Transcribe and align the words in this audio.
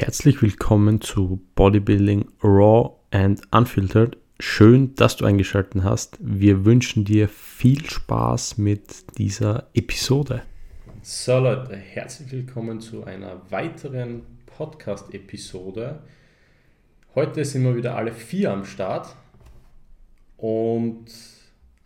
Herzlich 0.00 0.40
willkommen 0.42 1.00
zu 1.00 1.42
Bodybuilding 1.56 2.30
Raw 2.40 2.92
and 3.10 3.42
Unfiltered. 3.50 4.16
Schön, 4.38 4.94
dass 4.94 5.16
du 5.16 5.24
eingeschaltet 5.24 5.82
hast. 5.82 6.18
Wir 6.20 6.64
wünschen 6.64 7.04
dir 7.04 7.28
viel 7.28 7.84
Spaß 7.84 8.58
mit 8.58 9.18
dieser 9.18 9.66
Episode. 9.74 10.42
So 11.02 11.40
Leute, 11.40 11.74
herzlich 11.74 12.30
willkommen 12.30 12.80
zu 12.80 13.02
einer 13.02 13.42
weiteren 13.50 14.22
Podcast-Episode. 14.46 15.98
Heute 17.16 17.44
sind 17.44 17.64
wir 17.64 17.74
wieder 17.74 17.96
alle 17.96 18.12
vier 18.12 18.52
am 18.52 18.64
Start 18.64 19.16
und 20.36 21.06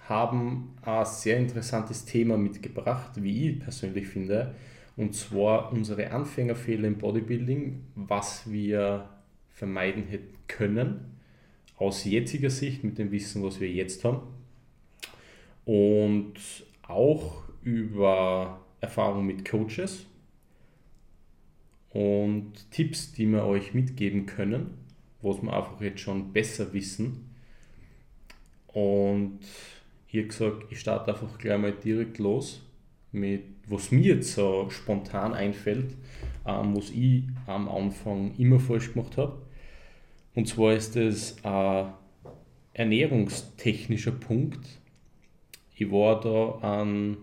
haben 0.03 0.77
ein 0.83 1.07
sehr 1.07 1.39
interessantes 1.39 2.05
Thema 2.05 2.37
mitgebracht, 2.37 3.13
wie 3.23 3.53
ich 3.53 3.61
persönlich 3.61 4.07
finde 4.07 4.55
und 4.97 5.15
zwar 5.15 5.73
unsere 5.73 6.11
Anfängerfehler 6.11 6.89
im 6.89 6.99
Bodybuilding, 6.99 7.83
was 7.95 8.51
wir 8.51 9.09
vermeiden 9.51 10.05
hätten 10.05 10.37
können, 10.49 11.19
aus 11.77 12.05
jetziger 12.05 12.51
Sicht 12.51 12.85
mit 12.85 12.99
dem 12.99 13.11
Wissen, 13.11 13.43
was 13.43 13.61
wir 13.61 13.71
jetzt 13.71 14.05
haben. 14.05 14.21
Und 15.65 16.35
auch 16.83 17.45
über 17.63 18.61
Erfahrung 18.81 19.27
mit 19.27 19.45
Coaches 19.45 20.07
und 21.91 22.71
Tipps, 22.71 23.13
die 23.13 23.27
wir 23.27 23.45
euch 23.45 23.75
mitgeben 23.75 24.27
können, 24.27 24.79
was 25.21 25.43
wir 25.43 25.53
einfach 25.53 25.81
jetzt 25.81 26.01
schon 26.01 26.33
besser 26.33 26.73
wissen. 26.73 27.31
Und 28.69 29.41
ich 30.09 30.29
gesagt, 30.29 30.67
ich 30.71 30.81
starte 30.81 31.13
einfach 31.13 31.39
gleich 31.39 31.59
mal 31.59 31.73
direkt 31.73 32.19
los 32.19 32.63
mit, 33.13 33.45
was 33.67 33.91
mir 33.91 34.17
jetzt 34.17 34.35
so 34.35 34.69
spontan 34.71 35.35
einfällt, 35.35 35.97
ähm, 36.47 36.77
was 36.77 36.91
ich 36.91 37.25
am 37.47 37.69
Anfang 37.69 38.35
immer 38.39 38.61
falsch 38.61 38.93
gemacht 38.93 39.17
habe. 39.17 39.43
Und 40.35 40.49
zwar 40.49 40.75
ist 40.75 40.97
es 40.97 41.37
ein 41.45 41.93
ernährungstechnischer 42.75 44.13
Punkt. 44.13 44.67
Ich 45.75 45.91
war 45.91 46.21
da 46.21 46.67
an 46.67 47.17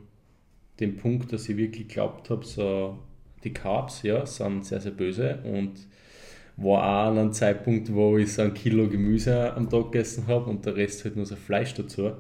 dem 0.80 0.98
Punkt, 0.98 1.34
dass 1.34 1.50
ich 1.50 1.58
wirklich 1.58 1.88
geglaubt 1.88 2.30
habe, 2.30 2.46
so 2.46 3.00
die 3.44 3.54
Carbs 3.54 4.04
ja, 4.04 4.26
sind 4.26 4.66
sehr, 4.66 4.82
sehr 4.82 4.92
böse 4.92 5.40
und 5.44 5.88
war 6.58 6.82
auch 6.84 7.12
an 7.12 7.18
einem 7.18 7.34
Zeitpunkt, 7.34 7.94
wo 7.94 8.18
ich 8.18 8.34
so 8.34 8.42
ein 8.42 8.54
Kilo 8.54 8.88
Gemüse 8.90 9.54
am 9.54 9.70
Tag 9.70 9.92
gegessen 9.92 10.28
habe 10.28 10.50
und 10.50 10.66
der 10.66 10.76
Rest 10.76 11.06
halt 11.06 11.16
nur 11.16 11.26
so 11.26 11.36
Fleisch 11.36 11.74
dazu. 11.74 12.12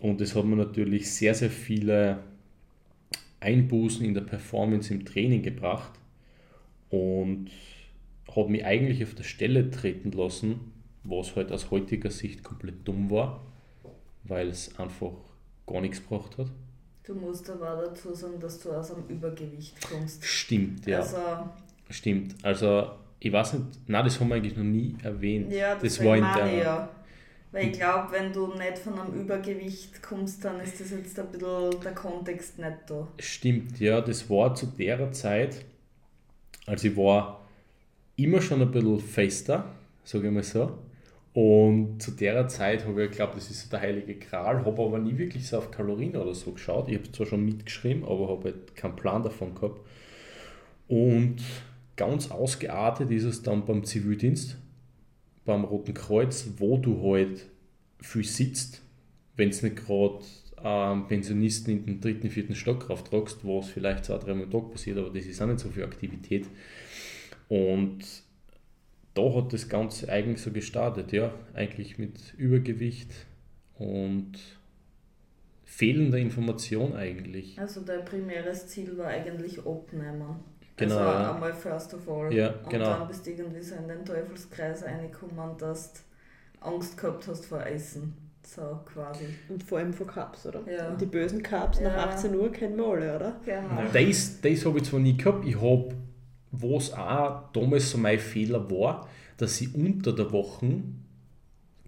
Und 0.00 0.20
das 0.20 0.34
hat 0.34 0.44
mir 0.44 0.56
natürlich 0.56 1.10
sehr, 1.10 1.34
sehr 1.34 1.50
viele 1.50 2.18
Einbußen 3.44 4.04
in 4.04 4.14
der 4.14 4.22
Performance 4.22 4.92
im 4.92 5.04
Training 5.04 5.42
gebracht 5.42 5.92
und 6.90 7.50
hat 8.34 8.48
mich 8.48 8.64
eigentlich 8.64 9.02
auf 9.04 9.14
der 9.14 9.24
Stelle 9.24 9.70
treten 9.70 10.12
lassen, 10.12 10.72
was 11.04 11.36
halt 11.36 11.52
aus 11.52 11.70
heutiger 11.70 12.10
Sicht 12.10 12.42
komplett 12.42 12.86
dumm 12.86 13.10
war, 13.10 13.44
weil 14.24 14.48
es 14.48 14.78
einfach 14.78 15.12
gar 15.66 15.80
nichts 15.80 16.00
gebracht 16.00 16.38
hat. 16.38 16.48
Du 17.04 17.14
musst 17.14 17.48
aber 17.50 17.84
dazu 17.84 18.14
sagen, 18.14 18.40
dass 18.40 18.58
du 18.60 18.72
aus 18.72 18.90
einem 18.90 19.06
Übergewicht 19.08 19.76
kommst. 19.88 20.24
Stimmt, 20.24 20.86
ja. 20.86 21.00
Also, 21.00 21.16
Stimmt. 21.90 22.34
Also, 22.42 22.92
ich 23.20 23.30
weiß 23.30 23.54
nicht, 23.54 23.66
nein, 23.86 24.04
das 24.04 24.18
haben 24.18 24.28
wir 24.28 24.36
eigentlich 24.36 24.56
noch 24.56 24.64
nie 24.64 24.96
erwähnt. 25.02 25.52
Ja, 25.52 25.74
das, 25.74 25.82
das 25.96 26.04
war 26.04 26.16
in 26.16 26.24
der. 26.24 26.62
Ja. 26.62 26.88
Weil 27.54 27.68
ich 27.68 27.78
glaube, 27.78 28.10
wenn 28.10 28.32
du 28.32 28.48
nicht 28.48 28.78
von 28.78 28.98
einem 28.98 29.14
Übergewicht 29.14 30.02
kommst, 30.02 30.44
dann 30.44 30.58
ist 30.58 30.80
das 30.80 30.90
jetzt 30.90 31.16
ein 31.20 31.28
bisschen 31.28 31.80
der 31.84 31.92
Kontext 31.92 32.58
nicht 32.58 32.78
da. 32.88 33.06
Stimmt, 33.20 33.78
ja, 33.78 34.00
das 34.00 34.28
war 34.28 34.56
zu 34.56 34.66
der 34.66 35.12
Zeit, 35.12 35.64
also 36.66 36.88
ich 36.88 36.96
war 36.96 37.46
immer 38.16 38.40
schon 38.40 38.60
ein 38.60 38.72
bisschen 38.72 38.98
fester, 38.98 39.72
sage 40.02 40.26
ich 40.26 40.34
mal 40.34 40.42
so. 40.42 40.76
Und 41.32 42.02
zu 42.02 42.10
der 42.10 42.48
Zeit 42.48 42.84
habe 42.86 43.04
ich 43.04 43.10
geglaubt, 43.12 43.36
das 43.36 43.48
ist 43.48 43.62
so 43.62 43.70
der 43.70 43.82
heilige 43.82 44.16
Gral, 44.16 44.64
habe 44.64 44.82
aber 44.82 44.98
nie 44.98 45.16
wirklich 45.16 45.46
so 45.46 45.58
auf 45.58 45.70
Kalorien 45.70 46.16
oder 46.16 46.34
so 46.34 46.50
geschaut. 46.50 46.88
Ich 46.88 46.96
habe 46.96 47.12
zwar 47.12 47.26
schon 47.26 47.44
mitgeschrieben, 47.44 48.02
aber 48.02 48.30
habe 48.30 48.50
halt 48.50 48.74
keinen 48.74 48.96
Plan 48.96 49.22
davon 49.22 49.54
gehabt. 49.54 49.80
Und 50.88 51.36
ganz 51.94 52.32
ausgeartet 52.32 53.12
ist 53.12 53.24
es 53.24 53.42
dann 53.44 53.64
beim 53.64 53.84
Zivildienst 53.84 54.56
beim 55.44 55.64
Roten 55.64 55.94
Kreuz, 55.94 56.48
wo 56.58 56.76
du 56.76 57.02
halt 57.02 57.46
viel 58.00 58.24
sitzt, 58.24 58.82
wenn 59.36 59.50
es 59.50 59.62
nicht 59.62 59.76
gerade 59.76 60.20
ähm, 60.62 61.06
Pensionisten 61.08 61.72
in 61.72 61.86
den 61.86 62.00
dritten, 62.00 62.30
vierten 62.30 62.54
Stock 62.54 62.88
rauftragst, 62.88 63.44
wo 63.44 63.60
es 63.60 63.68
vielleicht 63.68 64.06
zwei, 64.06 64.18
dreimal 64.18 64.44
am 64.44 64.50
Tag 64.50 64.70
passiert, 64.70 64.98
aber 64.98 65.10
das 65.10 65.26
ist 65.26 65.40
auch 65.42 65.46
nicht 65.46 65.60
so 65.60 65.68
viel 65.68 65.84
Aktivität. 65.84 66.46
Und 67.48 68.04
da 69.14 69.34
hat 69.34 69.52
das 69.52 69.68
Ganze 69.68 70.08
eigentlich 70.08 70.40
so 70.40 70.50
gestartet, 70.50 71.12
ja, 71.12 71.32
eigentlich 71.52 71.98
mit 71.98 72.34
Übergewicht 72.36 73.10
und 73.78 74.32
fehlender 75.64 76.18
Information 76.18 76.94
eigentlich. 76.94 77.58
Also 77.58 77.80
dein 77.80 78.04
primäres 78.04 78.68
Ziel 78.68 78.96
war 78.96 79.08
eigentlich 79.08 79.58
abnehmen. 79.58 80.36
Genau. 80.76 80.98
Also 80.98 81.10
ja. 81.10 81.34
einmal 81.34 81.54
first 81.54 81.94
of 81.94 82.08
all. 82.08 82.32
Ja, 82.32 82.48
und 82.48 82.70
genau. 82.70 82.84
dann 82.84 83.08
bist 83.08 83.26
du 83.26 83.30
irgendwie 83.30 83.62
so 83.62 83.76
in 83.76 83.88
den 83.88 84.04
Teufelskreis 84.04 84.84
reingekommen, 84.84 85.56
dass 85.58 85.92
du 85.92 86.00
Angst 86.60 86.96
gehabt 86.96 87.28
hast 87.28 87.46
vor 87.46 87.64
Essen. 87.64 88.16
So 88.46 88.80
quasi. 88.84 89.24
Und 89.48 89.62
vor 89.62 89.78
allem 89.78 89.92
vor 89.94 90.06
Cups, 90.06 90.46
oder? 90.46 90.60
Ja. 90.70 90.88
Und 90.88 91.00
die 91.00 91.06
bösen 91.06 91.42
Cups 91.42 91.80
ja. 91.80 91.88
nach 91.88 92.08
18 92.08 92.34
Uhr 92.34 92.52
kennen 92.52 92.76
wir 92.76 92.86
alle, 92.86 93.16
oder? 93.16 93.40
Genau. 93.44 93.82
Das, 93.92 94.40
das 94.40 94.66
habe 94.66 94.78
ich 94.78 94.84
zwar 94.84 95.00
nie 95.00 95.16
gehabt. 95.16 95.46
Ich 95.46 95.56
habe, 95.56 95.94
was 96.50 96.92
auch 96.92 97.50
damals 97.52 97.90
so 97.90 97.98
mein 97.98 98.18
Fehler 98.18 98.70
war, 98.70 99.08
dass 99.38 99.60
ich 99.60 99.74
unter 99.74 100.12
der 100.12 100.30
Woche 100.30 100.82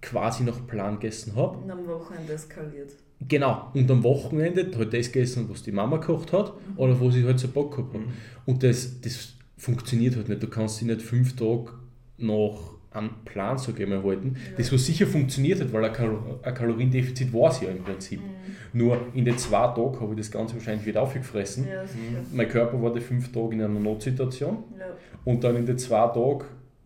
quasi 0.01 0.45
nach 0.45 0.67
Plan 0.67 0.95
gegessen 0.95 1.37
habe. 1.37 1.59
Und 1.59 1.71
am 1.71 1.87
Wochenende 1.87 2.33
eskaliert. 2.33 2.93
Genau, 3.21 3.71
und 3.73 3.91
am 3.91 4.03
Wochenende 4.05 4.71
halt 4.77 4.93
das 4.93 5.11
gegessen, 5.11 5.47
was 5.49 5.63
die 5.63 5.73
Mama 5.73 5.97
gekocht 5.97 6.33
hat 6.33 6.53
mhm. 6.53 6.79
oder 6.79 7.01
wo 7.01 7.11
sie 7.11 7.25
halt 7.25 7.39
so 7.39 7.49
Bock 7.49 7.75
gehabt 7.75 7.95
hat. 7.95 8.01
Mhm. 8.03 8.13
Und 8.45 8.63
das, 8.63 9.01
das 9.01 9.35
funktioniert 9.57 10.17
halt 10.17 10.29
nicht. 10.29 10.43
Du 10.43 10.49
kannst 10.49 10.81
dich 10.81 10.87
nicht 10.87 11.03
fünf 11.03 11.35
Tage 11.35 11.73
nach 12.19 12.75
einem 12.91 13.11
Plan, 13.25 13.57
sage 13.57 13.83
ich 13.83 13.89
mal, 13.89 14.03
halten. 14.03 14.35
Ja. 14.35 14.57
Das, 14.59 14.73
was 14.73 14.85
sicher 14.85 15.07
funktioniert 15.07 15.61
hat, 15.61 15.73
weil 15.73 15.85
ein, 15.85 15.93
Kal 15.93 16.19
ein 16.43 16.55
Kaloriendefizit 16.55 17.33
war 17.33 17.51
es 17.51 17.61
ja 17.61 17.69
im 17.69 17.83
Prinzip. 17.83 18.21
Mhm. 18.21 18.79
Nur 18.79 18.99
in 19.15 19.25
den 19.25 19.39
zwei 19.39 19.67
Tagen 19.69 19.99
habe 20.01 20.13
ich 20.13 20.19
das 20.19 20.31
Ganze 20.31 20.55
wahrscheinlich 20.55 20.87
wieder 20.87 21.03
aufgefressen. 21.03 21.67
Ja, 21.67 21.85
mein 22.33 22.49
Körper 22.49 22.81
war 22.83 22.93
die 22.93 23.01
fünf 23.01 23.33
Tage 23.33 23.55
in 23.55 23.63
einer 23.63 23.81
Notsituation. 23.81 24.65
Ja. 24.79 24.87
Und 25.25 25.43
dann 25.43 25.57
in 25.57 25.65
den 25.65 25.79
zwei 25.79 26.07
Tagen 26.09 26.45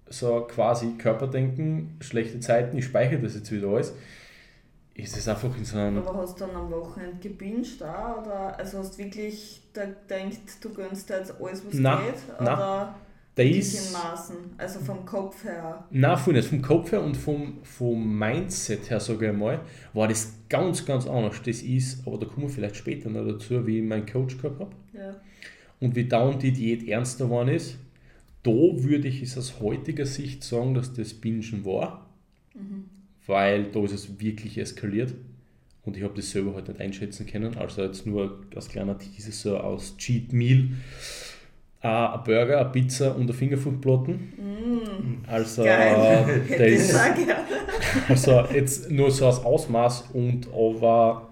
so 0.08 0.46
quasi 0.48 0.92
Körperdenken, 0.98 1.96
schlechte 2.00 2.38
Zeiten, 2.40 2.76
ich 2.78 2.84
speichere 2.84 3.20
das 3.20 3.34
jetzt 3.34 3.50
wieder 3.50 3.68
alles 3.68 3.94
ist 5.02 5.16
es 5.16 5.28
einfach 5.28 5.56
in 5.56 5.64
so 5.64 5.78
einem. 5.78 5.98
Aber 5.98 6.18
hast 6.18 6.40
du 6.40 6.46
dann 6.46 6.56
am 6.56 6.70
Wochenende 6.70 7.16
gebinged 7.20 7.82
auch? 7.82 8.22
Oder 8.22 8.58
also 8.58 8.78
hast 8.78 8.94
du 8.94 9.04
wirklich 9.04 9.62
da 9.72 9.84
gedacht, 9.84 10.40
du 10.60 10.72
gönnst 10.72 11.08
dir 11.08 11.18
jetzt 11.18 11.34
alles, 11.40 11.64
was 11.66 11.74
nein, 11.74 11.98
geht? 12.06 12.40
Nein. 12.40 12.42
Oder 12.42 12.94
da 13.34 13.42
ist, 13.42 13.92
Maßen? 13.92 14.36
Also 14.58 14.80
vom 14.80 15.04
Kopf 15.04 15.44
her? 15.44 15.84
Nein, 15.90 16.18
von 16.18 16.34
nicht. 16.34 16.48
Vom 16.48 16.62
Kopf 16.62 16.92
her 16.92 17.02
und 17.02 17.16
vom, 17.16 17.58
vom 17.62 18.18
Mindset 18.18 18.90
her, 18.90 19.00
sage 19.00 19.30
ich 19.30 19.36
mal, 19.36 19.60
war 19.92 20.08
das 20.08 20.32
ganz, 20.48 20.84
ganz 20.84 21.06
anders. 21.06 21.40
Das 21.44 21.62
ist, 21.62 22.06
aber 22.06 22.18
da 22.18 22.26
kommen 22.26 22.42
wir 22.42 22.50
vielleicht 22.50 22.76
später 22.76 23.08
noch 23.08 23.26
dazu, 23.26 23.66
wie 23.66 23.78
ich 23.78 23.84
meinen 23.84 24.06
Coach 24.06 24.36
gehabt 24.36 24.60
habe. 24.60 24.72
Ja. 24.92 25.16
Und 25.80 25.94
wie 25.96 26.04
dauernd 26.04 26.42
die 26.42 26.52
Diät 26.52 26.86
ernster 26.86 27.24
geworden 27.24 27.48
ist. 27.48 27.78
Da 28.42 28.50
würde 28.50 29.08
ich 29.08 29.22
es 29.22 29.36
aus 29.36 29.60
heutiger 29.60 30.06
Sicht 30.06 30.42
sagen, 30.44 30.74
dass 30.74 30.92
das 30.92 31.14
Bingen 31.14 31.64
war. 31.64 32.06
Mhm 32.54 32.99
weil 33.26 33.64
da 33.64 33.82
ist 33.84 33.92
es 33.92 34.20
wirklich 34.20 34.58
eskaliert 34.58 35.14
und 35.84 35.96
ich 35.96 36.02
habe 36.02 36.14
das 36.14 36.30
selber 36.30 36.54
halt 36.54 36.68
nicht 36.68 36.80
einschätzen 36.80 37.26
können. 37.26 37.56
Also 37.56 37.82
jetzt 37.82 38.06
nur 38.06 38.40
als 38.54 38.68
kleiner 38.68 38.98
Teaser 38.98 39.32
so 39.32 39.56
aus 39.58 39.96
Cheat 39.96 40.32
Meal. 40.32 40.68
Uh, 41.82 41.86
ein 41.86 42.24
Burger, 42.24 42.60
eine 42.60 42.68
Pizza 42.68 43.16
und 43.16 43.30
ein 43.30 43.32
Fingerfoodplatten. 43.32 44.12
Mm, 44.36 45.24
also, 45.26 45.64
geil. 45.64 46.42
Das 46.58 46.94
also 48.08 48.44
jetzt 48.52 48.90
nur 48.90 49.10
so 49.10 49.24
als 49.26 49.38
Ausmaß 49.38 50.10
und 50.12 50.48
aber 50.52 51.30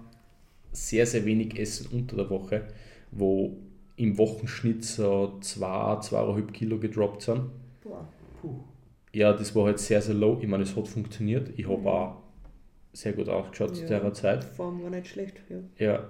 sehr, 0.71 1.05
sehr 1.05 1.23
wenig 1.23 1.59
Essen 1.59 1.87
unter 1.91 2.15
der 2.15 2.29
Woche, 2.31 2.63
wo 3.11 3.57
im 3.95 4.17
Wochenschnitt 4.17 4.83
so 4.83 5.37
2, 5.39 5.99
zwei, 6.01 6.17
2,5 6.17 6.51
Kilo 6.51 6.79
gedroppt 6.79 7.21
sind. 7.21 7.41
Boah. 7.83 8.07
Puh 8.41 8.63
ja, 9.13 9.33
das 9.33 9.55
war 9.55 9.65
halt 9.65 9.79
sehr, 9.79 10.01
sehr 10.01 10.15
low. 10.15 10.37
Ich 10.41 10.47
meine, 10.47 10.63
es 10.63 10.75
hat 10.75 10.87
funktioniert. 10.87 11.51
Ich 11.57 11.67
habe 11.67 11.79
mhm. 11.79 11.87
auch 11.87 12.17
sehr 12.93 13.13
gut 13.13 13.29
ausgeschaut 13.29 13.69
ja, 13.71 13.75
zu 13.75 13.87
der 13.87 14.13
Zeit. 14.13 14.43
Form 14.43 14.83
war 14.83 14.89
nicht 14.89 15.07
schlecht, 15.07 15.41
ja. 15.49 15.57
Ja. 15.77 16.07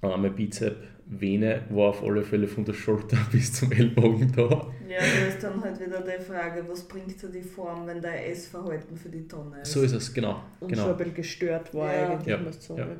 Und 0.00 0.22
mein 0.22 0.34
Bizep, 0.34 0.76
Vene 1.06 1.62
war 1.70 1.88
auf 1.90 2.02
alle 2.04 2.22
Fälle 2.22 2.46
von 2.46 2.64
der 2.64 2.72
Schulter 2.72 3.16
bis 3.32 3.52
zum 3.52 3.72
Ellbogen 3.72 4.32
da. 4.34 4.42
Ja, 4.88 4.98
da 4.98 5.26
ist 5.26 5.42
dann 5.42 5.60
halt 5.62 5.80
wieder 5.80 6.00
die 6.02 6.22
Frage, 6.22 6.64
was 6.68 6.86
bringt 6.86 7.20
dir 7.20 7.28
die 7.28 7.42
Form, 7.42 7.86
wenn 7.86 8.00
dein 8.00 8.24
Essverhalten 8.24 8.96
für 8.96 9.08
die 9.08 9.26
Tonne 9.26 9.60
ist. 9.62 9.72
So 9.72 9.82
ist 9.82 9.92
es, 9.92 10.12
genau. 10.12 10.42
Und 10.60 10.68
genau. 10.68 10.82
schon 10.82 10.90
ein 10.92 10.96
bisschen 10.96 11.14
gestört 11.14 11.74
war 11.74 11.92
ja. 11.92 12.08
eigentlich, 12.10 12.26
ja. 12.26 12.38
muss 12.38 12.64
sagen. 12.64 12.80
Ja. 12.80 12.96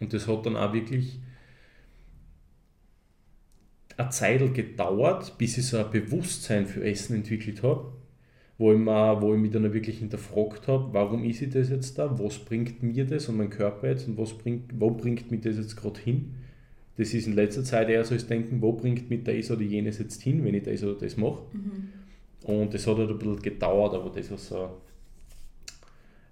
Und 0.00 0.12
das 0.12 0.26
hat 0.26 0.46
dann 0.46 0.56
auch 0.56 0.72
wirklich 0.72 1.18
eine 3.96 4.10
Zeit 4.10 4.54
gedauert, 4.54 5.36
bis 5.38 5.58
ich 5.58 5.66
so 5.66 5.78
ein 5.78 5.90
Bewusstsein 5.90 6.66
für 6.66 6.84
Essen 6.84 7.16
entwickelt 7.16 7.62
habe, 7.62 7.92
wo 8.58 8.72
ich, 8.72 8.78
mir, 8.78 9.20
wo 9.20 9.34
ich 9.34 9.40
mich 9.40 9.50
dann 9.50 9.72
wirklich 9.72 9.98
hinterfragt 9.98 10.68
habe, 10.68 10.92
warum 10.92 11.24
ist 11.24 11.42
ich 11.42 11.50
das 11.50 11.70
jetzt 11.70 11.98
da, 11.98 12.18
was 12.18 12.38
bringt 12.38 12.82
mir 12.82 13.06
das 13.06 13.28
und 13.28 13.36
mein 13.36 13.50
Körper 13.50 13.88
jetzt 13.88 14.08
und 14.08 14.18
was 14.18 14.34
bringt, 14.34 14.78
wo 14.78 14.90
bringt 14.90 15.30
mich 15.30 15.40
das 15.40 15.56
jetzt 15.56 15.76
gerade 15.76 16.00
hin. 16.00 16.34
Das 16.96 17.12
ist 17.12 17.26
in 17.26 17.34
letzter 17.34 17.62
Zeit 17.62 17.88
eher 17.88 18.04
so 18.04 18.14
das 18.14 18.26
Denken, 18.26 18.62
wo 18.62 18.72
bringt 18.72 19.10
mich 19.10 19.24
das 19.24 19.50
oder 19.50 19.62
jenes 19.62 19.98
jetzt 19.98 20.22
hin, 20.22 20.44
wenn 20.44 20.54
ich 20.54 20.62
das 20.62 20.82
oder 20.82 20.98
das 20.98 21.16
mache. 21.16 21.42
Mhm. 21.52 21.88
Und 22.44 22.72
das 22.72 22.86
hat 22.86 22.96
halt 22.96 23.10
ein 23.10 23.18
bisschen 23.18 23.42
gedauert, 23.42 23.94
aber 23.94 24.10
das 24.10 24.30
war 24.30 24.38
so 24.38 24.70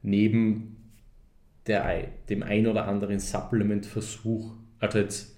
neben 0.02 0.76
der, 1.66 2.08
dem 2.28 2.42
ein 2.42 2.66
oder 2.66 2.86
anderen 2.86 3.18
Supplement-Versuch, 3.18 4.52
also 4.78 4.98
jetzt, 4.98 5.33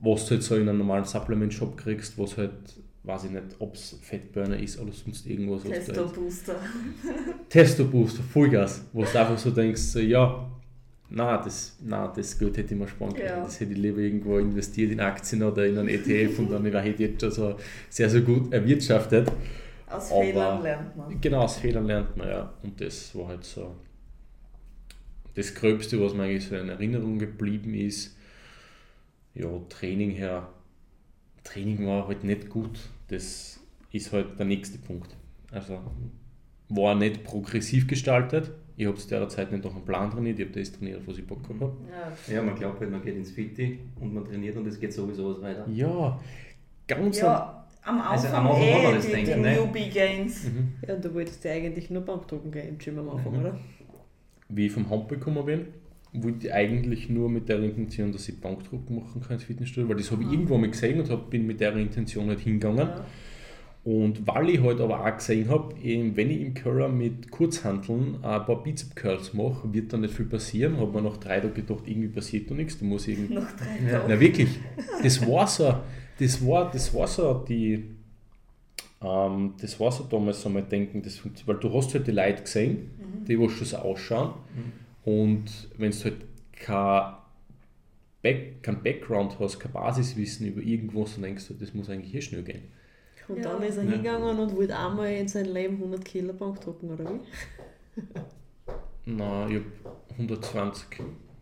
was 0.00 0.26
du 0.26 0.34
jetzt 0.34 0.46
so 0.46 0.56
in 0.56 0.68
einem 0.68 0.78
normalen 0.78 1.04
Supplement-Shop 1.04 1.76
kriegst, 1.76 2.18
was 2.18 2.36
halt, 2.36 2.52
weiß 3.04 3.24
ich 3.24 3.30
nicht, 3.30 3.44
ob 3.58 3.74
es 3.74 3.98
Fettburner 4.02 4.58
ist 4.58 4.80
oder 4.80 4.92
sonst 4.92 5.26
irgendwas. 5.26 5.62
Testo-Booster. 5.62 6.56
Testo-Booster, 7.48 8.22
Vollgas, 8.22 8.84
wo 8.92 9.02
du 9.02 9.08
einfach 9.08 9.38
so 9.38 9.50
denkst, 9.50 9.80
so, 9.80 10.00
ja, 10.00 10.50
na 11.10 11.36
das, 11.38 11.76
na, 11.82 12.06
das 12.08 12.38
Geld 12.38 12.56
hätte 12.56 12.74
ich 12.74 12.80
mir 12.80 12.86
sparen 12.86 13.12
können. 13.12 13.26
Ja. 13.26 13.42
Das 13.42 13.58
hätte 13.58 13.72
ich 13.72 13.78
lieber 13.78 13.98
irgendwo 13.98 14.38
investiert 14.38 14.92
in 14.92 15.00
Aktien 15.00 15.42
oder 15.42 15.66
in 15.66 15.76
einen 15.76 15.88
ETF 15.88 16.38
und 16.38 16.50
dann 16.50 16.64
hätte 16.64 16.88
ich 16.88 17.10
jetzt 17.10 17.20
schon 17.20 17.30
so 17.32 17.56
sehr, 17.88 18.08
sehr 18.08 18.20
gut 18.20 18.52
erwirtschaftet. 18.52 19.30
Aus 19.88 20.12
Aber, 20.12 20.22
Fehlern 20.22 20.62
lernt 20.62 20.96
man. 20.96 21.20
Genau, 21.20 21.40
aus 21.40 21.56
Fehlern 21.56 21.86
lernt 21.86 22.16
man, 22.16 22.28
ja. 22.28 22.52
Und 22.62 22.80
das 22.80 23.14
war 23.16 23.28
halt 23.28 23.44
so 23.44 23.74
das 25.34 25.52
Gröbste, 25.54 26.00
was 26.00 26.14
mir 26.14 26.24
eigentlich 26.24 26.46
so 26.46 26.54
in 26.54 26.68
Erinnerung 26.68 27.18
geblieben 27.18 27.74
ist. 27.74 28.16
Ja, 29.34 29.48
Training 29.68 30.10
her. 30.10 30.48
Training 31.44 31.86
war 31.86 32.08
halt 32.08 32.24
nicht 32.24 32.50
gut. 32.50 32.78
Das 33.08 33.60
ist 33.92 34.12
halt 34.12 34.38
der 34.38 34.46
nächste 34.46 34.78
Punkt. 34.78 35.16
Also 35.50 35.80
war 36.68 36.94
nicht 36.94 37.24
progressiv 37.24 37.86
gestaltet. 37.86 38.52
Ich 38.76 38.86
habe 38.86 38.96
es 38.96 39.06
derzeit 39.06 39.52
nicht 39.52 39.64
nach 39.64 39.72
einem 39.72 39.84
Plan 39.84 40.10
trainiert, 40.10 40.38
ich 40.38 40.46
habe 40.46 40.58
das 40.58 40.72
trainiert, 40.72 41.02
was 41.06 41.18
ich 41.18 41.26
Bock 41.26 41.42
gehabt 41.42 41.60
habe. 41.60 41.76
Ja, 42.28 42.34
ja 42.34 42.42
man 42.42 42.54
glaubt 42.54 42.80
halt, 42.80 42.90
man 42.90 43.02
geht 43.02 43.16
ins 43.16 43.30
Fitti 43.30 43.78
und 44.00 44.14
man 44.14 44.24
trainiert 44.24 44.56
und 44.56 44.66
es 44.66 44.80
geht 44.80 44.92
sowieso 44.92 45.34
was 45.34 45.42
weiter. 45.42 45.66
Ja, 45.68 46.18
ganz 46.86 47.20
ja 47.20 47.60
am 47.82 48.00
Anfang, 48.00 48.12
also 48.12 48.28
am 48.28 48.46
Anfang 48.46 48.62
eh, 48.62 48.94
das 48.94 49.06
die, 49.06 49.12
denken, 49.12 49.32
die 49.34 49.40
ne? 49.40 49.54
Newbie 49.54 49.90
Gains. 49.90 50.44
Mhm. 50.44 50.72
Ja, 50.86 50.94
und 50.94 51.04
du 51.04 51.14
wolltest 51.14 51.44
ja 51.44 51.52
eigentlich 51.52 51.90
nur 51.90 52.02
Bankdrucken 52.02 52.50
gehen 52.50 52.68
im 52.68 52.78
Gym 52.78 52.98
am 52.98 53.10
Anfang, 53.10 53.32
mhm. 53.32 53.40
oder? 53.40 53.58
Wie 54.48 54.66
ich 54.66 54.72
vom 54.72 54.88
Hand 54.88 55.08
gekommen 55.08 55.44
bin, 55.44 55.66
wollte 56.12 56.48
ich 56.48 56.52
eigentlich 56.52 57.08
nur 57.08 57.28
mit 57.28 57.48
der 57.48 57.62
Intention, 57.62 58.12
dass 58.12 58.28
ich 58.28 58.40
Bankdrucken 58.40 58.96
machen 58.96 59.20
kann 59.20 59.34
ins 59.34 59.44
Fitnessstudio, 59.44 59.88
weil 59.88 59.96
das 59.96 60.10
habe 60.10 60.22
ich 60.22 60.28
mhm. 60.28 60.34
irgendwo 60.34 60.58
mal 60.58 60.70
gesehen 60.70 61.00
und 61.00 61.10
hab, 61.10 61.30
bin 61.30 61.46
mit 61.46 61.60
der 61.60 61.74
Intention 61.76 62.28
halt 62.28 62.40
hingegangen. 62.40 62.88
Ja. 62.88 63.04
Und 63.82 64.26
weil 64.26 64.50
ich 64.50 64.60
halt 64.60 64.78
aber 64.80 65.06
auch 65.06 65.16
gesehen 65.16 65.48
habe, 65.48 65.74
wenn 65.82 66.30
ich 66.30 66.40
im 66.40 66.52
Curler 66.52 66.88
mit 66.88 67.30
Kurzhanteln 67.30 68.16
ein 68.16 68.44
paar 68.44 68.62
Bizep 68.62 68.94
Curls 68.94 69.32
mache, 69.32 69.72
wird 69.72 69.92
da 69.92 69.96
nicht 69.96 70.12
viel 70.12 70.26
passieren. 70.26 70.76
Habe 70.76 70.92
mir 70.92 71.08
nach 71.08 71.16
drei 71.16 71.40
Tagen 71.40 71.54
gedacht, 71.54 71.84
irgendwie 71.86 72.08
passiert 72.08 72.50
da 72.50 72.54
nichts. 72.54 72.78
Du 72.78 72.84
musst 72.84 73.08
irgendwie. 73.08 73.34
Nach 73.34 73.56
drei 73.56 73.90
Tagen. 73.90 74.04
Na 74.06 74.20
wirklich. 74.20 74.48
Das 75.02 75.26
war 75.26 75.46
so 75.46 75.74
das 76.20 76.46
war, 76.46 76.70
das 76.70 76.92
war 76.92 77.06
so 77.06 77.44
die, 77.48 77.82
ähm, 79.02 79.54
das 79.60 79.80
war 79.80 79.90
so 79.90 80.04
damals 80.04 80.42
so 80.42 80.50
mal 80.50 80.62
denken, 80.62 81.02
das, 81.02 81.20
weil 81.46 81.56
du 81.56 81.72
hast 81.72 81.94
halt 81.94 82.06
die 82.06 82.12
Leute 82.12 82.42
gesehen, 82.42 82.90
mhm. 82.98 83.24
die 83.24 83.40
was 83.40 83.52
schon 83.52 83.66
so 83.66 83.78
ausschauen 83.78 84.34
mhm. 84.54 84.72
Und 85.04 85.68
wenn 85.76 85.90
du 85.90 86.04
halt 86.04 86.24
kein, 86.52 87.14
Back, 88.22 88.62
kein 88.62 88.82
Background 88.82 89.38
hast, 89.38 89.58
kein 89.58 89.72
Basiswissen 89.72 90.46
über 90.46 90.60
irgendwas, 90.60 91.14
dann 91.14 91.22
denkst 91.22 91.48
du, 91.48 91.54
das 91.54 91.72
muss 91.72 91.88
eigentlich 91.88 92.12
hier 92.12 92.22
schnell 92.22 92.42
gehen. 92.42 92.64
Und 93.28 93.38
ja. 93.38 93.44
dann 93.44 93.62
ist 93.62 93.76
er 93.76 93.84
ja. 93.84 93.90
hingegangen 93.92 94.38
und 94.38 94.56
wollte 94.56 94.76
einmal 94.76 95.12
in 95.12 95.28
seinem 95.28 95.54
Leben 95.54 95.76
100 95.76 96.04
Kilo 96.04 96.32
Bank 96.32 96.60
drücken, 96.60 96.90
oder 96.90 97.04
wie? 97.04 97.20
Nein, 99.06 99.50
ich 99.50 99.56
habe 99.56 99.96
120 100.18 100.86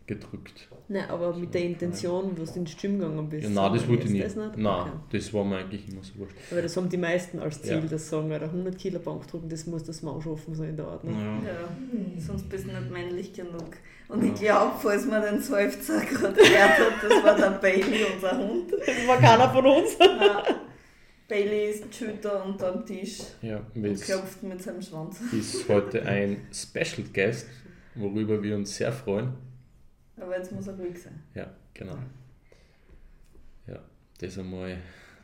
gedrückt. 0.07 0.69
Nein, 0.91 1.05
aber 1.11 1.37
mit 1.37 1.53
der 1.53 1.65
Intention, 1.65 2.35
dass 2.35 2.55
du 2.55 2.61
ins 2.61 2.75
Gym 2.75 2.99
gegangen 2.99 3.29
bist. 3.29 3.45
Ja, 3.45 3.51
nein, 3.51 3.75
das 3.75 3.87
wollte 3.87 4.05
ich 4.05 4.11
nicht. 4.11 4.25
Das 4.25 4.37
nicht? 4.37 4.57
Nein, 4.57 4.81
okay. 4.81 4.93
das 5.13 5.35
war 5.35 5.45
mir 5.45 5.59
eigentlich 5.59 5.87
immer 5.87 6.03
so 6.03 6.19
wurscht. 6.19 6.35
Aber 6.51 6.63
das 6.63 6.77
haben 6.79 6.89
die 6.89 6.97
meisten 6.97 7.39
als 7.41 7.61
Ziel, 7.61 7.73
ja. 7.73 7.81
das 7.81 8.09
sagen, 8.09 8.33
100 8.33 8.79
Kilo 8.79 8.99
Bank 8.99 9.27
drücken, 9.29 9.51
das 9.51 9.67
muss 9.67 9.85
das 9.85 10.01
Maul 10.03 10.23
schaffen, 10.23 10.55
so 10.55 10.65
in 10.65 10.77
der 10.77 10.87
Art. 10.87 11.05
Ne? 11.05 11.13
Ja. 11.13 11.51
ja. 11.51 11.69
sonst 12.19 12.49
bist 12.49 12.65
du 12.67 12.73
nicht 12.73 12.91
männlich 12.91 13.35
genug. 13.35 13.77
Und 14.09 14.25
ich 14.25 14.35
glaube, 14.35 14.73
falls 14.81 15.05
man 15.05 15.21
den 15.21 15.43
Seufzer 15.43 16.01
gerade 16.01 16.35
gehört 16.35 16.79
hat, 16.79 17.03
das 17.03 17.23
war 17.23 17.37
der 17.37 17.59
Bailey, 17.59 18.07
unser 18.15 18.39
Hund. 18.39 18.73
Das 18.73 19.07
war 19.07 19.19
keiner 19.19 19.51
von 19.51 19.67
uns. 19.67 19.99
Nein. 19.99 20.55
Bailey 21.29 21.71
ist 21.73 21.95
Shooter 21.95 22.47
unterm 22.47 22.87
Tisch 22.87 23.19
ja, 23.43 23.61
und 23.75 24.01
klopft 24.01 24.43
mit 24.43 24.63
seinem 24.63 24.81
Schwanz. 24.81 25.21
Ist 25.31 25.69
heute 25.69 26.01
ein 26.07 26.47
Special 26.51 27.07
Guest, 27.13 27.47
worüber 27.95 28.43
wir 28.43 28.57
uns 28.57 28.75
sehr 28.75 28.91
freuen. 28.91 29.48
Aber 30.21 30.37
jetzt 30.37 30.53
muss 30.53 30.67
er 30.67 30.75
ruhig 30.75 31.01
sein. 31.01 31.23
Ja, 31.35 31.49
genau. 31.75 31.97
Ja, 33.67 33.79
das 34.19 34.39
einmal, 34.39 34.79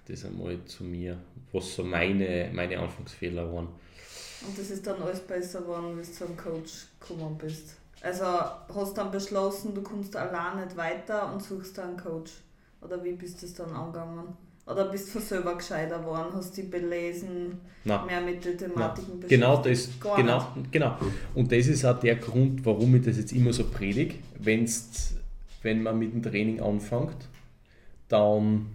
das 0.07 0.25
einmal 0.25 0.65
zu 0.65 0.85
mir, 0.85 1.19
was 1.53 1.75
so 1.75 1.85
meine, 1.85 2.51
meine 2.53 2.79
Anfangsfehler 2.79 3.53
waren. 3.53 3.69
Und 4.47 4.59
das 4.59 4.71
ist 4.71 4.87
dann 4.87 5.01
alles 5.03 5.21
besser 5.21 5.63
geworden, 5.63 5.97
bis 5.97 6.19
du 6.19 6.27
zum 6.27 6.37
Coach 6.37 6.87
gekommen 7.01 7.39
bist. 7.39 7.77
Also 8.03 8.25
hast 8.25 8.91
du 8.91 8.95
dann 8.95 9.11
beschlossen, 9.11 9.75
du 9.75 9.83
kommst 9.83 10.15
allein 10.15 10.63
nicht 10.63 10.77
weiter 10.77 11.33
und 11.33 11.43
suchst 11.43 11.79
dann 11.79 11.91
einen 11.91 11.97
Coach? 11.97 12.33
Oder 12.83 13.03
wie 13.03 13.13
bist 13.13 13.41
du 13.41 13.47
es 13.47 13.55
dann 13.55 13.73
angegangen? 13.73 14.37
Oder 14.67 14.87
bist 14.87 15.15
du 15.15 15.21
selber 15.21 15.57
gescheiter 15.57 15.99
geworden, 15.99 16.33
hast 16.35 16.57
dich 16.57 16.71
belesen, 16.71 17.61
Nein. 17.85 18.07
mehr 18.07 18.21
mit 18.23 18.45
den 18.45 18.57
Thematiken 18.57 19.21
beschäftigt? 19.21 19.29
Genau, 19.29 19.57
das, 19.59 19.91
genau, 20.17 20.47
genau. 20.71 20.97
Und 21.35 21.53
das 21.53 21.67
ist 21.67 21.85
auch 21.85 22.01
der 22.01 22.17
Grund, 22.17 22.65
warum 22.65 22.97
ich 22.97 23.03
das 23.03 23.19
jetzt 23.19 23.33
immer 23.33 23.53
so 23.53 23.65
predige. 23.65 24.15
Wenn's, 24.39 25.17
wenn 25.63 25.83
man 25.83 25.99
mit 25.99 26.15
dem 26.15 26.23
Training 26.23 26.61
anfängt, 26.61 27.29
dann 28.09 28.67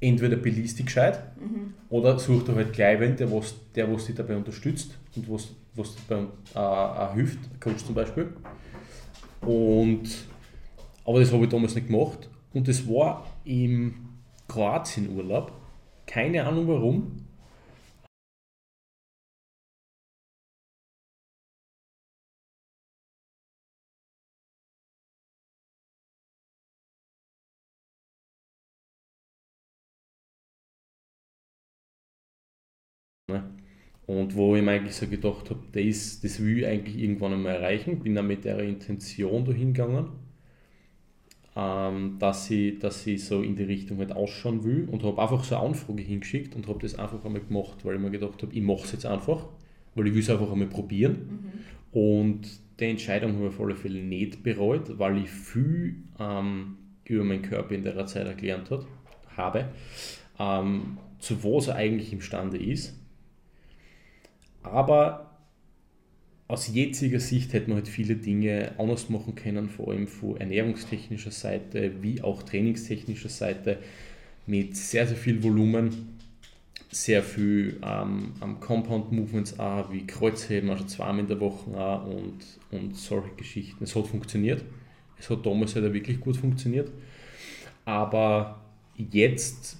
entweder 0.00 0.36
belist 0.36 0.78
dich 0.78 0.86
gescheit 0.86 1.20
mhm. 1.38 1.74
oder 1.88 2.18
sucht 2.18 2.48
du 2.48 2.56
halt 2.56 2.72
gleich 2.72 2.98
wen, 2.98 3.16
der, 3.16 3.30
was, 3.30 3.54
der 3.74 3.92
was 3.92 4.06
dich 4.06 4.16
dabei 4.16 4.34
unterstützt 4.34 4.98
und 5.14 5.30
was, 5.30 5.50
was 5.74 5.94
dir 5.94 6.26
dabei 6.54 7.10
äh, 7.10 7.14
hilft, 7.14 7.38
Coach 7.60 7.84
zum 7.84 7.94
Beispiel. 7.94 8.32
Und, 9.42 10.08
aber 11.04 11.20
das 11.20 11.32
habe 11.32 11.44
ich 11.44 11.50
damals 11.50 11.74
nicht 11.74 11.86
gemacht. 11.86 12.28
Und 12.52 12.66
das 12.66 12.86
war 12.88 13.24
im 13.44 14.09
Kroatien-Urlaub. 14.50 15.52
Keine 16.06 16.44
Ahnung 16.44 16.66
warum. 16.68 17.26
Und 34.06 34.34
wo 34.34 34.56
ich 34.56 34.62
mir 34.62 34.72
eigentlich 34.72 34.94
so 34.96 35.06
gedacht 35.06 35.50
habe, 35.50 35.60
das, 35.72 36.20
das 36.20 36.40
will 36.40 36.58
ich 36.58 36.66
eigentlich 36.66 36.98
irgendwann 36.98 37.32
einmal 37.32 37.54
erreichen, 37.54 38.00
bin 38.00 38.14
dann 38.14 38.26
mit 38.26 38.44
der 38.44 38.58
Intention 38.58 39.44
dahin 39.44 39.72
gegangen 39.72 40.29
ähm, 41.56 42.16
dass, 42.18 42.50
ich, 42.50 42.78
dass 42.78 43.06
ich 43.06 43.24
so 43.24 43.42
in 43.42 43.56
die 43.56 43.64
Richtung 43.64 43.98
halt 43.98 44.12
ausschauen 44.12 44.62
will 44.64 44.88
und 44.90 45.02
habe 45.02 45.20
einfach 45.20 45.42
so 45.42 45.56
eine 45.56 45.64
Anfrage 45.66 46.02
hingeschickt 46.02 46.54
und 46.54 46.68
habe 46.68 46.78
das 46.80 46.94
einfach 46.98 47.24
einmal 47.24 47.42
gemacht, 47.42 47.84
weil 47.84 47.96
ich 47.96 48.00
mir 48.00 48.10
gedacht 48.10 48.42
habe, 48.42 48.52
ich 48.54 48.62
mache 48.62 48.84
es 48.84 48.92
jetzt 48.92 49.06
einfach, 49.06 49.46
weil 49.94 50.06
ich 50.06 50.14
will 50.14 50.20
es 50.20 50.30
einfach 50.30 50.50
einmal 50.52 50.68
probieren. 50.68 51.40
Mhm. 51.92 52.00
Und 52.00 52.40
die 52.78 52.84
Entscheidung 52.84 53.34
habe 53.34 53.46
ich 53.46 53.54
auf 53.54 53.60
alle 53.60 53.74
Fälle 53.74 54.00
nicht 54.00 54.42
bereut, 54.42 54.98
weil 54.98 55.18
ich 55.18 55.30
viel 55.30 55.96
ähm, 56.18 56.76
über 57.04 57.24
meinen 57.24 57.42
Körper 57.42 57.74
in 57.74 57.82
der 57.82 58.06
Zeit 58.06 58.26
erklärt 58.26 58.70
hat, 58.70 58.86
habe, 59.36 59.68
ähm, 60.38 60.98
zu 61.18 61.42
was 61.42 61.68
er 61.68 61.74
eigentlich 61.74 62.12
imstande 62.12 62.58
ist. 62.58 62.96
Aber 64.62 65.29
aus 66.50 66.66
jetziger 66.66 67.20
Sicht 67.20 67.52
hätte 67.52 67.68
man 67.68 67.78
halt 67.78 67.88
viele 67.88 68.16
Dinge 68.16 68.72
anders 68.76 69.08
machen 69.08 69.36
können, 69.36 69.68
vor 69.68 69.92
allem 69.92 70.08
von 70.08 70.36
ernährungstechnischer 70.36 71.30
Seite 71.30 71.92
wie 72.02 72.22
auch 72.22 72.42
trainingstechnischer 72.42 73.28
Seite 73.28 73.78
mit 74.46 74.76
sehr, 74.76 75.06
sehr 75.06 75.16
viel 75.16 75.42
Volumen, 75.44 76.18
sehr 76.90 77.22
viel 77.22 77.78
ähm, 77.84 78.32
Compound 78.58 79.12
Movements 79.12 79.60
auch, 79.60 79.92
wie 79.92 80.04
Kreuzheben, 80.04 80.70
also 80.70 80.84
zweimal 80.86 81.20
in 81.20 81.28
der 81.28 81.38
Woche 81.38 81.70
auch 81.70 82.06
und, 82.06 82.40
und 82.72 82.96
solche 82.96 83.30
Geschichten. 83.36 83.84
Es 83.84 83.94
hat 83.94 84.08
funktioniert. 84.08 84.64
Es 85.20 85.30
hat 85.30 85.46
damals 85.46 85.76
halt 85.76 85.92
wirklich 85.92 86.18
gut 86.18 86.36
funktioniert. 86.36 86.90
Aber 87.84 88.60
jetzt, 88.96 89.76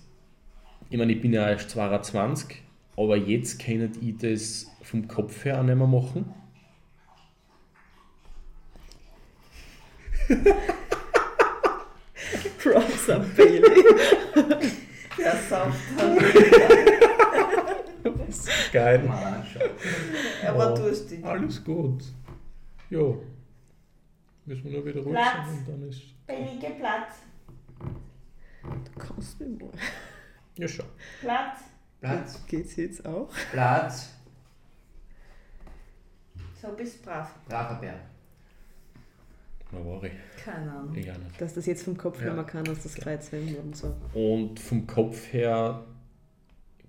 ich 0.89 0.99
meine, 0.99 1.13
ich 1.13 1.21
bin 1.21 1.33
ja 1.33 1.51
erst 1.51 1.71
22, 1.71 2.63
aber 2.97 3.17
jetzt 3.17 3.59
kann 3.59 3.91
ich 4.01 4.19
das 4.19 4.71
vom 4.83 5.09
Kopf 5.09 5.45
her 5.45 5.59
auch 5.59 5.65
nicht 5.65 5.77
mehr 5.77 5.87
machen 5.89 6.27
Props 12.63 13.11
am 13.11 13.35
Bailey. 13.35 13.85
Der 15.19 15.37
saugt 15.49 15.75
Geil. 18.73 19.11
Er 20.43 20.57
war 20.57 20.75
durstig. 20.75 21.25
Alles 21.25 21.65
gut. 21.65 22.05
Jo. 22.89 23.23
Müssen 24.47 24.65
wir 24.65 24.73
nur 24.73 24.85
wieder 24.87 25.01
rutschen 25.01 25.13
Platz. 25.15 25.49
und 25.49 25.69
dann 25.69 25.89
ist. 25.89 26.03
Benige 26.27 26.71
Platz. 26.79 27.15
Du 28.63 28.99
kannst 28.99 29.41
nicht 29.41 29.61
mal. 29.61 29.71
Ja, 30.57 30.69
schon. 30.69 30.87
Platz. 31.21 31.61
Platz. 32.01 32.47
Geht's 32.47 32.77
jetzt 32.77 33.05
auch? 33.07 33.31
Platz. 33.51 34.11
So 36.61 36.69
bist 36.77 37.03
brav. 37.05 37.31
Braver 37.49 37.81
Bär. 37.81 38.01
Na, 39.73 39.85
war 39.85 40.03
ich. 40.05 40.13
Keine 40.45 40.71
Ahnung. 40.73 40.95
Ich 40.95 41.07
nicht. 41.07 41.19
Dass 41.41 41.55
das 41.55 41.67
jetzt 41.67 41.85
vom 41.85 41.97
Kopf 41.97 42.19
Ja. 42.21 42.27
nicht 42.27 42.37
mehr 42.37 42.45
kann, 42.45 42.65
dass 42.65 42.83
das 42.83 42.95
Kreuz 42.95 43.31
werden 43.33 43.55
und 43.57 43.77
so. 43.77 43.95
Und 44.15 44.59
vom 44.59 44.87
Kopf 44.87 45.33
her 45.33 45.85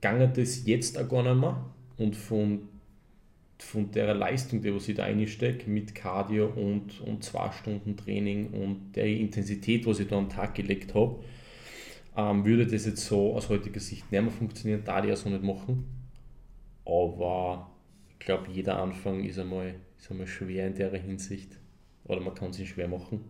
gange 0.02 0.28
das 0.30 0.66
jetzt 0.66 0.98
auch 0.98 1.08
gar 1.08 1.24
nicht 1.24 1.40
mehr. 1.40 1.64
Und 1.98 2.16
von, 2.16 2.68
von 3.60 3.92
der 3.92 4.16
Leistung, 4.16 4.62
die 4.62 4.74
was 4.74 4.88
ich 4.88 4.96
da 4.96 5.04
einstecke, 5.04 5.70
mit 5.70 5.94
Cardio 5.94 6.48
und, 6.48 7.00
und 7.02 7.24
zwei 7.24 7.52
Stunden 7.52 7.96
Training 7.96 8.50
und 8.52 8.94
der 8.96 9.06
Intensität, 9.06 9.86
was 9.86 10.00
ich 10.00 10.08
da 10.08 10.18
am 10.18 10.30
Tag 10.30 10.56
gelegt 10.56 10.96
habe, 10.96 11.24
ähm, 12.18 12.44
würde 12.44 12.66
das 12.66 12.86
jetzt 12.86 13.06
so 13.06 13.36
aus 13.36 13.50
heutiger 13.50 13.80
Sicht 13.80 14.12
nicht 14.12 14.22
mehr 14.22 14.32
funktionieren, 14.32 14.82
da 14.84 15.02
ich 15.04 15.10
ja 15.10 15.16
so 15.16 15.30
nicht 15.30 15.44
machen. 15.44 15.86
Aber 16.86 17.70
ich 18.14 18.26
glaube, 18.26 18.50
jeder 18.52 18.80
Anfang 18.82 19.24
ist 19.24 19.38
einmal, 19.38 19.76
ist 20.00 20.10
einmal 20.10 20.28
schwer 20.28 20.68
in 20.68 20.76
der 20.76 20.92
Hinsicht. 20.94 21.58
Oder 22.06 22.22
man 22.22 22.34
kann 22.34 22.54
sich 22.54 22.70
schwer 22.70 22.88
machen, 22.88 23.24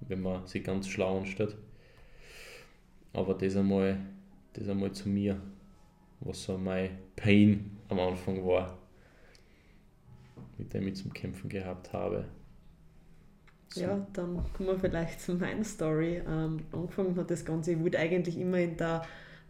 wenn 0.00 0.20
man 0.20 0.46
sich 0.46 0.64
ganz 0.64 0.88
schlau 0.88 1.18
anstellt. 1.18 1.56
Aber 3.12 3.34
das 3.34 3.56
einmal, 3.56 3.98
das 4.52 4.68
einmal 4.68 4.92
zu 4.92 5.08
mir, 5.08 5.40
was 6.20 6.44
so 6.44 6.56
mein 6.58 6.90
Pain 7.16 7.78
am 7.88 7.98
Anfang 8.00 8.44
war, 8.46 8.78
mit 10.56 10.72
dem 10.72 10.86
ich 10.88 10.96
zum 10.96 11.12
Kämpfen 11.12 11.48
gehabt 11.48 11.92
habe. 11.92 12.26
So. 13.68 13.82
Ja, 13.82 14.06
dann 14.14 14.42
kommen 14.54 14.70
wir 14.70 14.78
vielleicht 14.78 15.20
zu 15.20 15.34
meiner 15.34 15.64
Story. 15.64 16.22
Ähm, 16.26 16.60
angefangen 16.72 17.16
hat 17.16 17.30
das 17.30 17.44
Ganze, 17.44 17.72
ich 17.72 17.80
wollte 17.80 17.98
eigentlich 17.98 18.38
immer 18.38 18.58
in 18.58 18.76
der 18.76 19.02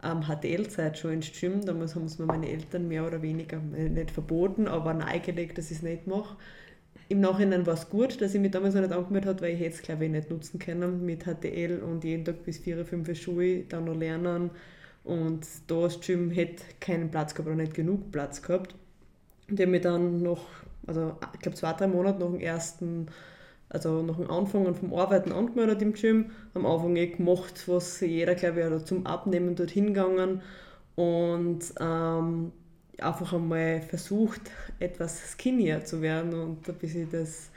ähm, 0.02 0.22
HTL-Zeit 0.22 0.98
schon 0.98 1.14
ins 1.14 1.30
Gym. 1.38 1.64
Damals 1.64 1.94
haben 1.94 2.04
es 2.04 2.18
mir 2.18 2.26
meine 2.26 2.48
Eltern 2.48 2.88
mehr 2.88 3.06
oder 3.06 3.22
weniger 3.22 3.58
äh, 3.76 3.88
nicht 3.88 4.10
verboten, 4.10 4.66
aber 4.66 4.94
nahegelegt, 4.94 5.58
dass 5.58 5.70
ich 5.70 5.78
es 5.78 5.82
nicht 5.82 6.06
mache. 6.06 6.36
Im 7.08 7.20
Nachhinein 7.20 7.66
war 7.66 7.74
es 7.74 7.88
gut, 7.88 8.20
dass 8.20 8.34
ich 8.34 8.40
mich 8.40 8.50
damals 8.50 8.74
noch 8.74 8.82
nicht 8.82 8.92
angemeldet 8.92 9.28
habe, 9.28 9.40
weil 9.42 9.54
ich 9.54 9.60
hätte 9.60 9.76
es, 9.76 9.82
glaube 9.82 10.04
ich, 10.04 10.10
nicht 10.10 10.30
nutzen 10.30 10.58
können 10.58 11.04
mit 11.06 11.24
HTL 11.24 11.80
und 11.82 12.04
jeden 12.04 12.24
Tag 12.24 12.44
bis 12.44 12.58
4, 12.58 12.84
5 12.84 13.18
Schuhe 13.18 13.62
dann 13.64 13.84
noch 13.84 13.96
lernen. 13.96 14.50
Und 15.04 15.46
da 15.68 15.82
das 15.82 16.00
Gym 16.00 16.30
hätte 16.30 16.62
keinen 16.80 17.10
Platz 17.10 17.34
gehabt 17.34 17.48
oder 17.48 17.56
nicht 17.56 17.74
genug 17.74 18.12
Platz 18.12 18.42
gehabt. 18.42 18.74
Und 19.48 19.58
ich 19.58 19.62
habe 19.62 19.70
mich 19.70 19.80
dann 19.80 20.22
noch, 20.22 20.46
also 20.86 21.16
ich 21.34 21.40
glaube 21.40 21.56
zwei, 21.56 21.72
drei 21.72 21.86
Monate 21.88 22.18
nach 22.20 22.26
dem 22.26 22.40
ersten 22.40 23.08
also 23.70 24.02
nach 24.02 24.16
dem 24.16 24.30
Anfangen 24.30 24.74
vom 24.74 24.94
Arbeiten 24.94 25.32
angemeldet 25.32 25.82
im 25.82 25.92
Gym, 25.92 26.30
am 26.54 26.64
Anfang 26.66 26.96
eh 26.96 27.08
gemacht, 27.08 27.68
was 27.68 28.00
jeder, 28.00 28.34
glaube 28.34 28.60
ich, 28.60 28.66
oder 28.66 28.84
zum 28.84 29.06
Abnehmen 29.06 29.56
dorthin 29.56 29.88
gegangen 29.88 30.42
und 30.96 31.60
ähm, 31.80 32.52
einfach 33.00 33.32
einmal 33.32 33.80
versucht, 33.82 34.50
etwas 34.78 35.32
skinnier 35.32 35.84
zu 35.84 36.02
werden 36.02 36.34
und 36.34 36.68
ein 36.68 36.74
bisschen 36.76 37.10
das, 37.10 37.50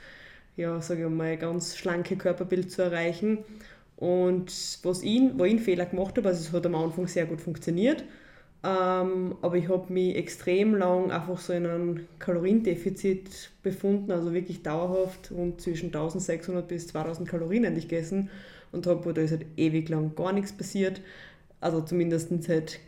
ja, 0.56 0.80
sage 0.80 1.04
ich 1.04 1.10
mal, 1.10 1.36
ganz 1.36 1.76
schlanke 1.76 2.16
Körperbild 2.16 2.70
zu 2.70 2.82
erreichen. 2.82 3.38
Und 3.96 4.78
was 4.82 5.02
ich, 5.02 5.22
wo 5.36 5.44
ich 5.44 5.52
einen 5.52 5.60
Fehler 5.60 5.86
gemacht 5.86 6.16
habe, 6.16 6.28
also 6.28 6.40
es 6.40 6.52
hat 6.52 6.66
am 6.66 6.74
Anfang 6.74 7.06
sehr 7.06 7.26
gut 7.26 7.40
funktioniert, 7.40 8.04
ähm, 8.64 9.36
aber 9.42 9.56
ich 9.56 9.68
habe 9.68 9.92
mich 9.92 10.16
extrem 10.16 10.74
lang 10.74 11.10
einfach 11.10 11.38
so 11.38 11.52
in 11.52 11.66
einem 11.66 12.06
Kaloriendefizit 12.18 13.50
befunden, 13.62 14.12
also 14.12 14.32
wirklich 14.32 14.62
dauerhaft 14.62 15.32
rund 15.32 15.60
zwischen 15.60 15.86
1600 15.86 16.66
bis 16.68 16.88
2000 16.88 17.28
Kalorien 17.28 17.64
eigentlich 17.64 17.88
gegessen 17.88 18.30
und 18.70 18.86
habe, 18.86 19.12
da 19.12 19.20
ist 19.20 19.32
halt 19.32 19.46
ewig 19.56 19.88
lang 19.88 20.14
gar 20.14 20.32
nichts 20.32 20.52
passiert. 20.52 21.00
Also 21.60 21.80
zumindest 21.80 22.30
halt 22.48 22.80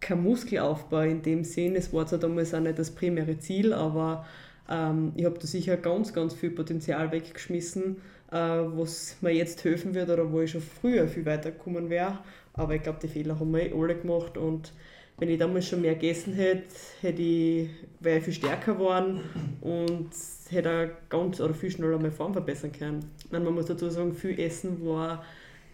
kein 0.00 0.22
Muskelaufbau 0.22 1.02
in 1.02 1.22
dem 1.22 1.44
Sinn. 1.44 1.76
Es 1.76 1.92
war 1.92 2.06
zwar 2.06 2.18
damals 2.18 2.54
auch 2.54 2.60
nicht 2.60 2.78
das 2.78 2.90
primäre 2.90 3.38
Ziel, 3.38 3.72
aber 3.72 4.26
ähm, 4.68 5.12
ich 5.16 5.24
habe 5.24 5.38
da 5.38 5.46
sicher 5.46 5.76
ganz, 5.76 6.12
ganz 6.12 6.34
viel 6.34 6.50
Potenzial 6.50 7.12
weggeschmissen, 7.12 7.96
äh, 8.30 8.36
was 8.36 9.16
mir 9.20 9.32
jetzt 9.32 9.62
helfen 9.64 9.94
wird 9.94 10.08
oder 10.08 10.30
wo 10.32 10.40
ich 10.40 10.52
schon 10.52 10.62
früher 10.62 11.06
viel 11.08 11.26
weiter 11.26 11.50
gekommen 11.50 11.90
wäre. 11.90 12.18
Aber 12.54 12.74
ich 12.74 12.82
glaube, 12.82 12.98
die 13.02 13.08
Fehler 13.08 13.38
haben 13.38 13.52
wir 13.52 13.62
eh 13.62 13.72
alle 13.72 13.96
gemacht 13.96 14.36
und 14.36 14.72
wenn 15.18 15.28
ich 15.28 15.38
damals 15.38 15.68
schon 15.68 15.82
mehr 15.82 15.94
gegessen 15.94 16.32
hätte, 16.32 16.64
hätte 17.02 17.20
ich, 17.20 17.68
wäre 18.00 18.18
ich 18.18 18.24
viel 18.24 18.32
stärker 18.32 18.72
geworden 18.72 19.20
und 19.60 20.08
hätte 20.48 20.70
auch 20.70 21.10
ganz 21.10 21.40
oder 21.40 21.52
viel 21.52 21.70
schneller 21.70 21.98
meine 21.98 22.10
Form 22.10 22.32
verbessern 22.32 22.72
können. 22.72 23.04
Meine, 23.30 23.44
man 23.44 23.54
muss 23.54 23.66
dazu 23.66 23.90
sagen, 23.90 24.14
viel 24.14 24.40
Essen 24.40 24.84
war 24.86 25.22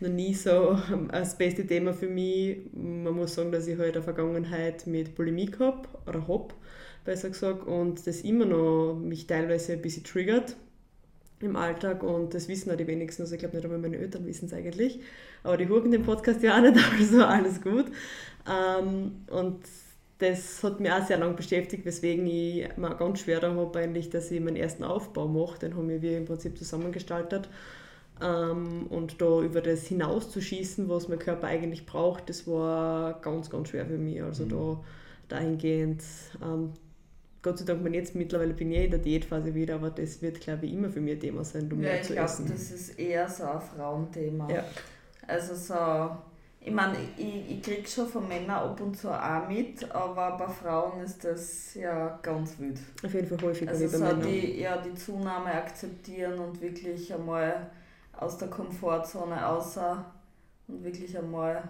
noch 0.00 0.10
nie 0.10 0.34
so 0.34 0.78
das 1.10 1.36
beste 1.38 1.66
Thema 1.66 1.92
für 1.92 2.08
mich. 2.08 2.58
Man 2.72 3.14
muss 3.14 3.34
sagen, 3.34 3.52
dass 3.52 3.66
ich 3.66 3.78
halt 3.78 3.94
eine 3.94 4.02
Vergangenheit 4.02 4.86
mit 4.86 5.14
Bulimie 5.14 5.46
gehabt 5.46 5.88
oder 6.06 6.26
hab, 6.28 6.54
besser 7.04 7.28
gesagt, 7.30 7.66
und 7.66 8.06
das 8.06 8.20
immer 8.22 8.44
noch 8.44 8.94
mich 8.94 9.26
teilweise 9.26 9.74
ein 9.74 9.82
bisschen 9.82 10.04
triggert 10.04 10.56
im 11.40 11.56
Alltag 11.56 12.02
und 12.02 12.32
das 12.34 12.48
wissen 12.48 12.70
auch 12.70 12.76
die 12.76 12.86
wenigsten, 12.86 13.22
also 13.22 13.34
ich 13.34 13.40
glaube 13.40 13.56
nicht 13.56 13.64
einmal 13.64 13.78
meine 13.78 13.98
Eltern 13.98 14.24
wissen 14.26 14.46
es 14.46 14.54
eigentlich, 14.54 15.00
aber 15.42 15.58
die 15.58 15.68
huren 15.68 15.90
den 15.90 16.02
Podcast 16.02 16.42
ja 16.42 16.56
auch 16.56 16.62
nicht, 16.62 16.78
also 16.98 17.24
alles 17.24 17.60
gut. 17.60 17.86
Ähm, 18.48 19.12
und 19.30 19.60
das 20.18 20.62
hat 20.62 20.80
mich 20.80 20.90
auch 20.90 21.04
sehr 21.06 21.18
lange 21.18 21.34
beschäftigt, 21.34 21.84
weswegen 21.84 22.26
ich 22.26 22.68
mir 22.76 22.94
ganz 22.94 23.20
schwer 23.20 23.42
habe, 23.42 23.78
eigentlich, 23.78 24.08
dass 24.08 24.30
ich 24.30 24.40
meinen 24.40 24.56
ersten 24.56 24.82
Aufbau 24.82 25.28
mache. 25.28 25.58
Den 25.58 25.76
haben 25.76 25.88
wir 25.88 26.16
im 26.16 26.24
Prinzip 26.24 26.56
zusammengestaltet. 26.56 27.48
Ähm, 28.20 28.86
und 28.88 29.20
da 29.20 29.40
über 29.42 29.60
das 29.60 29.86
hinauszuschießen, 29.86 30.88
was 30.88 31.08
mein 31.08 31.18
Körper 31.18 31.48
eigentlich 31.48 31.84
braucht, 31.84 32.30
das 32.30 32.46
war 32.46 33.20
ganz, 33.20 33.50
ganz 33.50 33.68
schwer 33.68 33.86
für 33.86 33.98
mich. 33.98 34.22
Also 34.22 34.44
mhm. 34.44 34.48
da 34.48 34.80
dahingehend, 35.28 36.02
ähm, 36.42 36.72
Gott 37.42 37.58
sei 37.58 37.64
Dank, 37.64 37.82
mein 37.82 37.94
jetzt 37.94 38.14
mittlerweile 38.14 38.54
bin 38.54 38.72
ich 38.72 38.84
in 38.84 38.90
der 38.90 39.00
Diätphase 39.00 39.54
wieder, 39.54 39.76
aber 39.76 39.90
das 39.90 40.22
wird, 40.22 40.40
glaube 40.40 40.66
ich, 40.66 40.72
immer 40.72 40.88
für 40.88 41.00
mich 41.00 41.14
ein 41.14 41.20
Thema 41.20 41.44
sein, 41.44 41.70
um 41.70 41.82
ja, 41.82 41.92
mehr 41.92 42.02
zu 42.02 42.14
glaub, 42.14 42.24
essen. 42.24 42.48
das 42.50 42.70
ist 42.70 42.98
eher 42.98 43.28
so 43.28 43.44
ein 43.44 43.60
Frauenthema. 43.60 44.50
Ja. 44.50 44.64
Also 45.28 45.54
so, 45.54 46.16
ich 46.60 46.72
meine, 46.72 46.96
ich, 47.16 47.50
ich 47.50 47.62
kriege 47.62 47.86
schon 47.86 48.08
von 48.08 48.26
Männern 48.26 48.50
ab 48.50 48.80
und 48.80 48.96
zu 48.96 49.10
auch 49.10 49.48
mit, 49.48 49.88
aber 49.92 50.36
bei 50.36 50.48
Frauen 50.48 51.00
ist 51.02 51.24
das 51.24 51.74
ja 51.74 52.18
ganz 52.22 52.58
wild. 52.58 52.78
Auf 53.04 53.14
jeden 53.14 53.28
Fall 53.28 53.48
häufiger 53.48 53.70
also 53.70 53.86
so. 53.86 54.12
Die, 54.16 54.60
ja, 54.60 54.78
die 54.78 54.94
Zunahme 54.94 55.52
akzeptieren 55.52 56.38
und 56.38 56.60
wirklich 56.60 57.12
einmal 57.14 57.70
aus 58.18 58.38
der 58.38 58.48
Komfortzone 58.48 59.46
außer 59.46 60.04
und 60.68 60.84
wirklich 60.84 61.16
einmal 61.16 61.62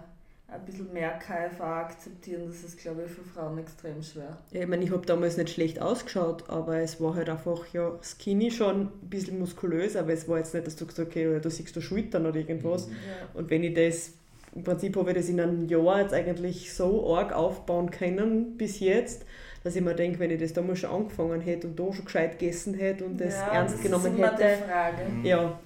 ein 0.49 0.63
bisschen 0.63 0.93
mehr 0.93 1.19
KFA 1.19 1.81
akzeptieren, 1.81 2.43
das 2.47 2.63
ist, 2.63 2.79
glaube 2.79 3.03
ich, 3.05 3.11
für 3.11 3.21
Frauen 3.21 3.57
extrem 3.57 4.01
schwer. 4.01 4.37
Ja, 4.51 4.61
ich 4.61 4.67
meine, 4.67 4.85
ich 4.85 4.91
habe 4.91 5.05
damals 5.05 5.35
nicht 5.35 5.49
schlecht 5.49 5.81
ausgeschaut, 5.81 6.49
aber 6.49 6.77
es 6.77 7.01
war 7.01 7.15
halt 7.15 7.29
einfach, 7.29 7.67
ja, 7.73 7.91
skinny 8.01 8.49
schon, 8.49 8.83
ein 8.83 9.09
bisschen 9.09 9.39
muskulös, 9.39 9.97
aber 9.97 10.13
es 10.13 10.27
war 10.29 10.37
jetzt 10.37 10.53
nicht, 10.53 10.65
dass 10.65 10.77
du 10.77 10.85
gesagt 10.85 11.09
okay, 11.09 11.27
oder 11.27 11.41
du 11.41 11.49
siehst 11.49 11.75
du 11.75 11.81
Schultern 11.81 12.25
oder 12.25 12.37
irgendwas. 12.37 12.87
Ja. 12.87 12.93
Und 13.33 13.49
wenn 13.49 13.63
ich 13.63 13.73
das, 13.73 14.13
im 14.55 14.63
Prinzip 14.63 14.95
habe 14.95 15.11
ich 15.11 15.17
das 15.17 15.27
in 15.27 15.41
einem 15.41 15.67
Jahr 15.67 15.99
jetzt 15.99 16.13
eigentlich 16.13 16.73
so 16.73 17.13
arg 17.13 17.33
aufbauen 17.33 17.91
können, 17.91 18.55
bis 18.55 18.79
jetzt, 18.79 19.25
dass 19.65 19.75
ich 19.75 19.81
mir 19.81 19.95
denke, 19.95 20.19
wenn 20.19 20.31
ich 20.31 20.39
das 20.39 20.53
damals 20.53 20.79
schon 20.79 20.91
angefangen 20.91 21.41
hätte 21.41 21.67
und 21.67 21.77
da 21.77 21.91
schon 21.91 22.05
gescheit 22.05 22.39
gegessen 22.39 22.73
hätte 22.73 23.03
und 23.03 23.19
das 23.19 23.35
ja, 23.35 23.51
ernst 23.51 23.75
das 23.75 23.81
genommen 23.81 24.05
ist 24.05 24.17
immer 24.17 24.31
hätte. 24.31 24.63
Die 24.63 24.69
Frage. 24.69 25.27
Ja. 25.27 25.59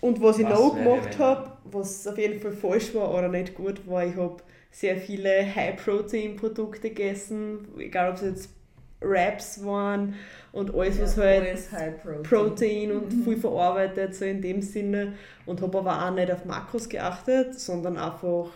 Und 0.00 0.22
was 0.22 0.38
ich 0.38 0.44
Was 0.46 0.58
noch 0.58 0.76
gemacht 0.76 1.18
habe, 1.18 1.52
was 1.64 2.06
auf 2.06 2.18
jeden 2.18 2.40
Fall 2.40 2.52
falsch 2.52 2.94
war 2.94 3.12
oder 3.12 3.28
nicht 3.28 3.54
gut 3.54 3.86
war, 3.86 4.04
ich 4.04 4.16
habe 4.16 4.36
sehr 4.70 4.96
viele 4.96 5.54
High-Protein-Produkte 5.54 6.90
gegessen, 6.90 7.66
egal 7.78 8.10
ob 8.10 8.16
es 8.16 8.22
jetzt 8.22 8.50
Wraps 9.00 9.64
waren 9.64 10.14
und 10.52 10.74
alles, 10.74 11.00
was 11.00 11.16
ja, 11.16 11.22
halt 11.24 11.46
alles 11.46 11.68
Protein. 11.68 12.22
Protein 12.22 12.92
und 12.92 13.12
viel 13.24 13.36
verarbeitet, 13.36 14.14
so 14.14 14.24
in 14.24 14.42
dem 14.42 14.60
Sinne. 14.60 15.14
Und 15.46 15.62
habe 15.62 15.78
aber 15.78 16.06
auch 16.06 16.10
nicht 16.10 16.30
auf 16.30 16.44
Makros 16.44 16.88
geachtet, 16.88 17.58
sondern 17.58 17.96
einfach 17.96 18.50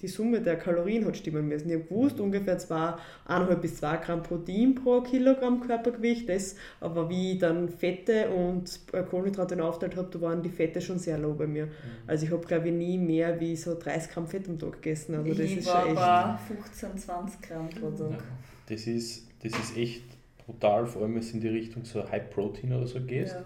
die 0.00 0.08
Summe 0.08 0.40
der 0.40 0.56
Kalorien 0.56 1.04
hat 1.06 1.16
stimmen 1.16 1.48
müssen. 1.48 1.68
Ich 1.68 1.74
habe 1.74 1.84
gewusst, 1.84 2.20
ungefähr 2.20 2.58
1,5 2.58 3.54
bis 3.56 3.76
2 3.76 3.96
Gramm 3.96 4.22
Protein 4.22 4.74
pro 4.74 5.00
Kilogramm 5.00 5.60
Körpergewicht. 5.60 6.28
Das, 6.28 6.56
aber 6.80 7.08
wie 7.08 7.32
ich 7.32 7.38
dann 7.38 7.68
Fette 7.68 8.30
und 8.30 8.80
äh, 8.92 9.02
Kohlenhydrate 9.02 9.62
aufteilt 9.62 9.96
habe, 9.96 10.08
da 10.12 10.20
waren 10.20 10.42
die 10.42 10.50
Fette 10.50 10.80
schon 10.80 10.98
sehr 10.98 11.18
low 11.18 11.34
bei 11.34 11.46
mir. 11.46 11.68
Also 12.06 12.26
ich 12.26 12.32
habe, 12.32 12.46
glaube 12.46 12.68
ich, 12.68 12.74
nie 12.74 12.98
mehr 12.98 13.40
wie 13.40 13.56
so 13.56 13.76
30 13.78 14.12
Gramm 14.12 14.28
Fett 14.28 14.48
am 14.48 14.58
Tag 14.58 14.74
gegessen. 14.74 15.16
Also 15.16 15.30
das 15.30 15.40
ich 15.40 15.58
ist 15.58 15.66
war 15.66 15.80
schon 15.80 15.90
echt... 15.90 15.96
bei 15.96 16.38
15, 16.54 16.98
20 16.98 17.42
Gramm 17.42 17.68
pro 17.70 17.90
Tag. 17.90 18.22
Das 18.68 18.86
ist, 18.86 19.26
das 19.42 19.52
ist 19.52 19.76
echt 19.76 20.04
brutal, 20.46 20.86
vor 20.86 21.02
allem 21.02 21.14
wenn 21.14 21.22
es 21.22 21.32
in 21.32 21.40
die 21.40 21.48
Richtung 21.48 21.84
so 21.84 22.08
High 22.08 22.30
Protein 22.30 22.72
oder 22.72 22.86
so 22.86 23.00
geht. 23.00 23.28
Ja. 23.28 23.44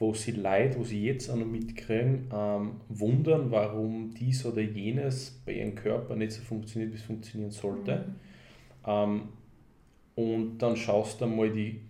Wo 0.00 0.14
sie 0.14 0.32
Leute, 0.32 0.78
wo 0.78 0.84
sie 0.84 1.04
jetzt 1.04 1.28
auch 1.28 1.36
noch 1.36 1.46
mitkriegen, 1.46 2.26
ähm, 2.32 2.80
wundern, 2.88 3.50
warum 3.50 4.14
dies 4.14 4.46
oder 4.46 4.62
jenes 4.62 5.42
bei 5.44 5.52
ihrem 5.52 5.74
Körper 5.74 6.16
nicht 6.16 6.32
so 6.32 6.40
funktioniert, 6.40 6.92
wie 6.92 6.96
es 6.96 7.02
funktionieren 7.02 7.50
sollte. 7.50 8.06
Mhm. 8.06 8.86
Ähm, 8.86 9.22
und 10.14 10.58
dann 10.58 10.76
schaust 10.76 11.20
du 11.20 11.26
mal 11.26 11.50
die 11.50 11.82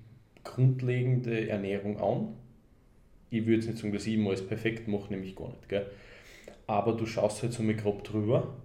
grundlegende 0.42 1.48
Ernährung 1.48 2.00
an. 2.00 2.34
Ich 3.30 3.46
würde 3.46 3.58
jetzt 3.58 3.66
nicht 3.66 3.78
sagen, 3.78 3.92
dass 3.92 4.06
ich 4.06 4.14
immer 4.14 4.30
alles 4.30 4.44
perfekt 4.44 4.88
mache, 4.88 5.12
nämlich 5.12 5.36
gar 5.36 5.48
nicht. 5.48 5.68
Gell? 5.68 5.86
Aber 6.66 6.94
du 6.94 7.06
schaust 7.06 7.42
halt 7.42 7.52
so 7.52 7.62
mal 7.62 7.76
grob 7.76 8.02
drüber 8.02 8.56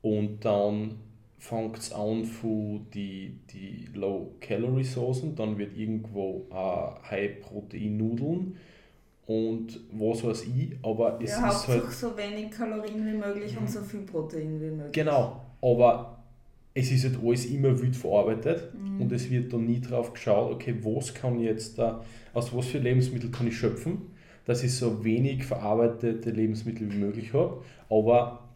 und 0.00 0.46
dann 0.46 0.94
fängt 1.36 1.76
es 1.76 1.92
an 1.92 2.24
von 2.24 2.86
die, 2.94 3.38
die 3.52 3.86
Low-Calorie-Soßen, 3.92 5.36
dann 5.36 5.58
wird 5.58 5.76
irgendwo 5.76 6.46
äh, 6.50 7.10
High-Protein-Nudeln 7.10 8.56
und 9.28 9.78
was 9.92 10.24
weiß 10.24 10.44
ich, 10.44 10.74
aber 10.82 11.18
es 11.22 11.32
ja, 11.32 11.50
ist 11.50 11.68
halt... 11.68 11.92
so 11.92 12.16
wenig 12.16 12.50
Kalorien 12.50 13.06
wie 13.06 13.18
möglich 13.18 13.54
und 13.58 13.70
so 13.70 13.82
viel 13.82 14.00
Protein 14.00 14.58
wie 14.58 14.70
möglich. 14.70 14.92
Genau, 14.92 15.42
aber 15.60 16.18
es 16.72 16.90
ist 16.90 17.04
halt 17.04 17.18
alles 17.22 17.44
immer 17.44 17.78
wild 17.78 17.94
verarbeitet 17.94 18.72
mhm. 18.74 19.02
und 19.02 19.12
es 19.12 19.28
wird 19.28 19.52
dann 19.52 19.66
nie 19.66 19.82
drauf 19.82 20.14
geschaut, 20.14 20.52
okay, 20.52 20.74
was 20.82 21.12
kann 21.12 21.38
ich 21.40 21.44
jetzt 21.44 21.78
da, 21.78 22.02
aus 22.32 22.56
was 22.56 22.68
für 22.68 22.78
Lebensmittel 22.78 23.30
kann 23.30 23.46
ich 23.46 23.58
schöpfen, 23.58 23.98
dass 24.46 24.62
ich 24.62 24.74
so 24.74 25.04
wenig 25.04 25.44
verarbeitete 25.44 26.30
Lebensmittel 26.30 26.90
wie 26.90 26.96
möglich 26.96 27.34
habe, 27.34 27.62
aber 27.90 28.47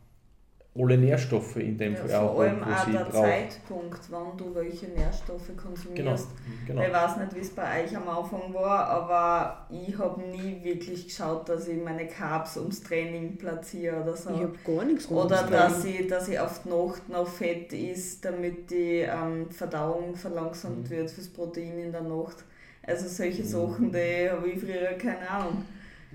alle 0.74 0.96
Nährstoffe 0.96 1.56
in 1.56 1.76
dem 1.76 1.92
ja, 1.92 1.98
Fall 1.98 2.14
auch. 2.14 2.34
Vor 2.34 2.44
allem 2.44 2.64
auch 2.64 2.84
der 2.86 2.98
brauch. 3.00 3.22
Zeitpunkt, 3.24 4.00
wann 4.08 4.36
du 4.38 4.54
welche 4.54 4.86
Nährstoffe 4.86 5.50
konsumierst. 5.54 6.28
Genau, 6.66 6.80
genau. 6.80 6.82
Ich 6.82 6.92
weiß 6.92 7.16
nicht, 7.18 7.34
wie 7.34 7.40
es 7.40 7.50
bei 7.50 7.84
euch 7.84 7.94
am 7.94 8.08
Anfang 8.08 8.54
war, 8.54 8.86
aber 8.86 9.66
ich 9.70 9.98
habe 9.98 10.22
nie 10.22 10.64
wirklich 10.64 11.04
geschaut, 11.04 11.46
dass 11.50 11.68
ich 11.68 11.82
meine 11.82 12.06
Carbs 12.06 12.56
ums 12.56 12.82
Training 12.82 13.36
platziere 13.36 14.02
oder 14.02 14.16
so. 14.16 14.30
Ich 14.30 14.40
habe 14.40 14.56
gar 14.64 14.84
nichts 14.86 15.10
Oder 15.10 15.42
dass 15.42 15.84
ich, 15.84 16.06
dass 16.06 16.28
ich 16.28 16.40
auf 16.40 16.62
die 16.64 16.70
Nacht 16.70 17.06
noch 17.10 17.28
Fett 17.28 17.70
isst, 17.74 18.24
damit 18.24 18.70
die 18.70 19.00
ähm, 19.00 19.50
Verdauung 19.50 20.16
verlangsamt 20.16 20.84
mhm. 20.84 20.90
wird 20.90 21.10
fürs 21.10 21.28
Protein 21.28 21.78
in 21.78 21.92
der 21.92 22.02
Nacht. 22.02 22.44
Also 22.82 23.08
solche 23.08 23.42
mhm. 23.42 23.46
Sachen, 23.46 23.92
die 23.92 24.30
habe 24.30 24.48
ich 24.48 24.58
früher 24.58 24.94
keine 24.96 25.28
Ahnung. 25.28 25.66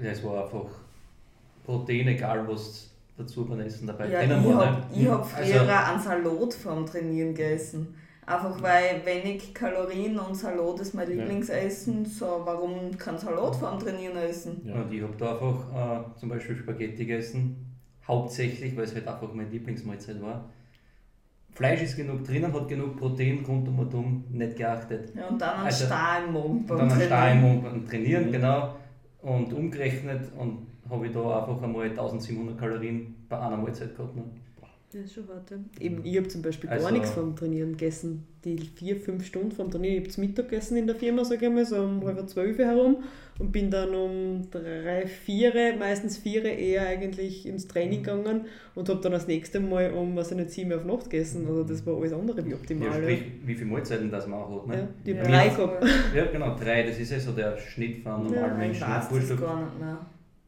Ja, 0.01 0.09
es 0.09 0.23
war 0.23 0.45
einfach 0.45 0.65
Protein, 1.63 2.07
egal 2.07 2.47
was 2.47 2.89
dazu 3.17 3.45
beim 3.45 3.59
Essen 3.61 3.87
dabei 3.87 4.07
ja, 4.09 4.19
drinnen 4.19 4.41
ich 4.41 4.55
war. 4.55 4.65
Hab, 4.65 4.95
ich 4.95 5.07
habe 5.07 5.23
früher 5.23 5.61
also, 5.61 5.91
einen 5.91 6.23
Salat 6.23 6.53
vorm 6.53 6.85
Trainieren 6.85 7.33
gegessen. 7.33 7.95
Einfach 8.25 8.61
weil 8.61 9.05
wenig 9.05 9.53
Kalorien 9.53 10.19
und 10.19 10.35
Salat 10.35 10.79
ist 10.81 10.93
mein 10.93 11.09
Lieblingsessen. 11.09 12.03
Ja. 12.03 12.09
So, 12.09 12.41
warum 12.43 12.97
kein 12.97 13.17
Salat 13.17 13.55
vorm 13.55 13.79
Trainieren 13.79 14.17
essen? 14.17 14.61
Ja. 14.65 14.75
Und 14.75 14.91
ich 14.91 15.01
habe 15.01 15.13
da 15.17 15.33
einfach 15.33 16.13
äh, 16.13 16.19
zum 16.19 16.29
Beispiel 16.29 16.57
Spaghetti 16.57 17.05
gegessen. 17.05 17.65
Hauptsächlich, 18.07 18.75
weil 18.75 18.83
es 18.83 18.93
halt 18.93 19.07
einfach 19.07 19.33
meine 19.33 19.49
Lieblingsmahlzeit 19.49 20.21
war. 20.21 20.49
Fleisch 21.57 21.81
ist 21.81 21.95
genug 21.95 22.23
drinnen, 22.23 22.53
hat 22.53 22.67
genug 22.67 22.97
Protein, 22.97 23.43
rund 23.47 23.67
um 23.67 23.79
und 23.79 23.93
um, 23.93 24.25
nicht 24.29 24.57
geachtet. 24.57 25.11
Ja, 25.15 25.27
und 25.27 25.41
dann 25.41 25.61
ein 25.61 25.65
also, 25.65 25.85
Star 25.85 26.23
im 26.23 26.33
Mund 26.33 26.67
beim 26.67 26.77
Dann 26.77 26.91
ein 26.91 27.01
Star 27.01 27.31
im 27.31 27.41
Mund 27.41 27.63
beim 27.63 27.85
Trainieren, 27.85 28.27
mhm. 28.27 28.31
genau. 28.31 28.75
Und 29.21 29.51
umgerechnet 29.51 30.31
und 30.37 30.67
habe 30.89 31.07
ich 31.07 31.13
da 31.13 31.39
einfach 31.39 31.61
einmal 31.61 31.89
1700 31.89 32.57
Kalorien 32.57 33.15
bei 33.29 33.39
einer 33.39 33.57
Mahlzeit 33.57 33.95
gehabt. 33.95 34.15
Ne? 34.15 34.23
Das 34.89 35.01
ist 35.01 35.15
schon 35.15 35.27
hart. 35.27 35.51
Eben, 35.81 36.05
ich 36.05 36.15
habe 36.15 36.29
zum 36.29 36.41
Beispiel 36.41 36.69
also, 36.69 36.85
gar 36.85 36.93
nichts 36.93 37.11
vom 37.11 37.35
Trainieren 37.35 37.73
gegessen. 37.73 38.25
Die 38.45 38.57
vier, 38.57 38.95
fünf 38.95 39.25
Stunden 39.25 39.51
vom 39.51 39.69
Trainieren. 39.69 39.95
Ich 39.95 40.01
habe 40.03 40.09
zum 40.11 40.23
Mittag 40.23 40.47
gegessen 40.47 40.77
in 40.77 40.87
der 40.87 40.95
Firma, 40.95 41.25
sage 41.25 41.47
ich 41.47 41.51
mal, 41.51 41.65
so 41.65 41.75
um 41.83 42.05
halb 42.05 42.29
zwölf 42.29 42.57
herum 42.57 43.03
und 43.37 43.51
bin 43.51 43.69
dann 43.69 43.93
um 43.93 44.49
drei, 44.49 45.05
vier, 45.05 45.75
meistens 45.77 46.17
vier 46.17 46.45
eher 46.45 46.87
eigentlich 46.87 47.45
ins 47.45 47.67
Training 47.67 48.01
gegangen 48.01 48.45
und 48.75 48.87
habe 48.87 49.01
dann 49.01 49.11
das 49.11 49.27
nächste 49.27 49.59
Mal 49.59 49.91
um, 49.91 50.15
was 50.15 50.31
ich 50.31 50.37
nicht, 50.37 50.51
sieben 50.51 50.71
auf 50.71 50.85
Nacht 50.85 51.09
gegessen. 51.09 51.45
Also 51.47 51.65
das 51.65 51.85
war 51.85 51.97
alles 51.97 52.13
andere 52.13 52.45
wie 52.45 52.53
optimal. 52.53 52.87
Ja, 52.87 52.93
sprich, 52.93 53.23
wie 53.43 53.55
viele 53.55 53.69
Mahlzeiten 53.69 54.09
das 54.09 54.25
man 54.25 54.39
auch 54.39 54.61
hat. 54.61 54.67
Ne? 54.67 54.75
Ja, 54.77 54.87
die 55.05 55.11
ja. 55.11 55.23
drei 55.23 55.49
gehabt. 55.49 55.85
Ja, 56.15 56.25
genau, 56.31 56.55
drei. 56.55 56.83
Das 56.83 56.97
ist 56.97 57.11
ja 57.11 57.19
so 57.19 57.33
der 57.33 57.57
Schnitt 57.57 58.03
von 58.03 58.23
normalen 58.23 58.33
ja, 58.33 58.53
Menschen. 58.53 58.83
Ich 58.83 59.11
weiß 59.11 59.27
das 59.27 59.39
gar 59.41 59.65
nicht 59.65 59.79
mehr. 59.79 59.97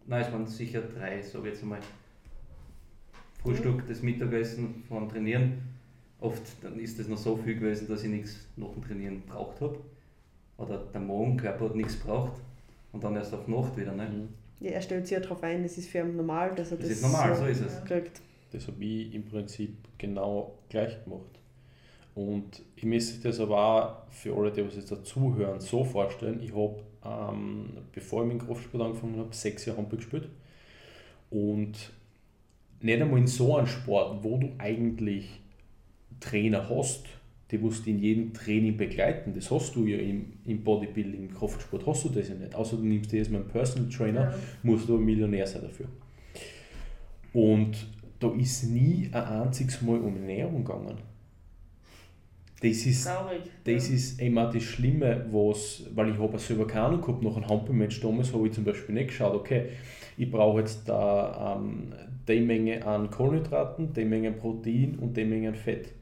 Nein, 0.09 0.23
es 0.25 0.31
waren 0.31 0.47
sicher 0.47 0.81
drei, 0.81 1.21
sage 1.21 1.47
ich 1.47 1.53
jetzt 1.53 1.61
einmal. 1.61 1.79
Frühstück, 3.43 3.87
das 3.87 4.01
Mittagessen 4.01 4.83
vom 4.87 5.07
Trainieren. 5.07 5.61
Oft 6.19 6.41
dann 6.63 6.79
ist 6.79 6.97
das 6.97 7.07
noch 7.07 7.17
so 7.17 7.37
viel 7.37 7.55
gewesen, 7.55 7.87
dass 7.87 8.03
ich 8.03 8.09
nichts 8.09 8.47
nach 8.55 8.71
dem 8.71 8.83
Trainieren 8.83 9.21
braucht 9.21 9.61
habe. 9.61 9.77
Oder 10.57 10.79
der 10.79 10.99
Magenkörper 10.99 11.65
hat 11.65 11.75
nichts 11.75 11.95
braucht. 11.95 12.41
Und 12.91 13.03
dann 13.03 13.15
erst 13.15 13.35
auf 13.35 13.47
Nacht 13.47 13.77
wieder. 13.77 13.93
Ne? 13.93 14.09
Mhm. 14.09 14.29
Ja, 14.59 14.71
er 14.71 14.81
stellt 14.81 15.05
sich 15.05 15.13
ja 15.15 15.21
darauf 15.21 15.43
ein, 15.43 15.61
das 15.61 15.77
ist 15.77 15.89
für 15.89 15.99
ihn 15.99 16.15
normal, 16.15 16.55
dass 16.55 16.71
er 16.71 16.77
das, 16.77 16.89
das 16.89 16.97
ist 16.97 17.03
normal, 17.03 17.35
so, 17.35 17.43
so 17.43 17.47
ist 17.47 17.61
es. 17.61 17.85
kriegt. 17.85 18.19
Das 18.51 18.67
habe 18.67 18.83
ich 18.83 19.13
im 19.13 19.23
Prinzip 19.23 19.77
genau 19.99 20.55
gleich 20.69 21.01
gemacht. 21.03 21.39
Und 22.15 22.63
ich 22.75 22.83
müsste 22.83 23.27
das 23.27 23.39
aber 23.39 23.57
auch 23.63 24.11
für 24.11 24.35
alle, 24.35 24.51
die 24.51 24.65
was 24.65 24.75
jetzt 24.75 24.91
dazuhören, 24.91 25.59
so 25.59 25.83
vorstellen. 25.83 26.41
Ich 26.41 26.51
habe 26.51 26.81
ähm, 27.05 27.69
bevor 27.93 28.23
ich 28.23 28.33
mit 28.33 28.41
dem 28.41 28.47
Kraftsport 28.47 28.83
angefangen 28.83 29.17
habe, 29.17 29.33
sechs 29.33 29.65
Jahre 29.65 29.79
Handball 29.79 29.97
gespielt. 29.97 30.29
Und 31.29 31.91
nicht 32.81 33.01
einmal 33.01 33.19
in 33.19 33.27
so 33.27 33.55
einem 33.55 33.67
Sport, 33.67 34.23
wo 34.23 34.37
du 34.37 34.51
eigentlich 34.57 35.41
Trainer 36.19 36.69
hast, 36.69 37.05
die 37.51 37.57
musst 37.57 37.87
in 37.87 37.99
jedem 37.99 38.33
Training 38.33 38.77
begleiten. 38.77 39.33
Das 39.33 39.49
hast 39.49 39.75
du 39.75 39.85
ja 39.85 39.97
im, 39.97 40.33
im 40.45 40.63
Bodybuilding, 40.63 41.29
im 41.29 41.33
Kraftsport, 41.33 41.85
hast 41.87 42.05
du 42.05 42.09
das 42.09 42.29
ja 42.29 42.35
nicht. 42.35 42.53
Außer 42.53 42.77
du 42.77 42.83
nimmst 42.83 43.11
dir 43.11 43.17
jetzt 43.17 43.31
mal 43.31 43.39
einen 43.39 43.47
Personal 43.47 43.89
Trainer, 43.89 44.21
ja. 44.21 44.35
musst 44.63 44.87
du 44.87 44.97
ein 44.97 45.03
Millionär 45.03 45.47
sein 45.47 45.63
dafür. 45.63 45.87
Und 47.33 47.87
da 48.19 48.31
ist 48.33 48.63
nie 48.65 49.09
ein 49.11 49.23
einziges 49.23 49.81
Mal 49.81 49.99
um 49.99 50.15
Ernährung 50.15 50.63
gegangen. 50.63 50.97
Das 52.61 52.85
ist, 52.85 53.05
Traurig, 53.05 53.41
das 53.63 53.87
ja. 53.87 53.95
ist 53.95 54.21
immer 54.21 54.51
das 54.51 54.63
Schlimme, 54.63 55.25
was, 55.31 55.83
weil 55.95 56.09
ich 56.09 56.19
habe 56.19 56.37
selber 56.39 56.67
keine 56.67 56.87
Ahnung 56.87 57.01
gehabt, 57.01 57.23
nach 57.23 57.37
einem 57.37 57.47
Hampelmatch 57.47 58.01
damals 58.01 58.33
habe 58.33 58.47
ich 58.47 58.53
zum 58.53 58.65
Beispiel 58.65 58.95
nicht 58.95 59.09
geschaut, 59.09 59.33
okay, 59.33 59.69
ich 60.17 60.29
brauche 60.29 60.59
jetzt 60.59 60.89
da 60.89 61.57
ähm, 61.57 61.93
die 62.27 62.41
Menge 62.41 62.85
an 62.85 63.09
Kohlenhydraten, 63.09 63.93
die 63.93 64.03
Menge 64.03 64.29
an 64.29 64.37
Protein 64.37 64.97
und 64.99 65.15
die 65.15 65.23
Menge 65.23 65.49
an 65.49 65.55
Fett. 65.55 65.93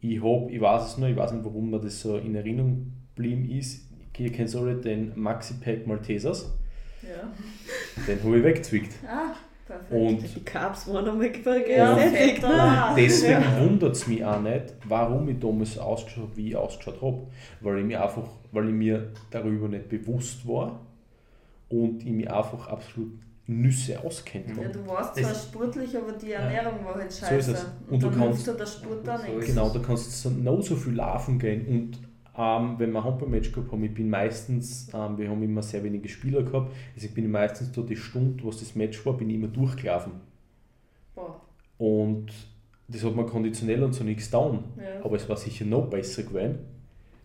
Ich 0.00 0.22
habe, 0.22 0.50
ich 0.50 0.60
weiß 0.60 0.86
es 0.86 0.98
nur, 0.98 1.08
ich 1.08 1.16
weiß 1.16 1.32
nicht, 1.32 1.44
warum 1.44 1.70
mir 1.70 1.80
das 1.80 2.00
so 2.00 2.18
in 2.18 2.34
Erinnerung 2.34 2.92
geblieben 3.14 3.48
ist, 3.50 3.88
ihr 4.18 4.30
kennt 4.30 4.54
alle 4.54 4.76
den 4.76 5.18
Maxi 5.18 5.54
Pack 5.54 5.86
Maltesers. 5.86 6.52
Ja. 7.02 7.32
Den 8.06 8.22
habe 8.22 8.38
ich 8.38 8.44
weggezwickt. 8.44 8.92
Ah. 9.06 9.34
Perfekt. 9.66 9.92
Und 9.92 10.36
die 10.36 10.44
Carbs 10.44 10.86
waren 10.86 11.08
einmal 11.08 11.30
gesättigt. 11.30 12.42
Ne? 12.42 12.94
Deswegen 12.96 13.42
ja. 13.42 13.60
wundert 13.60 13.96
es 13.96 14.06
mich 14.06 14.24
auch 14.24 14.40
nicht, 14.40 14.74
warum 14.84 15.28
ich 15.28 15.40
damals 15.40 15.74
so 15.74 15.80
ausgeschaut 15.80 16.24
habe, 16.28 16.36
wie 16.36 16.48
ich 16.50 16.56
ausgeschaut 16.56 17.02
habe. 17.02 17.26
Weil 17.60 17.78
ich 17.80 17.84
mir 17.84 18.02
einfach, 18.02 18.28
weil 18.52 18.68
ich 18.68 18.74
mir 18.74 19.10
darüber 19.30 19.68
nicht 19.68 19.88
bewusst 19.88 20.46
war 20.46 20.80
und 21.68 22.00
ich 22.06 22.12
mich 22.12 22.30
einfach 22.30 22.68
absolut 22.68 23.12
Nüsse 23.48 23.98
auskennt. 24.00 24.56
Ja, 24.56 24.68
du 24.68 24.86
warst 24.86 25.16
zwar 25.16 25.34
sportlich, 25.34 25.96
aber 25.96 26.12
die 26.12 26.32
Ernährung 26.32 26.78
ja. 26.80 26.84
war 26.84 26.94
halt 26.94 27.12
scheiße. 27.12 27.42
So 27.42 27.52
ist 27.52 27.58
es. 27.58 27.66
Und, 27.88 27.92
und 27.92 28.02
du 28.02 28.18
kannst, 28.18 28.46
du 28.46 28.52
der 28.52 28.66
Sport 28.66 29.08
auch 29.08 29.22
nichts. 29.22 29.46
Genau, 29.46 29.68
du 29.70 29.82
kannst 29.82 30.22
so, 30.22 30.30
noch 30.30 30.62
so 30.62 30.76
viel 30.76 30.94
laufen 30.94 31.38
gehen 31.38 31.66
und 31.66 31.98
ähm, 32.38 32.74
wenn 32.78 32.92
wir 32.92 32.98
ein 33.00 33.04
Handball-Match 33.04 33.52
gehabt 33.52 33.72
haben, 33.72 33.82
ich 33.84 33.94
bin 33.94 34.10
meistens, 34.10 34.88
ähm, 34.92 35.16
wir 35.16 35.30
haben 35.30 35.42
immer 35.42 35.62
sehr 35.62 35.82
wenige 35.82 36.08
Spieler 36.08 36.42
gehabt, 36.42 36.72
also 36.94 37.06
ich 37.06 37.14
bin 37.14 37.30
meistens 37.30 37.74
so 37.74 37.82
die 37.82 37.96
Stunde, 37.96 38.44
was 38.44 38.58
das 38.58 38.74
Match 38.74 39.04
war, 39.06 39.16
bin 39.16 39.30
ich 39.30 39.36
immer 39.36 39.48
durchgelaufen. 39.48 40.12
Boah. 41.14 41.40
Und 41.78 42.32
das 42.88 43.02
hat 43.04 43.16
mir 43.16 43.26
konditionell 43.26 43.82
und 43.82 43.94
so 43.94 44.04
nichts 44.04 44.26
getan. 44.26 44.64
Ja. 44.78 45.04
Aber 45.04 45.16
es 45.16 45.28
war 45.28 45.36
sicher 45.36 45.64
noch 45.64 45.88
besser 45.88 46.22
gewesen, 46.22 46.58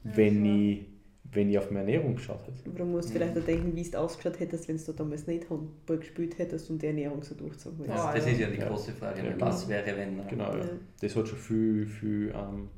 ja, 0.03 0.11
wenn, 0.15 0.45
ich, 0.45 0.85
wenn 1.31 1.49
ich 1.49 1.57
auf 1.57 1.69
meine 1.71 1.91
Ernährung 1.91 2.15
geschaut 2.15 2.47
hätte. 2.47 2.69
Aber 2.69 2.79
du 2.79 2.85
musst 2.85 3.09
mhm. 3.09 3.13
vielleicht 3.13 3.37
auch 3.37 3.43
denken, 3.43 3.75
wie 3.75 3.81
es 3.81 3.93
ausgeschaut 3.93 4.39
hättest, 4.39 4.69
wenn 4.69 4.77
du 4.77 4.93
damals 4.93 5.27
nicht 5.27 5.49
Handball 5.49 5.97
gespielt 5.97 6.37
hättest 6.39 6.69
und 6.69 6.81
die 6.81 6.87
Ernährung 6.87 7.21
so 7.21 7.35
durchzogen 7.35 7.85
hättest. 7.85 8.05
Das, 8.05 8.15
das 8.15 8.27
ist 8.27 8.39
ja 8.39 8.47
die 8.47 8.57
große 8.57 8.93
Frage, 8.93 9.19
ja, 9.23 9.33
was 9.39 9.67
genau. 9.67 9.85
wäre, 9.85 9.97
wenn. 9.97 10.27
Genau, 10.27 10.55
ja. 10.55 10.69
Das 11.01 11.15
hat 11.15 11.27
schon 11.27 11.37
viel, 11.37 11.85
viel 11.85 12.33
ähm, 12.33 12.69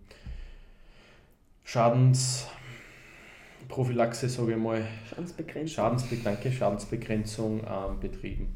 Schadensprophylaxe, 1.63 4.30
sage 4.30 4.52
ich 4.52 4.58
mal, 4.58 4.86
Schadensbegrenzung, 5.10 5.76
Schadensbe 5.76 6.17
danke, 6.17 6.52
Schadensbegrenzung 6.52 7.62
ähm, 7.62 7.99
betrieben. 7.99 8.56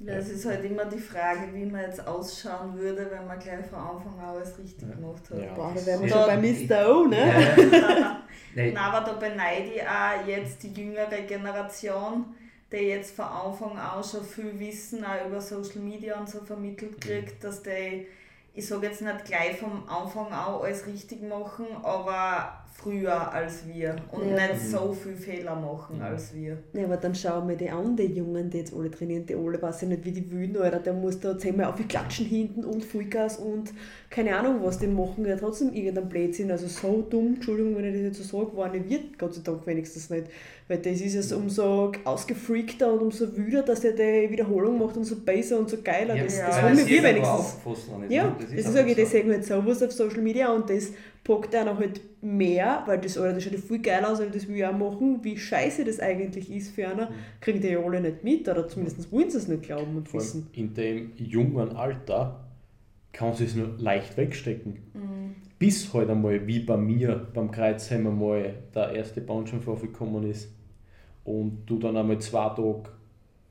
Ja, 0.00 0.14
es 0.14 0.28
ist 0.28 0.44
halt 0.44 0.64
immer 0.64 0.86
die 0.86 0.98
Frage, 0.98 1.54
wie 1.54 1.64
man 1.64 1.82
jetzt 1.82 2.04
ausschauen 2.06 2.76
würde, 2.76 3.08
wenn 3.10 3.26
man 3.26 3.38
gleich 3.38 3.64
von 3.66 3.78
Anfang 3.78 4.18
an 4.18 4.34
alles 4.34 4.58
richtig 4.58 4.88
ja. 4.88 4.94
gemacht 4.94 5.22
hat. 5.30 5.38
Ja. 5.38 5.54
Boah, 5.54 5.72
da 5.74 5.86
wären 5.86 6.02
wir 6.02 6.08
schon 6.08 6.26
bei 6.26 6.36
Mr. 6.36 6.90
O, 6.90 7.06
ne? 7.06 7.72
Ja. 7.72 8.20
Nein, 8.54 8.76
aber 8.76 9.06
da 9.06 9.14
beneide 9.14 9.70
ich 9.74 9.82
auch 9.82 10.26
jetzt 10.26 10.62
die 10.62 10.72
jüngere 10.72 11.22
Generation, 11.26 12.26
die 12.70 12.76
jetzt 12.76 13.14
von 13.14 13.24
Anfang 13.24 13.78
an 13.78 14.02
schon 14.02 14.24
viel 14.24 14.58
Wissen 14.58 15.04
auch 15.04 15.26
über 15.26 15.40
Social 15.40 15.80
Media 15.80 16.18
und 16.18 16.28
so 16.28 16.40
vermittelt 16.40 17.00
kriegt, 17.00 17.42
dass 17.42 17.62
die 17.62 18.06
ich 18.54 18.66
sage 18.66 18.86
jetzt 18.86 19.02
nicht 19.02 19.24
gleich 19.24 19.58
vom 19.58 19.88
Anfang 19.88 20.32
an 20.32 20.54
alles 20.54 20.86
richtig 20.86 21.22
machen, 21.22 21.66
aber 21.82 22.63
früher 22.76 23.32
als 23.32 23.66
wir 23.66 23.96
und 24.10 24.28
ja. 24.28 24.48
nicht 24.48 24.60
so 24.60 24.92
viel 24.92 25.14
Fehler 25.14 25.54
machen 25.54 26.02
als 26.02 26.34
wir. 26.34 26.58
Ja, 26.72 26.84
aber 26.84 26.96
dann 26.96 27.14
schauen 27.14 27.48
wir 27.48 27.56
die 27.56 27.70
an, 27.70 27.96
die 27.96 28.04
Jungen, 28.04 28.50
die 28.50 28.58
jetzt 28.58 28.74
alle 28.74 28.90
trainieren, 28.90 29.24
die 29.24 29.34
alle, 29.34 29.62
weiß 29.62 29.82
ich 29.82 29.88
nicht, 29.88 30.04
wie 30.04 30.10
die 30.10 30.30
wühlen, 30.30 30.56
oder 30.56 30.80
der 30.80 30.92
muss 30.92 31.20
da 31.20 31.38
zehnmal 31.38 31.66
auf 31.66 31.76
die 31.76 31.84
Klatschen 31.84 32.26
hinten 32.26 32.64
und 32.64 32.84
Vollgas 32.84 33.38
und 33.38 33.72
keine 34.10 34.36
Ahnung 34.36 34.58
was, 34.62 34.78
die 34.78 34.88
machen 34.88 35.24
ja 35.24 35.36
trotzdem 35.36 35.72
irgendeinen 35.72 36.08
Blödsinn, 36.08 36.50
also 36.50 36.66
so 36.66 37.06
dumm, 37.08 37.34
Entschuldigung, 37.34 37.76
wenn 37.76 37.84
ich 37.86 37.94
das 37.94 38.02
jetzt 38.02 38.28
so 38.28 38.44
sage, 38.44 38.56
war 38.56 38.68
nicht 38.68 38.90
wird, 38.90 39.18
Gott 39.18 39.34
sei 39.34 39.42
Dank 39.44 39.66
wenigstens 39.66 40.10
nicht, 40.10 40.26
weil 40.66 40.78
das 40.78 41.00
ist 41.00 41.14
es 41.14 41.32
umso 41.32 41.92
ausgefreakter 42.04 42.92
und 42.92 43.00
umso 43.00 43.36
wüder, 43.36 43.62
dass 43.62 43.84
er 43.84 43.92
die 43.92 44.30
Wiederholung 44.30 44.78
macht 44.78 44.96
und 44.96 45.04
so 45.04 45.16
besser 45.16 45.58
und 45.58 45.70
so 45.70 45.78
geiler, 45.82 46.16
ja, 46.16 46.24
das, 46.24 46.38
ja, 46.38 46.46
das 46.48 46.62
haben 46.62 46.76
wir 46.76 47.02
wenigstens. 47.02 47.56
Ja, 48.08 48.36
das, 48.38 48.50
das 48.50 48.58
ist 48.58 48.72
sage 48.72 48.90
ich, 48.90 48.96
das 48.96 49.10
sehen 49.10 49.28
wir 49.28 49.36
jetzt 49.36 49.48
sowas 49.48 49.82
auf 49.82 49.92
Social 49.92 50.22
Media 50.22 50.52
und 50.52 50.68
das 50.68 50.90
packt 51.24 51.54
einer 51.54 51.78
halt 51.78 52.00
mehr, 52.22 52.82
weil 52.86 53.00
das, 53.00 53.18
Alter, 53.18 53.34
das 53.34 53.44
schaut 53.44 53.54
viel 53.54 53.80
geil 53.80 54.04
aus, 54.04 54.20
und 54.20 54.34
das 54.34 54.46
will 54.46 54.56
ich 54.56 54.64
auch 54.64 54.76
machen, 54.76 55.20
wie 55.22 55.36
scheiße 55.36 55.84
das 55.84 55.98
eigentlich 55.98 56.50
ist 56.50 56.74
für 56.74 56.86
einer, 56.86 57.10
mhm. 57.10 57.14
kriegen 57.40 57.60
die 57.60 57.68
ja 57.68 57.80
alle 57.80 58.00
nicht 58.00 58.22
mit, 58.22 58.48
oder 58.48 58.68
zumindest 58.68 59.10
wollen 59.10 59.30
sie 59.30 59.38
es 59.38 59.48
nicht 59.48 59.62
glauben 59.62 59.96
und 59.96 60.12
wissen. 60.12 60.48
In 60.52 60.74
dem 60.74 61.12
jungen 61.16 61.74
Alter 61.76 62.44
kann 63.12 63.34
sie 63.34 63.44
es 63.44 63.54
nur 63.54 63.74
leicht 63.78 64.16
wegstecken. 64.16 64.72
Mhm. 64.92 65.34
Bis 65.58 65.92
halt 65.94 66.10
einmal, 66.10 66.46
wie 66.46 66.60
bei 66.60 66.76
mir 66.76 67.28
beim 67.32 67.50
Kreuzheimer 67.50 68.10
mal 68.10 68.54
der 68.74 68.92
erste 68.92 69.20
Bauernschirmvorfall 69.20 69.88
gekommen 69.88 70.28
ist 70.28 70.48
und 71.24 71.62
du 71.64 71.78
dann 71.78 71.96
einmal 71.96 72.18
zwei 72.18 72.48
Tage 72.50 72.82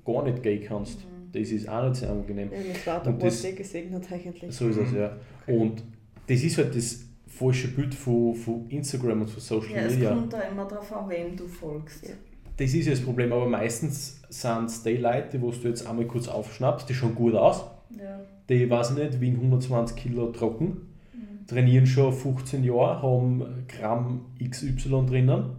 gar 0.06 0.24
nicht 0.24 0.44
gehen 0.44 0.64
kannst. 0.64 1.00
Mhm. 1.00 1.32
Das 1.32 1.50
ist 1.50 1.68
auch 1.68 1.88
nicht 1.88 1.96
sehr 1.96 2.12
angenehm. 2.12 2.52
Ja, 2.52 2.60
mit 2.60 2.78
zwei 2.78 3.00
Tagen 3.00 3.18
das, 3.18 3.56
gesegnet 3.56 4.12
eigentlich. 4.12 4.54
So 4.54 4.68
ist 4.68 4.78
es, 4.78 4.92
ja. 4.92 5.16
Okay. 5.48 5.58
Und 5.58 5.84
das 6.28 6.44
ist 6.44 6.58
halt 6.58 6.76
das 6.76 7.03
falsche 7.34 7.70
Bild 7.70 7.94
von, 7.96 8.36
von 8.36 8.70
Instagram 8.70 9.22
und 9.22 9.30
von 9.30 9.42
Social 9.42 9.76
ja, 9.76 9.88
Media. 9.88 10.12
Es 10.12 10.16
kommt 10.16 10.34
da 10.34 10.42
immer 10.42 10.66
darauf 10.66 10.94
an, 10.94 11.10
wem 11.10 11.36
du 11.36 11.48
folgst. 11.48 12.08
Ja. 12.08 12.14
Das 12.58 12.74
ist 12.74 12.86
ja 12.86 12.92
das 12.92 13.02
Problem, 13.02 13.34
aber 13.34 13.48
meistens 13.48 14.22
sind 14.30 14.66
es 14.66 14.84
die 14.84 14.98
Leute, 14.98 15.42
wo 15.42 15.50
du 15.50 15.68
jetzt 15.68 15.88
einmal 15.88 16.06
kurz 16.06 16.28
aufschnappst, 16.28 16.88
die 16.88 16.94
schauen 16.94 17.16
gut 17.16 17.34
aus. 17.34 17.64
Ja. 17.98 18.20
Die, 18.50 18.70
weiß 18.70 18.92
ich 18.92 18.98
nicht, 18.98 19.22
wiegen 19.22 19.38
120 19.38 19.98
Kilo 19.98 20.32
trocken, 20.32 20.66
mhm. 21.14 21.48
trainieren 21.48 21.88
schon 21.88 22.14
15 22.14 22.64
Jahre, 22.64 23.02
haben 23.02 23.66
Gramm 23.68 24.26
XY 24.44 25.06
drinnen 25.08 25.56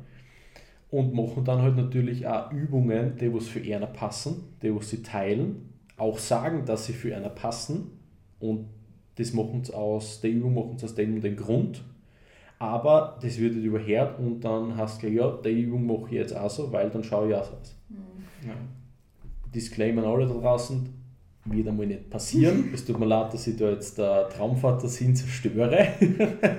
und 0.90 1.14
machen 1.14 1.44
dann 1.44 1.62
halt 1.62 1.76
natürlich 1.76 2.28
auch 2.28 2.52
Übungen, 2.52 3.16
die 3.16 3.34
was 3.34 3.48
für 3.48 3.60
einer 3.60 3.87
passen, 3.87 4.56
die 4.62 4.72
was 4.74 4.90
sie 4.90 5.02
teilen, 5.02 5.70
auch 5.96 6.18
sagen, 6.18 6.64
dass 6.66 6.87
sie 6.87 6.92
für 6.92 7.16
einer 7.16 7.30
passen 7.30 7.90
und 8.38 8.66
das 9.16 9.33
machen 9.33 9.64
sie 9.64 9.74
aus, 9.74 10.20
der 10.20 10.31
Übung 10.31 10.55
machen 10.55 10.79
sie 10.79 10.87
aus 10.87 10.94
dem 10.94 11.14
und 11.14 11.24
dem 11.24 11.37
Grund. 11.37 11.83
Aber 12.59 13.18
das 13.20 13.38
wird 13.38 13.55
nicht 13.55 13.64
überhört 13.64 14.18
und 14.18 14.40
dann 14.40 14.77
hast 14.77 15.03
du 15.03 15.07
gleich, 15.07 15.16
ja, 15.16 15.38
die 15.44 15.62
Übung 15.62 15.87
mache 15.87 16.07
ich 16.07 16.12
jetzt 16.12 16.37
auch 16.37 16.50
so, 16.50 16.72
weil 16.72 16.90
dann 16.90 17.05
schaue 17.05 17.29
ich 17.29 17.35
auch 17.35 17.44
so 17.44 17.55
aus. 17.57 17.77
Mhm. 17.88 18.48
Ja. 18.48 18.55
Disclaimer 19.55 20.05
alle 20.05 20.27
da 20.27 20.35
draußen, 20.35 20.88
wird 21.46 21.68
einmal 21.68 21.87
nicht 21.87 22.11
passieren. 22.11 22.70
es 22.74 22.85
tut 22.85 22.98
mir 22.98 23.07
leid, 23.07 23.35
dass 23.35 23.46
ich 23.46 23.57
da 23.57 23.70
jetzt 23.70 23.98
der 23.98 24.29
Traumvater 24.29 24.88
sind 24.88 25.16
zerstöre. 25.16 25.88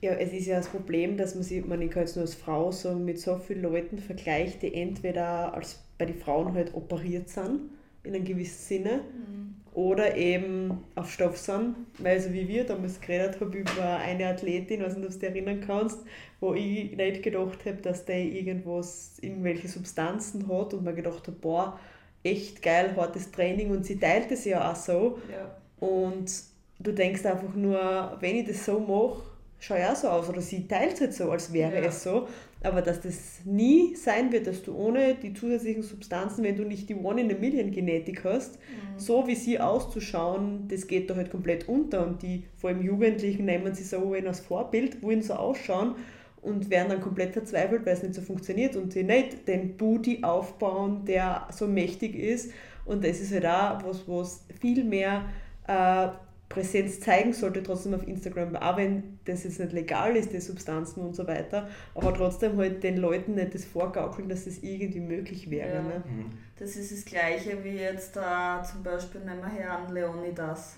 ja, 0.00 0.12
es 0.12 0.32
ist 0.32 0.46
ja 0.46 0.58
das 0.58 0.68
Problem, 0.68 1.16
dass 1.16 1.34
man 1.34 1.44
sich, 1.44 1.64
man 1.66 1.90
kann 1.90 2.02
jetzt 2.02 2.16
nur 2.16 2.24
als 2.24 2.34
Frau 2.34 2.70
so 2.70 2.94
mit 2.94 3.18
so 3.18 3.36
vielen 3.36 3.62
Leuten 3.62 3.98
vergleicht, 3.98 4.62
die 4.62 4.74
entweder 4.74 5.54
als 5.54 5.82
bei 5.98 6.04
den 6.04 6.16
Frauen 6.16 6.54
halt 6.54 6.74
operiert 6.74 7.28
sind, 7.28 7.70
in 8.06 8.14
einem 8.14 8.24
gewissen 8.24 8.62
Sinne, 8.62 9.00
mhm 9.02 9.36
oder 9.76 10.16
eben 10.16 10.82
auf 10.94 11.12
Stoff 11.12 11.36
sind, 11.36 11.76
weil 11.98 12.18
so 12.18 12.32
wie 12.32 12.48
wir 12.48 12.64
damals 12.64 12.98
geredet 12.98 13.38
haben 13.38 13.52
über 13.52 13.98
eine 13.98 14.28
Athletin, 14.28 14.82
weiß 14.82 14.96
nicht, 14.96 15.06
ob 15.06 15.12
du 15.12 15.18
dich 15.18 15.28
erinnern 15.28 15.60
kannst, 15.60 15.98
wo 16.40 16.54
ich 16.54 16.96
nicht 16.96 17.22
gedacht 17.22 17.66
habe, 17.66 17.76
dass 17.82 18.06
der 18.06 18.24
irgendwas, 18.24 19.18
irgendwelche 19.20 19.68
Substanzen 19.68 20.48
hat 20.48 20.72
und 20.72 20.82
mir 20.82 20.94
gedacht 20.94 21.26
habe, 21.26 21.36
boah, 21.38 21.78
echt 22.24 22.62
geil, 22.62 22.94
hartes 22.96 23.30
Training 23.30 23.70
und 23.70 23.84
sie 23.84 23.98
teilt 23.98 24.32
es 24.32 24.46
ja 24.46 24.72
auch 24.72 24.76
so. 24.76 25.18
Ja. 25.30 25.54
Und 25.86 26.32
du 26.78 26.92
denkst 26.92 27.26
einfach 27.26 27.54
nur, 27.54 28.16
wenn 28.18 28.36
ich 28.36 28.46
das 28.46 28.64
so 28.64 28.80
mache, 28.80 29.24
schaue 29.60 29.78
ich 29.78 29.84
auch 29.84 29.96
so 29.96 30.08
aus. 30.08 30.28
Oder 30.30 30.40
sie 30.40 30.66
teilt 30.66 30.94
es 30.94 31.00
halt 31.02 31.12
so, 31.12 31.30
als 31.30 31.52
wäre 31.52 31.82
ja. 31.82 31.88
es 31.88 32.02
so. 32.02 32.26
Aber 32.62 32.82
dass 32.82 33.00
das 33.00 33.40
nie 33.44 33.94
sein 33.94 34.32
wird, 34.32 34.46
dass 34.46 34.62
du 34.62 34.74
ohne 34.74 35.14
die 35.14 35.34
zusätzlichen 35.34 35.82
Substanzen, 35.82 36.42
wenn 36.42 36.56
du 36.56 36.64
nicht 36.64 36.88
die 36.88 36.94
One 36.94 37.20
in 37.20 37.30
a 37.30 37.38
Million 37.38 37.70
Genetik 37.70 38.24
hast, 38.24 38.54
mhm. 38.56 38.98
so 38.98 39.26
wie 39.26 39.34
sie 39.34 39.60
auszuschauen, 39.60 40.66
das 40.68 40.86
geht 40.86 41.10
da 41.10 41.16
halt 41.16 41.30
komplett 41.30 41.68
unter. 41.68 42.06
Und 42.06 42.22
die, 42.22 42.44
vor 42.56 42.70
allem 42.70 42.82
Jugendlichen, 42.82 43.44
nehmen 43.44 43.74
sie 43.74 43.84
so 43.84 44.14
als 44.14 44.40
Vorbild, 44.40 45.02
wollen 45.02 45.22
so 45.22 45.34
ausschauen 45.34 45.96
und 46.42 46.70
werden 46.70 46.88
dann 46.88 47.00
komplett 47.00 47.32
verzweifelt, 47.32 47.84
weil 47.84 47.94
es 47.94 48.02
nicht 48.02 48.14
so 48.14 48.22
funktioniert 48.22 48.76
und 48.76 48.92
sie 48.92 49.02
nicht 49.02 49.46
den 49.48 49.76
Booty 49.76 50.20
aufbauen, 50.22 51.04
der 51.04 51.48
so 51.50 51.66
mächtig 51.66 52.14
ist. 52.14 52.52
Und 52.84 53.04
das 53.04 53.20
ist 53.20 53.34
halt 53.34 53.46
auch 53.46 53.84
was, 53.84 54.08
was 54.08 54.46
viel 54.60 54.84
mehr 54.84 55.24
äh, 55.66 56.08
Präsenz 56.48 57.00
zeigen 57.00 57.32
sollte, 57.32 57.62
trotzdem 57.62 57.94
auf 57.94 58.06
Instagram, 58.06 58.54
auch 58.56 58.76
wenn 58.76 59.18
das 59.24 59.44
jetzt 59.44 59.58
nicht 59.58 59.72
legal 59.72 60.16
ist, 60.16 60.32
die 60.32 60.40
Substanzen 60.40 61.00
und 61.00 61.16
so 61.16 61.26
weiter, 61.26 61.68
aber 61.94 62.14
trotzdem 62.14 62.56
halt 62.56 62.82
den 62.82 62.98
Leuten 62.98 63.34
nicht 63.34 63.54
das 63.54 63.64
vorgaukeln, 63.64 64.28
dass 64.28 64.44
das 64.44 64.58
irgendwie 64.58 65.00
möglich 65.00 65.50
wäre. 65.50 65.74
Ja. 65.74 65.82
Ne? 65.82 66.02
Mhm. 66.06 66.38
Das 66.58 66.76
ist 66.76 66.92
das 66.92 67.04
Gleiche 67.04 67.62
wie 67.64 67.76
jetzt 67.76 68.14
da 68.14 68.62
zum 68.62 68.82
Beispiel, 68.82 69.22
nehmen 69.22 69.40
wir 69.40 69.50
her 69.50 69.72
an 69.72 69.92
Leonidas. 69.92 70.76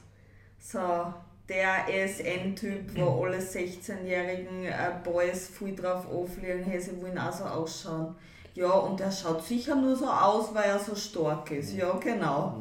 So, 0.59 1.13
der 1.49 1.87
ESN-Typ, 1.89 2.99
wo 2.99 3.25
alle 3.25 3.39
16-jährigen 3.39 4.65
äh, 4.65 4.93
Boys 5.05 5.49
viel 5.49 5.75
drauf 5.75 6.07
auflegen, 6.11 6.65
hey, 6.65 6.81
sie 6.81 7.01
wollen 7.01 7.19
auch 7.19 7.33
so 7.33 7.45
ausschauen. 7.45 8.15
Ja, 8.59 8.73
und 8.73 9.01
er 9.01 9.13
schaut 9.13 9.45
sicher 9.45 9.77
nur 9.77 9.95
so 9.95 10.07
aus, 10.07 10.53
weil 10.53 10.65
er 10.65 10.81
so 10.81 10.97
stark 10.97 11.49
ist. 11.53 11.77
Ja, 11.77 11.93
genau. 11.93 12.61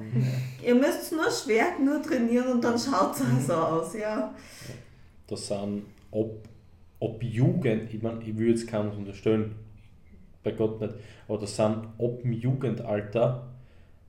Ihr 0.64 0.76
müsst 0.76 1.12
nur 1.12 1.32
schwer 1.32 1.80
nur 1.84 2.04
trainieren 2.04 2.52
und 2.52 2.64
dann 2.64 2.78
schaut 2.78 3.16
es 3.16 3.48
so 3.48 3.54
aus, 3.54 3.96
ja. 3.96 4.32
Das 5.26 5.48
sind, 5.48 5.86
ob, 6.12 6.48
ob 7.00 7.24
Jugend, 7.24 7.92
ich 7.92 8.04
meine, 8.04 8.22
ich 8.22 8.38
will 8.38 8.50
jetzt 8.50 8.68
keinen 8.68 8.92
unterstellen, 8.92 9.56
bei 10.44 10.52
Gott 10.52 10.80
nicht, 10.82 10.94
aber 11.28 11.40
das 11.40 11.56
sind 11.56 11.88
ob 11.98 12.24
im 12.24 12.32
Jugendalter 12.32 13.48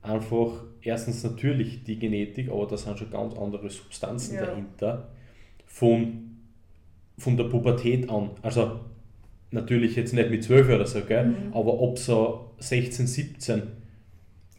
einfach 0.03 0.63
erstens 0.81 1.23
natürlich 1.23 1.83
die 1.83 1.97
Genetik, 1.97 2.51
aber 2.51 2.67
da 2.67 2.77
sind 2.77 2.99
schon 2.99 3.09
ganz 3.09 3.35
andere 3.35 3.67
Substanzen 3.67 4.35
ja. 4.35 4.45
dahinter, 4.45 5.07
von, 5.65 6.37
von 7.17 7.35
der 7.35 7.45
Pubertät 7.45 8.07
an. 8.11 8.29
Also 8.43 8.79
natürlich 9.51 9.95
jetzt 9.95 10.13
nicht 10.13 10.29
mit 10.29 10.43
12 10.43 10.67
oder 10.69 10.85
so, 10.85 11.01
gell? 11.01 11.25
Mhm. 11.25 11.53
aber 11.53 11.79
ob 11.79 11.97
so 11.97 12.51
16, 12.59 13.07
17. 13.07 13.61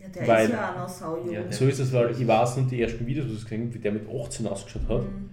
Ja, 0.00 0.08
der 0.08 0.26
weil, 0.26 0.44
ist 0.46 0.52
ja 0.52 0.72
auch 0.72 0.78
noch 0.78 0.88
saujung. 0.88 1.32
Ja, 1.32 1.52
so 1.52 1.66
ist 1.66 1.78
es, 1.78 1.92
weil 1.92 2.10
ich 2.12 2.26
weiß 2.26 2.56
noch 2.56 2.68
die 2.68 2.80
ersten 2.80 3.06
Videos, 3.06 3.26
die 3.26 3.34
ich 3.34 3.42
gesehen 3.42 3.66
habe, 3.66 3.74
wie 3.74 3.78
der 3.78 3.92
mit 3.92 4.08
18 4.08 4.46
ausgeschaut 4.46 4.88
hat. 4.88 5.02
Mhm. 5.02 5.30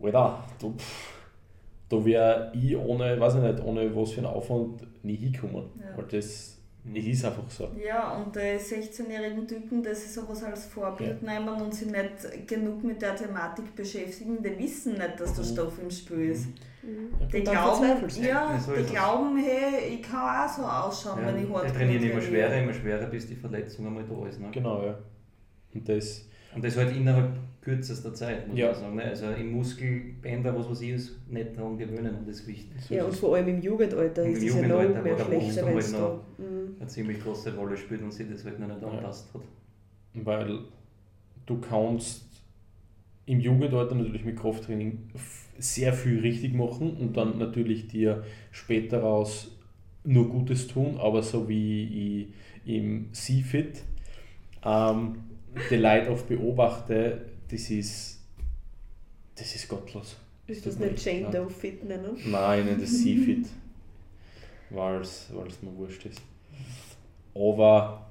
Alter, 0.00 0.44
da, 0.60 0.68
da 1.88 2.04
wäre 2.04 2.52
ich 2.54 2.76
ohne, 2.76 3.18
weiß 3.18 3.34
ich 3.34 3.42
nicht, 3.42 3.64
ohne 3.64 3.94
was 3.94 4.12
für 4.12 4.18
einen 4.18 4.26
Aufwand 4.26 4.86
nie 5.02 5.16
hinkommen. 5.16 5.64
Ja. 5.80 5.96
Weil 5.96 6.04
das 6.06 6.58
es 6.94 7.06
ist 7.06 7.24
einfach 7.24 7.50
so. 7.50 7.68
Ja, 7.84 8.16
und 8.16 8.34
die 8.34 8.38
16-jährigen 8.38 9.46
Typen, 9.46 9.82
die 9.82 9.94
sich 9.94 10.12
sowas 10.12 10.42
als 10.42 10.66
Vorbild 10.66 11.22
ja. 11.22 11.38
nehmen 11.38 11.60
und 11.60 11.74
sich 11.74 11.88
nicht 11.88 12.46
genug 12.46 12.82
mit 12.82 13.02
der 13.02 13.14
Thematik 13.14 13.74
beschäftigen, 13.74 14.42
die 14.42 14.58
wissen 14.58 14.94
nicht, 14.94 15.20
dass 15.20 15.34
der 15.34 15.44
mhm. 15.44 15.48
Stoff 15.48 15.78
im 15.82 15.90
Spiel 15.90 16.30
ist. 16.30 16.46
Mhm. 16.46 16.54
Die, 17.32 17.42
glauben, 17.42 17.84
ja, 18.22 18.52
ja 18.52 18.60
so 18.60 18.72
die 18.74 18.84
glauben, 18.84 19.36
hey, 19.36 19.94
ich 19.94 20.02
kann 20.02 20.46
auch 20.46 20.48
so 20.48 20.62
ausschauen, 20.62 21.20
ja, 21.20 21.26
wenn 21.26 21.44
ich 21.44 21.50
hart 21.50 21.68
Die 21.68 21.72
trainieren 21.72 22.02
immer 22.04 22.20
schwerer, 22.20 22.54
immer 22.54 22.72
schwerer, 22.72 23.06
bis 23.06 23.26
die 23.26 23.34
Verletzung 23.34 23.86
einmal 23.86 24.04
da 24.04 24.26
ist. 24.26 24.40
Ne? 24.40 24.48
Genau, 24.50 24.82
ja. 24.82 24.98
Und 25.74 25.88
das, 25.88 26.26
und 26.54 26.64
das 26.64 26.76
halt 26.76 26.96
innerhalb 26.96 27.38
kürzester 27.60 28.14
Zeit, 28.14 28.48
muss 28.48 28.58
ja. 28.58 28.66
man 28.68 28.74
sagen. 28.74 28.96
Ne? 28.96 29.04
Also 29.04 29.26
im 29.26 29.52
Muskelbänder, 29.52 30.56
was 30.56 30.70
weiß 30.70 30.80
ich, 30.80 30.90
ist 30.90 31.28
nicht 31.28 31.56
daran 31.56 31.76
gewöhnen 31.76 32.14
und 32.14 32.26
das 32.26 32.40
Gewicht. 32.42 32.68
So 32.80 32.94
ja, 32.94 33.04
und 33.04 33.14
vor 33.14 33.36
allem 33.36 33.48
im 33.48 33.60
Jugendalter 33.60 34.24
ist 34.24 34.42
es 34.42 34.54
ja 34.54 34.66
noch 34.66 35.02
mehr 35.02 35.18
schlechter, 35.18 35.66
wenn 35.66 35.78
es 35.78 35.92
da 35.92 36.20
mhm. 36.38 36.76
eine 36.78 36.88
ziemlich 36.88 37.22
große 37.22 37.54
Rolle 37.54 37.76
spielt 37.76 38.02
und 38.02 38.12
sich 38.12 38.30
das 38.30 38.44
halt 38.44 38.58
noch 38.58 38.68
nicht 38.68 38.80
ja. 38.80 38.88
angepasst 38.88 39.28
hat. 39.34 39.42
Weil 40.14 40.60
du 41.44 41.60
kannst 41.60 42.24
im 43.26 43.40
Jugendalter 43.40 43.94
natürlich 43.94 44.24
mit 44.24 44.38
Krafttraining 44.38 45.10
sehr 45.58 45.92
viel 45.92 46.20
richtig 46.20 46.54
machen 46.54 46.96
und 46.96 47.16
dann 47.16 47.38
natürlich 47.38 47.88
dir 47.88 48.24
später 48.50 49.00
raus 49.00 49.56
nur 50.04 50.28
Gutes 50.28 50.68
tun, 50.68 50.98
aber 50.98 51.22
so 51.22 51.48
wie 51.48 52.28
ich 52.64 52.74
im 52.76 53.12
C-Fit 53.12 53.82
ähm, 54.64 55.24
die 55.70 55.76
Leute 55.76 56.10
oft 56.10 56.28
beobachte, 56.28 57.26
das 57.50 57.70
ist, 57.70 58.20
das 59.34 59.54
ist 59.54 59.68
gottlos. 59.68 60.16
Ist 60.46 60.64
das, 60.64 60.78
das 60.78 60.90
nicht 60.90 61.04
Jane 61.04 61.30
Doe 61.30 61.50
Fit 61.50 61.84
nennen? 61.84 62.16
Nein, 62.26 62.66
nicht 62.66 62.82
das 62.82 63.02
C-Fit, 63.02 63.46
weil 64.70 65.00
es 65.00 65.28
mir 65.30 65.76
wurscht 65.76 66.06
ist. 66.06 66.22
Aber 67.34 68.06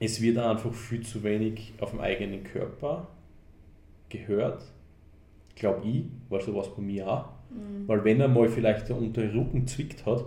es 0.00 0.20
wird 0.20 0.38
einfach 0.38 0.72
viel 0.72 1.04
zu 1.04 1.22
wenig 1.22 1.72
auf 1.80 1.90
dem 1.90 2.00
eigenen 2.00 2.44
Körper 2.44 3.08
gehört, 4.08 4.62
glaube 5.58 5.86
ich, 5.86 6.04
weil 6.28 6.40
so 6.40 6.54
was 6.54 6.74
bei 6.74 6.82
mir 6.82 7.06
auch, 7.08 7.28
mhm. 7.50 7.86
weil 7.86 8.04
wenn 8.04 8.20
er 8.20 8.28
mal 8.28 8.48
vielleicht 8.48 8.88
der 8.88 8.96
untere 8.96 9.34
Rücken 9.34 9.66
zwickt 9.66 10.06
hat, 10.06 10.24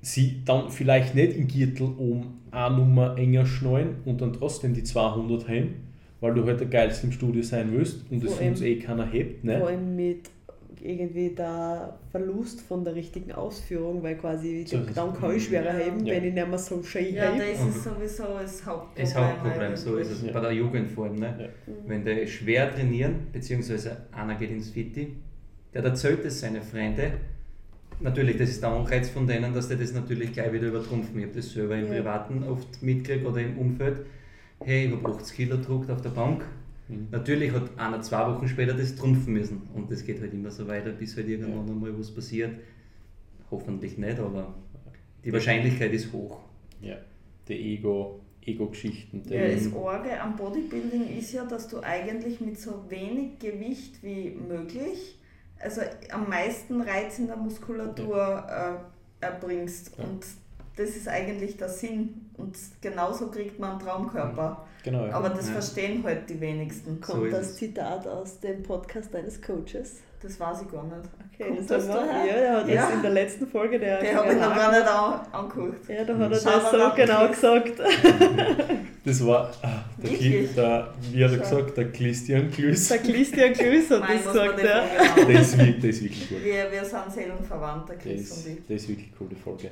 sie 0.00 0.42
dann 0.44 0.70
vielleicht 0.70 1.14
nicht 1.14 1.36
im 1.36 1.48
Gürtel 1.48 1.92
um 1.98 2.38
eine 2.50 2.76
Nummer 2.76 3.16
enger 3.18 3.46
schnallen 3.46 3.96
und 4.04 4.20
dann 4.20 4.32
trotzdem 4.32 4.74
die 4.74 4.84
200 4.84 5.48
haben, 5.48 5.74
weil 6.20 6.34
du 6.34 6.44
halt 6.44 6.60
der 6.60 6.68
Geilste 6.68 7.06
im 7.06 7.12
Studio 7.12 7.42
sein 7.42 7.72
willst 7.72 8.10
und 8.10 8.24
es 8.24 8.38
uns 8.38 8.60
eh 8.62 8.78
keiner 8.78 9.06
hebt. 9.06 9.44
Ne? 9.44 9.58
Vor 9.58 9.68
allem 9.68 9.96
mit 9.96 10.30
irgendwie 10.82 11.30
der 11.30 11.98
Verlust 12.10 12.60
von 12.60 12.84
der 12.84 12.94
richtigen 12.94 13.32
Ausführung, 13.32 14.02
weil 14.02 14.16
quasi 14.16 14.64
so 14.66 14.78
dann 14.94 15.14
kann 15.14 15.34
ich 15.34 15.46
schwerer 15.46 15.72
heben, 15.72 16.04
ja. 16.04 16.14
wenn 16.14 16.24
ich 16.24 16.34
nicht 16.34 16.48
mehr 16.48 16.58
so 16.58 16.82
schön 16.82 17.14
Ja, 17.14 17.28
habe. 17.28 17.38
das 17.38 17.76
ist 17.76 17.84
sowieso 17.84 18.24
das 18.40 18.64
Hauptproblem. 18.64 19.04
Das 19.04 19.14
Hauptproblem, 19.16 19.76
so 19.76 19.96
ist 19.96 20.10
es 20.10 20.22
ja. 20.22 20.32
bei 20.32 20.40
der 20.40 20.52
Jugend 20.52 20.90
vor 20.90 21.06
allem. 21.06 21.16
Ne? 21.16 21.50
Ja. 21.66 21.72
Wenn 21.86 22.04
die 22.04 22.26
schwer 22.26 22.72
trainieren, 22.72 23.26
beziehungsweise 23.32 23.96
einer 24.12 24.34
geht 24.36 24.50
ins 24.50 24.70
Fitti, 24.70 25.16
der 25.74 25.84
erzählt 25.84 26.24
es 26.24 26.40
seine 26.40 26.62
Freunde, 26.62 27.12
natürlich, 28.00 28.36
das 28.36 28.50
ist 28.50 28.62
der 28.62 28.70
Anreiz 28.70 29.08
von 29.08 29.26
denen, 29.26 29.54
dass 29.54 29.68
die 29.68 29.76
das 29.76 29.92
natürlich 29.92 30.32
gleich 30.32 30.52
wieder 30.52 30.68
übertrumpfen. 30.68 31.18
Ich 31.18 31.26
habe 31.26 31.34
das 31.34 31.50
selber 31.50 31.76
im 31.76 31.88
Privaten 31.88 32.42
oft 32.44 32.82
mitgekriegt 32.82 33.26
oder 33.26 33.40
im 33.40 33.58
Umfeld. 33.58 34.06
Hey, 34.64 34.86
ich 34.86 34.92
habe 34.92 35.08
80 35.08 35.36
Kilo 35.36 35.56
gedruckt 35.56 35.90
auf 35.90 36.02
der 36.02 36.10
Bank. 36.10 36.44
Mhm. 36.88 37.08
Natürlich 37.10 37.52
hat 37.52 37.78
einer 37.78 38.00
zwei 38.02 38.26
Wochen 38.28 38.48
später 38.48 38.74
das 38.74 38.96
trumpfen 38.96 39.32
müssen. 39.32 39.62
Und 39.74 39.90
das 39.90 40.04
geht 40.04 40.20
halt 40.20 40.32
immer 40.32 40.50
so 40.50 40.66
weiter, 40.66 40.90
bis 40.90 41.16
halt 41.16 41.28
irgendwann 41.28 41.66
ja. 41.66 41.72
einmal 41.72 41.98
was 41.98 42.10
passiert. 42.10 42.52
Hoffentlich 43.50 43.96
nicht, 43.96 44.18
aber 44.18 44.54
die 45.24 45.32
Wahrscheinlichkeit 45.32 45.92
ist 45.92 46.12
hoch. 46.12 46.40
Ja, 46.80 46.96
die 47.48 47.74
Ego, 47.74 48.20
Ego-Geschichten. 48.44 49.22
Ja, 49.28 49.48
das 49.48 49.72
Orge 49.72 50.20
am 50.20 50.36
Bodybuilding 50.36 51.16
ist 51.18 51.32
ja, 51.32 51.44
dass 51.44 51.68
du 51.68 51.80
eigentlich 51.80 52.40
mit 52.40 52.58
so 52.58 52.84
wenig 52.88 53.38
Gewicht 53.38 54.02
wie 54.02 54.30
möglich 54.30 55.18
also 55.60 55.80
am 56.10 56.28
meisten 56.28 56.80
Reiz 56.80 57.18
in 57.18 57.26
der 57.26 57.36
Muskulatur 57.36 58.16
ja. 58.16 58.74
äh, 58.74 59.24
erbringst. 59.26 59.92
Ja. 59.98 60.04
Und 60.04 60.24
das 60.78 60.90
ist 60.90 61.08
eigentlich 61.08 61.56
der 61.56 61.68
Sinn. 61.68 62.30
Und 62.36 62.56
genauso 62.80 63.28
kriegt 63.28 63.58
man 63.58 63.72
einen 63.72 63.80
Traumkörper. 63.80 64.64
Genau, 64.84 65.06
ja. 65.06 65.12
Aber 65.12 65.30
das 65.30 65.50
verstehen 65.50 66.04
halt 66.04 66.30
die 66.30 66.40
wenigsten. 66.40 67.00
Kommt 67.00 67.24
so 67.24 67.30
das 67.30 67.56
Zitat 67.56 68.06
aus 68.06 68.38
dem 68.40 68.62
Podcast 68.62 69.12
deines 69.12 69.42
Coaches? 69.42 69.96
Das 70.22 70.38
weiß 70.38 70.62
ich 70.62 70.70
gar 70.70 70.84
nicht. 70.84 71.08
Okay, 71.32 71.48
Kommt 71.48 71.70
das, 71.70 71.86
das 71.86 71.88
da? 71.88 72.26
Ja, 72.26 72.34
der 72.34 72.56
hat 72.56 72.68
ja. 72.68 72.82
das 72.82 72.94
in 72.94 73.02
der 73.02 73.10
letzten 73.10 73.46
Folge 73.46 73.78
der. 73.78 74.00
Der 74.00 74.16
habe 74.16 74.32
ich 74.32 74.38
noch 74.38 74.54
gar 74.54 74.72
nicht 74.72 74.86
an, 74.86 75.20
angeguckt. 75.32 75.88
Ja, 75.88 76.04
da 76.04 76.16
hat 76.16 76.22
er 76.22 76.28
das 76.28 76.70
so 76.70 76.90
genau 76.94 77.28
gesagt. 77.28 77.72
Das 79.04 79.24
war 79.24 79.50
ah, 79.62 79.84
der, 80.02 80.10
Kli, 80.10 80.48
der, 80.54 80.92
wie 81.12 81.24
hat 81.24 81.30
er 81.30 81.38
gesagt, 81.38 81.76
der 81.78 81.90
Christian 81.92 82.50
Glüss. 82.50 82.88
Der 82.88 82.98
Christian 82.98 83.54
Glüss 83.54 83.90
hat 83.90 84.00
Nein, 84.00 84.20
das 84.22 84.32
gesagt, 84.32 84.62
ja. 84.62 84.84
Das 85.16 85.40
ist, 85.40 85.58
wirklich, 85.58 85.76
das 85.76 85.84
ist 85.84 86.02
wirklich 86.02 86.28
gut. 86.28 86.44
Wir, 86.44 86.70
wir 86.70 86.84
sind 86.84 87.12
seelenverwandt, 87.14 87.88
der 87.88 87.96
Chris 87.96 88.28
das, 88.28 88.38
und 88.38 88.52
ich. 88.52 88.58
Das 88.68 88.82
ist 88.82 88.88
wirklich 88.90 89.08
eine 89.08 89.16
coole 89.16 89.36
Folge. 89.36 89.70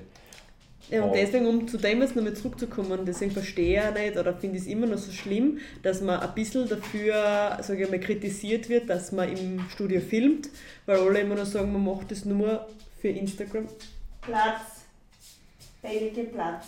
Ja, 0.91 1.03
und 1.03 1.15
deswegen, 1.15 1.47
um 1.47 1.67
zu 1.67 1.79
dem 1.79 2.01
jetzt 2.01 2.15
nochmal 2.15 2.35
zurückzukommen, 2.35 3.01
deswegen 3.05 3.33
verstehe 3.33 3.89
ich 3.89 4.01
nicht 4.01 4.17
oder 4.17 4.35
finde 4.35 4.57
ich 4.57 4.63
es 4.63 4.69
immer 4.69 4.87
noch 4.87 4.99
so 4.99 5.11
schlimm, 5.11 5.59
dass 5.83 6.01
man 6.01 6.21
ein 6.21 6.35
bisschen 6.35 6.69
dafür, 6.69 7.59
sage 7.61 7.85
ich 7.85 7.91
mal, 7.91 7.99
kritisiert 7.99 8.69
wird, 8.69 8.89
dass 8.89 9.11
man 9.11 9.29
im 9.29 9.65
Studio 9.69 10.01
filmt, 10.01 10.49
weil 10.87 10.99
alle 10.99 11.21
immer 11.21 11.35
noch 11.35 11.47
sagen, 11.47 11.73
man 11.73 11.85
macht 11.85 12.13
das 12.13 12.25
nur 12.25 12.67
für 13.01 13.09
Instagram. 13.09 13.67
Platz. 14.21 14.85
Heilige 15.83 16.25
Platz. 16.25 16.67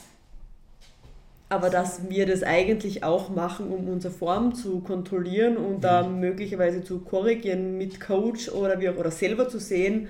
Aber 1.50 1.70
dass 1.70 2.10
wir 2.10 2.26
das 2.26 2.42
eigentlich 2.42 3.04
auch 3.04 3.30
machen, 3.30 3.68
um 3.68 3.88
unsere 3.88 4.12
Form 4.12 4.54
zu 4.54 4.80
kontrollieren 4.80 5.56
und 5.56 5.82
da 5.82 6.02
mhm. 6.02 6.20
möglicherweise 6.20 6.84
zu 6.84 6.98
korrigieren 6.98 7.78
mit 7.78 8.00
Coach 8.00 8.50
oder 8.50 8.80
wie 8.80 8.88
auch, 8.88 8.96
oder 8.96 9.10
selber 9.10 9.48
zu 9.48 9.58
sehen, 9.58 10.08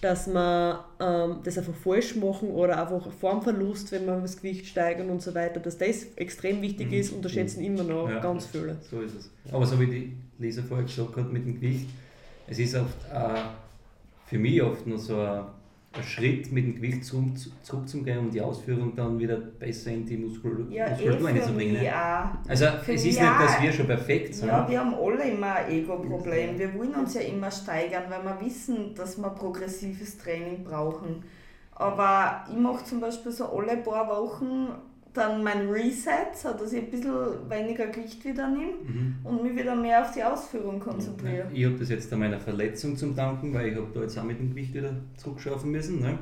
dass 0.00 0.26
man 0.26 0.78
ähm, 1.00 1.38
das 1.42 1.56
einfach 1.56 1.74
falsch 1.74 2.16
machen 2.16 2.50
oder 2.50 2.80
einfach 2.80 3.10
Formverlust, 3.10 3.92
wenn 3.92 4.04
man 4.04 4.22
das 4.22 4.36
Gewicht 4.36 4.66
steigern 4.66 5.08
und 5.10 5.22
so 5.22 5.34
weiter, 5.34 5.58
dass 5.58 5.78
das 5.78 6.04
extrem 6.16 6.60
wichtig 6.60 6.88
mhm. 6.88 6.94
ist, 6.94 7.12
unterschätzen 7.12 7.60
mhm. 7.60 7.66
immer 7.66 7.84
noch 7.84 8.10
ja, 8.10 8.20
ganz 8.20 8.46
viele. 8.46 8.76
So 8.90 9.00
ist 9.00 9.14
es. 9.14 9.30
Aber 9.50 9.64
so 9.66 9.80
wie 9.80 9.86
die 9.86 10.16
Lisa 10.38 10.62
vorher 10.62 10.86
gesagt 10.86 11.16
hat 11.16 11.32
mit 11.32 11.46
dem 11.46 11.54
Gewicht, 11.54 11.86
es 12.46 12.58
ist 12.58 12.74
oft 12.74 12.96
äh, 13.12 13.40
für 14.26 14.38
mich 14.38 14.62
oft 14.62 14.86
nur 14.86 14.98
so 14.98 15.18
ein 15.18 15.38
ein 15.38 15.46
Schritt 16.02 16.52
mit 16.52 16.64
dem 16.64 16.74
Gewicht 16.76 17.04
zurück, 17.04 17.30
zurückzugehen 17.62 18.18
und 18.18 18.30
die 18.34 18.40
Ausführung 18.40 18.94
dann 18.94 19.18
wieder 19.18 19.36
besser 19.36 19.90
in 19.90 20.06
die 20.06 20.16
Muskulatur, 20.16 20.70
ja, 20.70 20.90
Muskulatur 20.90 21.28
eh 21.28 21.32
einzubringen. 21.32 21.86
Also 22.48 22.66
für 22.82 22.92
es 22.92 23.04
ist 23.04 23.20
nicht, 23.20 23.40
dass 23.40 23.60
wir 23.60 23.72
schon 23.72 23.86
perfekt 23.86 24.34
sind. 24.34 24.48
Ja, 24.48 24.68
wir 24.68 24.80
haben 24.80 24.94
alle 24.94 25.28
immer 25.28 25.54
ein 25.54 25.70
Ego-Problem. 25.70 26.58
Wir 26.58 26.74
wollen 26.74 26.94
uns 26.94 27.14
ja 27.14 27.22
immer 27.22 27.50
steigern, 27.50 28.04
weil 28.08 28.22
wir 28.24 28.40
wissen, 28.46 28.94
dass 28.94 29.16
wir 29.18 29.30
progressives 29.30 30.18
Training 30.18 30.64
brauchen. 30.64 31.24
Aber 31.72 32.44
ich 32.50 32.56
mache 32.56 32.84
zum 32.84 33.00
Beispiel 33.00 33.32
so 33.32 33.46
alle 33.50 33.76
paar 33.76 34.08
Wochen 34.08 34.68
dann 35.16 35.42
mein 35.42 35.68
Reset, 35.68 36.34
so 36.34 36.52
dass 36.52 36.72
ich 36.72 36.84
ein 36.84 36.90
bisschen 36.90 37.12
weniger 37.48 37.86
Gewicht 37.88 38.24
wieder 38.24 38.48
nehme 38.48 38.72
mhm. 38.86 39.16
und 39.24 39.42
mich 39.42 39.56
wieder 39.56 39.74
mehr 39.74 40.02
auf 40.02 40.12
die 40.12 40.22
Ausführung 40.22 40.78
konzentriere. 40.78 41.48
ich 41.52 41.64
habe 41.64 41.76
das 41.76 41.88
jetzt 41.88 42.12
an 42.12 42.20
meiner 42.20 42.40
Verletzung 42.40 42.96
zum 42.96 43.14
Danken, 43.14 43.52
weil 43.54 43.68
ich 43.68 43.76
habe 43.76 43.88
da 43.94 44.02
jetzt 44.02 44.18
auch 44.18 44.24
mit 44.24 44.38
dem 44.38 44.50
Gewicht 44.50 44.74
wieder 44.74 44.92
zurückschaffen 45.16 45.70
müssen. 45.70 46.00
Ne? 46.00 46.18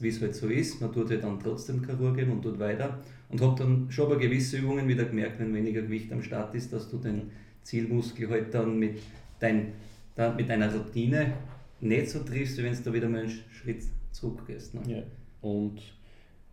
Wie 0.00 0.08
es 0.08 0.20
halt 0.20 0.34
so 0.34 0.48
ist, 0.48 0.80
man 0.80 0.92
tut 0.92 1.10
ja 1.10 1.18
dann 1.18 1.38
trotzdem 1.38 1.84
Chirurgien 1.84 2.30
und 2.30 2.42
tut 2.42 2.58
weiter 2.58 2.98
und 3.28 3.40
habe 3.40 3.54
dann 3.56 3.86
schon 3.90 4.08
bei 4.08 4.16
gewissen 4.16 4.60
Übungen 4.60 4.88
wieder 4.88 5.04
gemerkt, 5.04 5.38
wenn 5.38 5.54
weniger 5.54 5.82
Gewicht 5.82 6.12
am 6.12 6.22
Start 6.22 6.54
ist, 6.54 6.72
dass 6.72 6.90
du 6.90 6.98
den 6.98 7.30
Zielmuskel 7.62 8.28
halt 8.28 8.52
dann 8.52 8.78
mit, 8.78 8.98
dein, 9.38 9.72
dann 10.16 10.36
mit 10.36 10.48
deiner 10.48 10.72
Routine 10.74 11.34
nicht 11.80 12.10
so 12.10 12.20
triffst, 12.20 12.62
wenn 12.62 12.74
du 12.74 12.82
da 12.82 12.92
wieder 12.92 13.08
mal 13.08 13.20
einen 13.20 13.30
Schritt 13.30 13.84
zurückgehst. 14.10 14.74
Ne? 14.74 14.80
Ja. 14.86 15.02
Und 15.42 15.80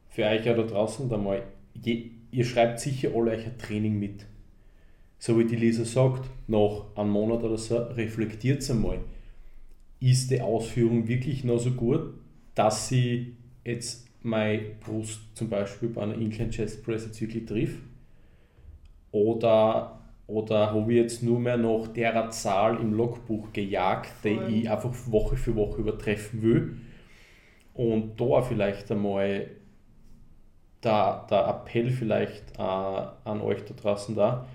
für 0.10 0.26
euch 0.26 0.46
ja 0.46 0.54
da 0.54 0.64
draußen 0.64 1.10
da 1.10 1.18
mal 1.18 1.42
je, 1.74 2.12
ihr 2.32 2.46
schreibt 2.46 2.80
sicher 2.80 3.12
alle 3.16 3.32
euch 3.32 3.46
ein 3.46 3.58
Training 3.58 4.00
mit. 4.00 4.26
So 5.18 5.38
wie 5.38 5.46
die 5.46 5.56
Lisa 5.56 5.86
sagt, 5.86 6.30
nach 6.48 6.86
einem 6.96 7.12
Monat 7.12 7.44
oder 7.44 7.58
so, 7.58 7.78
reflektiert 7.78 8.68
einmal. 8.70 9.00
Ist 10.00 10.32
die 10.32 10.42
Ausführung 10.42 11.08
wirklich 11.08 11.44
noch 11.44 11.60
so 11.60 11.72
gut, 11.72 12.14
dass 12.56 12.88
sie 12.88 13.36
jetzt 13.64 14.08
meine 14.24 14.62
Brust 14.80 15.22
zum 15.36 15.50
Beispiel 15.50 15.90
bei 15.90 16.02
einer 16.02 16.16
Incline 16.16 16.50
Chest 16.50 16.84
Press 16.84 17.06
jetzt 17.06 17.22
wirklich 17.22 17.46
trifft? 17.46 17.80
Oder, 19.12 20.00
oder 20.28 20.74
habe 20.74 20.92
ich 20.92 20.98
jetzt 20.98 21.24
nur 21.24 21.40
mehr 21.40 21.58
nach 21.58 21.88
der 21.90 22.30
Zahl 22.32 22.80
im 22.80 22.94
Logbuch 22.94 23.52
gejagt, 23.54 24.12
die 24.24 24.40
ich 24.62 24.70
einfach 24.72 24.94
Woche 25.08 25.38
für 25.38 25.56
Woche 25.56 25.82
übertreffen 25.82 26.42
will? 26.42 26.78
Und 27.74 28.20
da 28.20 28.42
vielleicht 28.42 28.92
einmal 28.92 29.50
der, 30.84 31.26
der 31.30 31.48
Appell 31.48 31.90
vielleicht 31.92 32.58
äh, 32.58 32.62
an 32.62 33.42
euch 33.42 33.64
da 33.66 33.74
draußen 33.74 34.16
da, 34.16 34.48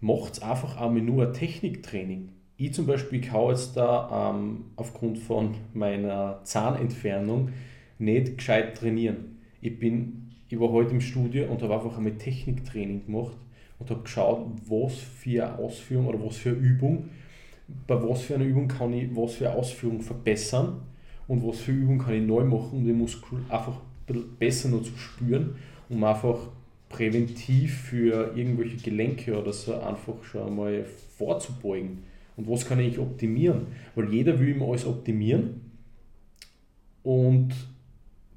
macht 0.00 0.42
einfach 0.42 0.80
einmal 0.80 1.02
nur 1.02 1.26
ein 1.26 1.32
Techniktraining. 1.32 2.30
Ich 2.56 2.74
zum 2.74 2.86
Beispiel 2.86 3.20
kann 3.20 3.48
jetzt 3.48 3.76
da 3.76 4.32
ähm, 4.34 4.66
aufgrund 4.76 5.18
von 5.18 5.54
meiner 5.72 6.40
Zahnentfernung 6.44 7.50
nicht 7.98 8.38
gescheit 8.38 8.76
trainieren. 8.76 9.38
Ich 9.60 9.78
bin, 9.78 10.30
ich 10.48 10.58
war 10.60 10.70
heute 10.70 10.90
im 10.90 11.00
Studio 11.00 11.50
und 11.50 11.62
habe 11.62 11.74
einfach 11.74 11.96
einmal 11.96 12.16
Techniktraining 12.16 13.06
gemacht 13.06 13.36
und 13.78 13.90
habe 13.90 14.02
geschaut, 14.02 14.46
was 14.68 14.94
für 14.98 15.46
eine 15.46 15.58
Ausführung 15.58 16.06
oder 16.06 16.24
was 16.24 16.36
für 16.36 16.50
eine 16.50 16.58
Übung, 16.58 17.08
bei 17.86 18.02
was 18.02 18.22
für 18.22 18.34
einer 18.34 18.44
Übung 18.44 18.68
kann 18.68 18.92
ich 18.92 19.14
was 19.14 19.34
für 19.34 19.48
eine 19.48 19.58
Ausführung 19.58 20.00
verbessern 20.00 20.82
und 21.28 21.46
was 21.46 21.60
für 21.60 21.72
Übung 21.72 21.98
kann 21.98 22.14
ich 22.14 22.22
neu 22.22 22.44
machen, 22.44 22.70
um 22.72 22.84
den 22.84 22.98
Muskel 22.98 23.38
einfach 23.48 23.80
besser 24.38 24.68
noch 24.68 24.82
zu 24.82 24.96
spüren, 24.96 25.56
um 25.88 26.02
einfach 26.04 26.48
präventiv 26.88 27.74
für 27.82 28.36
irgendwelche 28.36 28.76
Gelenke 28.78 29.40
oder 29.40 29.52
so 29.52 29.74
einfach 29.80 30.22
schon 30.24 30.56
mal 30.56 30.84
vorzubeugen. 31.16 32.04
Und 32.36 32.48
was 32.48 32.66
kann 32.66 32.80
ich 32.80 32.98
optimieren? 32.98 33.68
Weil 33.94 34.12
jeder 34.12 34.38
will 34.38 34.48
immer 34.48 34.68
alles 34.68 34.86
optimieren 34.86 35.60
und 37.02 37.54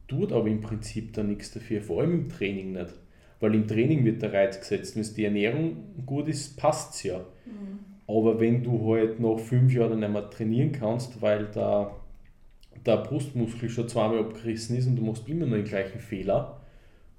tut 0.08 0.32
aber 0.32 0.48
im 0.48 0.62
Prinzip 0.62 1.14
da 1.14 1.24
nichts 1.24 1.52
dafür, 1.52 1.82
vor 1.82 2.02
allem 2.02 2.14
im 2.14 2.30
Training 2.30 2.74
nicht. 2.74 2.94
Weil 3.40 3.56
im 3.56 3.68
Training 3.68 4.06
wird 4.06 4.22
der 4.22 4.32
Reiz 4.32 4.60
gesetzt. 4.60 4.96
Wenn 4.96 5.16
die 5.16 5.26
Ernährung 5.26 6.06
gut 6.06 6.30
ist, 6.30 6.56
passt 6.58 6.96
es 6.96 7.04
ja. 7.04 7.18
Mhm. 7.18 7.80
Aber 8.08 8.40
wenn 8.40 8.64
du 8.64 8.94
halt 8.94 9.20
nach 9.20 9.38
fünf 9.40 9.74
Jahren 9.74 10.00
nicht 10.00 10.12
mehr 10.12 10.30
trainieren 10.30 10.72
kannst, 10.72 11.22
weil 11.22 11.48
da 11.54 11.94
der 12.86 12.98
Brustmuskel 12.98 13.70
schon 13.70 13.88
zweimal 13.88 14.20
abgerissen 14.20 14.78
ist 14.78 14.88
und 14.88 14.96
du 14.96 15.04
machst 15.04 15.28
immer 15.28 15.46
noch 15.46 15.56
den 15.56 15.66
gleichen 15.66 16.00
Fehler 16.00 16.62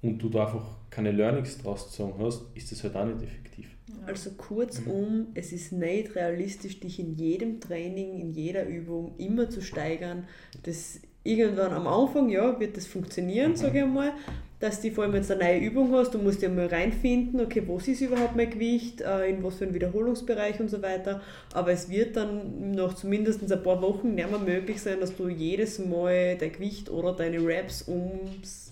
und 0.01 0.19
du 0.19 0.29
da 0.29 0.45
einfach 0.45 0.65
keine 0.89 1.11
Learnings 1.11 1.57
draus 1.57 1.85
gezogen 1.85 2.13
hast, 2.19 2.43
ist 2.53 2.71
das 2.71 2.83
halt 2.83 2.95
auch 2.95 3.05
nicht 3.05 3.23
effektiv. 3.23 3.67
Also 4.05 4.31
kurzum, 4.31 5.17
mhm. 5.17 5.27
es 5.33 5.51
ist 5.51 5.71
nicht 5.71 6.15
realistisch, 6.15 6.79
dich 6.79 6.99
in 6.99 7.15
jedem 7.15 7.59
Training, 7.59 8.19
in 8.19 8.31
jeder 8.33 8.65
Übung 8.65 9.15
immer 9.17 9.49
zu 9.49 9.61
steigern. 9.61 10.27
Das 10.63 10.99
irgendwann 11.25 11.73
am 11.73 11.87
Anfang, 11.87 12.29
ja, 12.29 12.57
wird 12.59 12.77
das 12.77 12.87
funktionieren, 12.87 13.51
mhm. 13.51 13.55
sage 13.57 13.79
ich 13.79 13.83
einmal, 13.83 14.13
dass 14.59 14.81
du 14.81 14.89
vor 14.91 15.03
allem 15.03 15.15
jetzt 15.15 15.29
eine 15.31 15.43
neue 15.43 15.59
Übung 15.59 15.91
hast, 15.93 16.13
du 16.13 16.17
musst 16.17 16.41
ja 16.41 16.49
mal 16.49 16.67
reinfinden, 16.67 17.41
okay, 17.41 17.61
was 17.67 17.87
ist 17.87 18.01
überhaupt 18.01 18.35
mein 18.35 18.49
Gewicht, 18.49 19.01
äh, 19.01 19.29
in 19.29 19.43
was 19.43 19.55
für 19.55 19.65
einen 19.65 19.73
Wiederholungsbereich 19.73 20.59
und 20.59 20.69
so 20.69 20.81
weiter. 20.81 21.21
Aber 21.53 21.71
es 21.71 21.89
wird 21.89 22.15
dann 22.15 22.71
noch 22.71 22.93
zumindest 22.93 23.51
ein 23.51 23.63
paar 23.63 23.81
Wochen 23.81 24.15
nicht 24.15 24.29
mehr 24.29 24.39
möglich 24.39 24.81
sein, 24.81 25.01
dass 25.01 25.15
du 25.15 25.27
jedes 25.27 25.79
Mal 25.79 26.37
dein 26.37 26.53
Gewicht 26.53 26.89
oder 26.89 27.13
deine 27.13 27.39
Raps 27.41 27.87
ums 27.87 28.71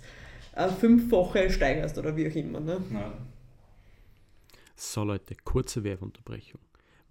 äh, 0.55 0.69
Fünffache 0.69 1.49
steigerst 1.49 1.97
oder 1.97 2.15
wie 2.15 2.29
auch 2.29 2.35
immer. 2.35 2.59
Ne? 2.61 2.81
Ja. 2.93 3.13
So 4.75 5.03
Leute, 5.03 5.35
kurze 5.43 5.83
Werbeunterbrechung. 5.83 6.61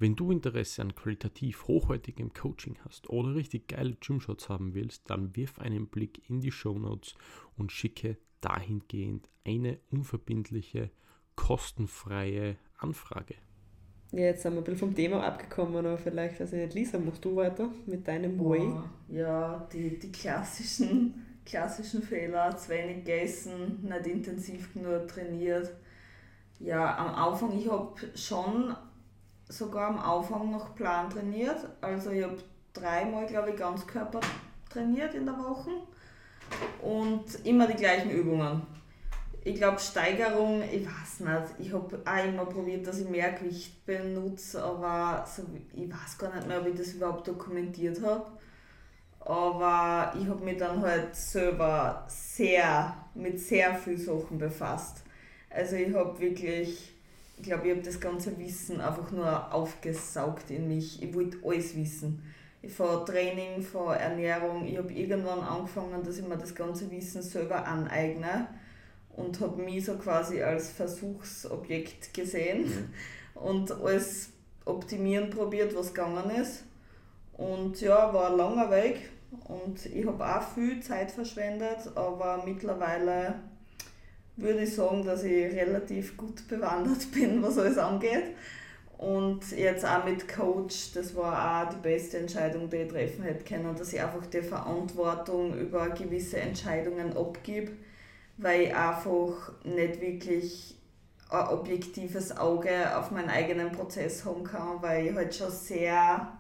Wenn 0.03 0.17
du 0.17 0.33
Interesse 0.33 0.83
an 0.83 0.97
qualitativ 0.97 1.69
hochwertigem 1.69 2.33
Coaching 2.33 2.77
hast 2.85 3.09
oder 3.09 3.37
richtig 3.37 3.69
geile 3.69 3.95
Gymshots 4.01 4.49
haben 4.49 4.75
willst, 4.75 5.09
dann 5.09 5.37
wirf 5.37 5.61
einen 5.61 5.87
Blick 5.87 6.29
in 6.29 6.41
die 6.41 6.51
Show 6.51 6.77
Notes 6.77 7.15
und 7.57 7.71
schicke 7.71 8.17
dahingehend 8.41 9.29
eine 9.47 9.79
unverbindliche, 9.93 10.91
kostenfreie 11.37 12.57
Anfrage. 12.79 13.37
Ja, 14.11 14.23
jetzt 14.23 14.43
sind 14.43 14.55
wir 14.55 14.63
ein 14.63 14.65
bisschen 14.65 14.79
vom 14.81 14.95
Thema 14.97 15.23
abgekommen, 15.23 15.77
aber 15.77 15.97
vielleicht, 15.97 16.41
also 16.41 16.57
nicht, 16.57 16.75
Lisa, 16.75 16.99
machst 16.99 17.25
du 17.25 17.37
weiter 17.37 17.71
mit 17.87 18.09
deinem 18.09 18.41
Way? 18.41 18.73
Ja, 19.07 19.69
die, 19.73 20.01
die 20.01 20.11
klassischen, 20.11 21.15
klassischen 21.47 22.03
Fehler, 22.03 22.57
zu 22.57 22.71
wenig 22.71 23.05
gegessen, 23.05 23.85
nicht 23.85 24.09
intensiv 24.09 24.75
genug 24.75 25.07
trainiert. 25.07 25.71
Ja, 26.59 26.97
am 26.99 27.15
Anfang, 27.15 27.57
ich 27.57 27.71
habe 27.71 27.95
schon 28.17 28.75
sogar 29.49 29.89
am 29.89 29.99
Anfang 29.99 30.51
noch 30.51 30.75
Plan 30.75 31.11
trainiert. 31.11 31.69
Also 31.81 32.11
ich 32.11 32.23
habe 32.23 32.39
dreimal, 32.73 33.27
glaube 33.27 33.51
ich, 33.51 33.57
Ganzkörper 33.57 34.21
trainiert 34.71 35.15
in 35.15 35.27
der 35.27 35.39
Woche 35.39 35.71
und 36.83 37.25
immer 37.45 37.67
die 37.67 37.75
gleichen 37.75 38.11
Übungen. 38.11 38.63
Ich 39.45 39.57
glaube, 39.57 39.79
Steigerung, 39.81 40.63
ich 40.63 40.87
weiß 40.87 41.21
nicht, 41.21 41.55
ich 41.59 41.73
habe 41.73 42.01
auch 42.05 42.25
immer 42.25 42.47
probiert, 42.47 42.87
dass 42.87 42.99
ich 42.99 43.09
mehr 43.09 43.33
Gewicht 43.33 43.85
benutze, 43.85 44.63
aber 44.63 45.27
so, 45.27 45.43
ich 45.75 45.91
weiß 45.91 46.17
gar 46.19 46.35
nicht 46.35 46.47
mehr, 46.47 46.61
ob 46.61 46.67
ich 46.69 46.77
das 46.77 46.93
überhaupt 46.93 47.27
dokumentiert 47.27 48.01
habe. 48.03 48.25
Aber 49.19 50.13
ich 50.19 50.29
habe 50.29 50.45
mich 50.45 50.59
dann 50.59 50.81
halt 50.81 51.15
selber 51.15 52.05
sehr 52.09 52.97
mit 53.15 53.41
sehr 53.41 53.75
vielen 53.75 53.99
Sachen 53.99 54.39
befasst. 54.39 55.03
Also 55.51 55.77
ich 55.77 55.95
habe 55.95 56.19
wirklich 56.19 56.92
ich 57.43 57.49
glaube, 57.49 57.67
ich 57.67 57.73
habe 57.73 57.83
das 57.83 57.99
ganze 57.99 58.39
Wissen 58.39 58.81
einfach 58.81 59.11
nur 59.11 59.53
aufgesaugt 59.53 60.49
in 60.53 60.69
mich. 60.69 61.03
Ich 61.03 61.13
wollte 61.13 61.39
alles 61.45 61.77
wissen. 61.77 62.23
Von 62.69 63.05
Training, 63.05 63.61
von 63.61 63.97
Ernährung. 63.97 64.65
Ich 64.65 64.79
habe 64.79 64.93
irgendwann 64.93 65.41
angefangen, 65.41 66.05
dass 66.05 66.19
ich 66.19 66.29
mir 66.29 66.37
das 66.37 66.55
ganze 66.55 66.89
Wissen 66.93 67.21
selber 67.21 67.67
aneigne 67.67 68.47
und 69.17 69.41
habe 69.41 69.61
mich 69.61 69.85
so 69.85 69.95
quasi 69.97 70.41
als 70.41 70.71
Versuchsobjekt 70.71 72.15
gesehen 72.15 72.67
mhm. 72.67 72.95
und 73.43 73.73
alles 73.73 74.31
optimieren 74.65 75.29
probiert, 75.31 75.75
was 75.75 75.93
gegangen 75.93 76.31
ist. 76.31 76.63
Und 77.33 77.81
ja, 77.81 78.15
war 78.15 78.31
ein 78.31 78.37
langer 78.37 78.71
Weg 78.71 79.11
und 79.49 79.85
ich 79.87 80.07
habe 80.07 80.25
auch 80.25 80.43
viel 80.55 80.81
Zeit 80.81 81.11
verschwendet, 81.11 81.91
aber 81.97 82.45
mittlerweile 82.45 83.35
würde 84.37 84.63
ich 84.63 84.75
sagen, 84.75 85.05
dass 85.05 85.25
ich 85.25 85.55
relativ 85.55 86.17
gut 86.17 86.47
bewandert 86.49 87.11
bin, 87.13 87.43
was 87.43 87.59
alles 87.59 87.79
angeht. 87.79 88.35
Und 88.99 89.51
jetzt 89.51 89.85
auch 89.85 90.05
mit 90.05 90.29
Coach, 90.29 90.93
das 90.95 91.17
war 91.17 91.67
auch 91.67 91.71
die 91.71 91.81
beste 91.83 92.19
Entscheidung, 92.19 92.71
die 92.71 92.77
ich 92.77 92.89
treffen 92.89 93.25
hätte 93.25 93.45
können, 93.45 93.75
dass 93.75 93.93
ich 93.93 94.01
einfach 94.01 94.25
die 94.27 94.43
Verantwortung 94.43 95.59
über 95.59 95.91
gewisse 95.91 96.39
Entscheidungen 96.39 97.17
abgebe, 97.17 97.73
weil 98.37 98.63
ich 98.63 98.77
einfach 98.77 99.53
nicht 99.65 100.01
wirklich 100.01 100.79
ein 101.31 101.49
objektives 101.49 102.37
Auge 102.37 102.97
auf 102.97 103.11
meinen 103.11 103.31
eigenen 103.31 103.73
Prozess 103.73 104.25
haben 104.25 104.45
kann, 104.45 104.81
weil 104.83 105.09
ich 105.09 105.15
halt 105.15 105.35
schon 105.35 105.51
sehr, 105.51 106.39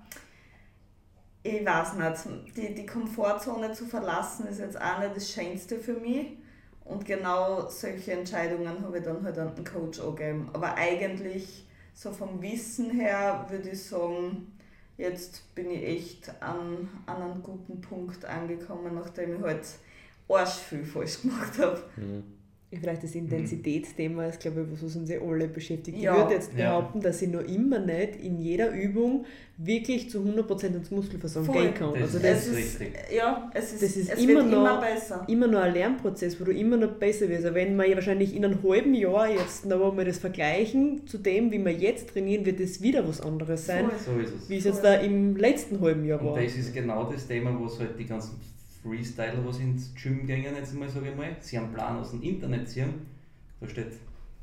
ich 1.42 1.66
weiß 1.66 1.94
nicht, 1.94 2.56
die, 2.56 2.74
die 2.74 2.86
Komfortzone 2.86 3.72
zu 3.72 3.86
verlassen 3.86 4.46
ist 4.46 4.60
jetzt 4.60 4.80
auch 4.80 5.00
nicht 5.00 5.16
das 5.16 5.32
Schönste 5.32 5.78
für 5.78 5.94
mich 5.94 6.36
und 6.92 7.04
genau 7.06 7.68
solche 7.68 8.12
Entscheidungen 8.12 8.84
habe 8.84 8.98
ich 8.98 9.04
dann 9.04 9.24
halt 9.24 9.38
an 9.38 9.54
den 9.54 9.64
Coach 9.64 10.00
angegeben. 10.00 10.50
Aber 10.52 10.74
eigentlich, 10.74 11.66
so 11.94 12.10
vom 12.10 12.40
Wissen 12.42 12.90
her, 12.90 13.46
würde 13.48 13.70
ich 13.70 13.82
sagen, 13.82 14.52
jetzt 14.98 15.54
bin 15.54 15.70
ich 15.70 15.82
echt 15.82 16.42
an, 16.42 16.88
an 17.06 17.22
einen 17.22 17.42
guten 17.42 17.80
Punkt 17.80 18.24
angekommen, 18.24 18.94
nachdem 18.94 19.36
ich 19.36 19.42
halt 19.42 19.66
arsch 20.28 20.58
viel 20.58 20.84
falsch 20.84 21.22
gemacht 21.22 21.58
habe. 21.58 21.82
Mhm 21.96 22.41
vielleicht 22.78 23.02
das 23.02 23.14
Intensitätsthema 23.14 24.26
ist, 24.26 24.40
glaube 24.40 24.62
ich, 24.62 24.82
was 24.82 24.96
uns 24.96 25.08
ja 25.10 25.20
alle 25.20 25.48
beschäftigt. 25.48 25.98
Ja. 25.98 26.12
Ich 26.12 26.18
würde 26.18 26.34
jetzt 26.34 26.56
behaupten, 26.56 26.98
ja. 26.98 27.04
dass 27.04 27.22
ich 27.22 27.28
noch 27.28 27.42
immer 27.42 27.78
nicht 27.78 28.16
in 28.16 28.38
jeder 28.38 28.70
Übung 28.70 29.24
wirklich 29.58 30.10
zu 30.10 30.20
100% 30.20 30.66
ins 30.66 30.90
Muskelversagen 30.90 31.52
gehen 31.52 31.74
kann. 31.74 31.92
Das, 31.92 32.02
also 32.02 32.18
das, 32.18 32.46
ist 32.46 32.56
richtig. 32.56 32.94
Ja, 33.14 33.50
es 33.54 33.74
ist, 33.74 33.82
das 33.82 33.96
ist 33.96 34.12
es 34.12 34.18
immer, 34.18 34.42
noch, 34.42 34.52
immer, 34.52 34.80
besser. 34.80 35.24
immer 35.28 35.46
noch 35.46 35.60
ein 35.60 35.74
Lernprozess, 35.74 36.40
wo 36.40 36.44
du 36.44 36.52
immer 36.52 36.76
noch 36.76 36.92
besser 36.92 37.28
wirst. 37.28 37.44
Also 37.44 37.54
wenn 37.54 37.76
wir 37.76 37.86
ja 37.86 37.94
wahrscheinlich 37.94 38.34
in 38.34 38.44
einem 38.44 38.62
halben 38.62 38.94
Jahr 38.94 39.28
jetzt 39.28 39.66
noch 39.66 39.90
einmal 39.90 40.04
das 40.04 40.18
vergleichen 40.18 41.06
zu 41.06 41.18
dem, 41.18 41.52
wie 41.52 41.62
wir 41.62 41.72
jetzt 41.72 42.10
trainieren, 42.10 42.46
wird 42.46 42.60
es 42.60 42.82
wieder 42.82 43.06
was 43.06 43.20
anderes 43.20 43.66
sein, 43.66 43.90
so 44.04 44.18
ist 44.18 44.32
es. 44.34 44.48
wie 44.48 44.56
es 44.56 44.64
jetzt 44.64 44.82
da 44.82 44.94
im 44.94 45.36
letzten 45.36 45.80
halben 45.80 46.04
Jahr 46.04 46.24
war. 46.24 46.32
Und 46.32 46.42
das 46.42 46.56
ist 46.56 46.72
genau 46.72 47.10
das 47.10 47.26
Thema, 47.26 47.56
wo 47.58 47.66
es 47.66 47.78
halt 47.78 47.98
die 47.98 48.06
ganzen 48.06 48.40
Freestyler, 48.82 49.44
was 49.44 49.58
ins 49.58 49.94
Gym 49.94 50.26
gehen, 50.26 50.54
jetzt 50.56 50.74
mal 50.74 50.88
sage 50.88 51.10
ich 51.10 51.16
mal, 51.16 51.36
sie 51.40 51.56
haben 51.56 51.66
einen 51.66 51.74
Plan 51.74 51.98
aus 51.98 52.10
dem 52.10 52.22
Internet 52.22 52.68
ziehen, 52.68 53.06
da 53.60 53.68
steht, 53.68 53.92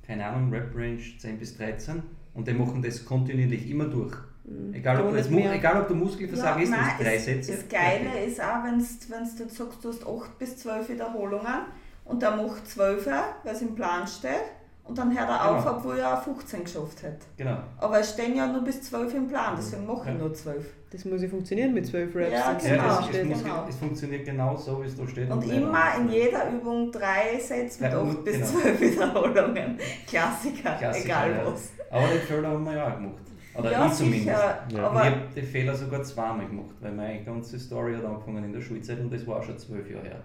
keine 0.06 0.25
Ahnung, 0.25 0.52
Rap 0.52 0.73
Range 0.75 1.02
10 1.17 1.38
bis 1.38 1.58
13 1.58 2.02
und 2.34 2.47
die 2.47 2.54
machen 2.54 2.82
das 2.82 3.04
kontinuierlich 3.04 3.69
immer 3.69 3.86
durch. 3.86 4.15
Mhm. 4.45 4.73
Egal 4.73 5.02
ob, 5.02 5.13
das, 5.13 5.30
egal 5.30 5.82
ob 5.82 5.88
du 5.88 5.95
Muskelversagen 5.95 6.60
ja, 6.60 6.63
ist, 6.63 6.71
nein, 6.71 6.95
drei 6.99 7.15
es, 7.15 7.25
Sätze. 7.25 7.52
Das 7.52 7.67
Geile 7.67 8.06
ja. 8.06 8.25
ist 8.25 8.41
auch, 8.41 8.63
wenn 8.63 8.80
du 8.80 8.86
sagst, 8.86 9.84
du 9.84 9.89
hast 9.89 10.08
8 10.08 10.39
bis 10.39 10.58
12 10.58 10.89
Wiederholungen 10.89 11.65
und 12.06 12.21
der 12.21 12.36
macht 12.36 12.67
12, 12.67 13.06
weil 13.06 13.54
es 13.54 13.62
im 13.62 13.75
Plan 13.75 14.08
steht 14.08 14.59
und 14.89 14.97
dann 14.97 15.15
hört 15.15 15.30
er 15.30 15.38
genau. 15.38 15.60
auf, 15.60 15.65
obwohl 15.67 15.99
er 15.99 16.17
15 16.17 16.63
geschafft 16.63 17.04
hat. 17.04 17.17
Genau. 17.38 17.58
Aber 17.78 17.99
es 17.99 18.12
stehen 18.12 18.36
ja 18.36 18.47
nur 18.47 18.63
bis 18.63 18.82
12 18.82 19.13
im 19.13 19.28
Plan, 19.28 19.54
deswegen 19.56 19.86
mache 19.86 20.10
ich 20.10 20.17
nur 20.17 20.34
12. 20.34 20.65
Das 20.91 21.06
muss 21.06 21.21
ja 21.21 21.30
funktionieren 21.30 21.75
mit 21.75 21.86
12 21.86 22.15
Raps. 22.15 22.32
Ja, 22.32 22.54
genau. 22.54 22.84
Ja, 22.84 22.99
es, 22.99 23.15
es, 23.15 23.25
muss, 23.25 23.43
genau. 23.43 23.65
es, 23.69 23.75
funktioniert 23.75 24.25
genau 24.25 24.58
so, 24.58 24.82
wie 24.82 24.88
es 24.88 24.97
da 24.97 25.08
steht. 25.08 25.30
Und, 25.30 25.43
und 25.43 25.49
immer 25.52 25.95
in 25.99 26.10
jeder 26.10 26.49
Übung 26.49 26.91
drei 26.91 27.38
Sätze 27.39 27.84
mit 27.84 27.91
ja, 27.91 28.02
8 28.02 28.23
bis 28.25 28.34
genau. 28.34 28.62
12 28.62 28.82
Wiederholungen. 28.82 29.78
Klassiker, 30.08 30.71
Klassiker 30.73 31.06
egal 31.06 31.32
ja. 31.32 31.45
was. 31.45 31.69
Aber 31.91 32.08
den 32.08 32.21
Fehler 32.21 32.49
haben 32.49 32.65
wir 32.65 32.73
ja 32.75 32.88
auch 32.88 32.95
gemacht. 32.95 33.21
Oder 33.54 33.71
ja, 33.71 33.86
ich 33.86 33.93
zumindest. 33.93 34.28
Ja. 34.28 34.67
ich 34.69 34.78
habe 34.80 35.21
den 35.36 35.45
Fehler 35.45 35.75
sogar 35.75 36.02
zweimal 36.02 36.47
gemacht, 36.47 36.75
weil 36.80 36.91
meine 36.93 37.23
ganze 37.23 37.60
Story 37.60 37.95
hat 37.95 38.06
angefangen 38.06 38.43
in 38.45 38.54
der 38.54 38.62
Schulzeit 38.62 38.99
und 38.99 39.13
das 39.13 39.28
war 39.28 39.43
schon 39.43 39.58
zwölf 39.60 39.89
Jahre 39.91 40.08
her. 40.08 40.23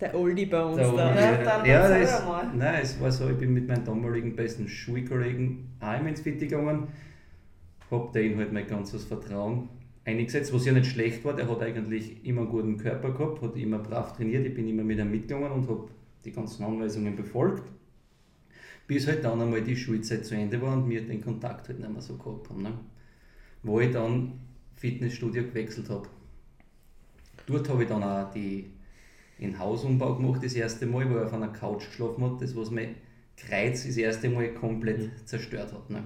Der 0.00 0.14
Oldie 0.14 0.46
bei 0.46 0.62
uns 0.62 0.76
der 0.76 0.92
da. 0.92 1.14
Ja, 1.14 1.42
dann 1.42 1.64
ja, 1.64 1.88
das, 1.88 2.22
nein, 2.54 2.80
es 2.82 3.00
war 3.00 3.10
so, 3.10 3.30
ich 3.30 3.38
bin 3.38 3.54
mit 3.54 3.66
meinem 3.66 3.84
damaligen 3.84 4.36
besten 4.36 4.68
Schulkollegen 4.68 5.70
auch 5.80 6.04
ins 6.04 6.20
Fit 6.20 6.38
gegangen, 6.38 6.88
habe 7.90 8.10
den 8.12 8.36
halt 8.36 8.52
mein 8.52 8.66
ganzes 8.66 9.04
Vertrauen 9.04 9.70
eingesetzt, 10.04 10.52
was 10.52 10.66
ja 10.66 10.72
nicht 10.72 10.86
schlecht 10.86 11.24
war, 11.24 11.34
der 11.34 11.48
hat 11.48 11.62
eigentlich 11.62 12.24
immer 12.24 12.42
einen 12.42 12.50
guten 12.50 12.76
Körper 12.76 13.12
gehabt, 13.12 13.42
hat 13.42 13.56
immer 13.56 13.78
brav 13.78 14.16
trainiert, 14.16 14.46
ich 14.46 14.54
bin 14.54 14.68
immer 14.68 14.84
mit 14.84 14.98
ihm 14.98 15.10
mitgegangen 15.10 15.50
und 15.50 15.68
habe 15.68 15.88
die 16.24 16.32
ganzen 16.32 16.64
Anweisungen 16.64 17.16
befolgt, 17.16 17.64
bis 18.86 19.06
halt 19.06 19.24
dann 19.24 19.40
einmal 19.40 19.62
die 19.62 19.76
Schulzeit 19.76 20.24
zu 20.24 20.34
Ende 20.34 20.60
war 20.60 20.74
und 20.74 20.88
wir 20.88 21.06
den 21.06 21.22
Kontakt 21.22 21.68
halt 21.68 21.80
nicht 21.80 21.90
mehr 21.90 22.02
so 22.02 22.16
gehabt 22.16 22.50
haben. 22.50 22.62
Ne? 22.62 22.72
Wo 23.62 23.80
ich 23.80 23.90
dann 23.90 24.32
Fitnessstudio 24.76 25.42
gewechselt 25.44 25.88
habe. 25.90 26.08
Dort 27.46 27.68
habe 27.68 27.82
ich 27.82 27.88
dann 27.88 28.02
auch 28.02 28.30
die 28.32 28.70
in 29.38 29.58
Hausumbau 29.58 30.16
gemacht, 30.16 30.42
das 30.42 30.54
erste 30.54 30.86
Mal, 30.86 31.08
wo 31.10 31.16
er 31.16 31.26
auf 31.26 31.32
einer 31.32 31.48
Couch 31.48 31.86
geschlafen 31.86 32.24
hat, 32.24 32.40
das 32.40 32.56
was 32.56 32.70
mein 32.70 32.94
Kreuz 33.36 33.86
das 33.86 33.96
erste 33.96 34.30
Mal 34.30 34.54
komplett 34.54 35.00
mhm. 35.00 35.26
zerstört 35.26 35.72
hat. 35.72 35.90
Ne? 35.90 36.02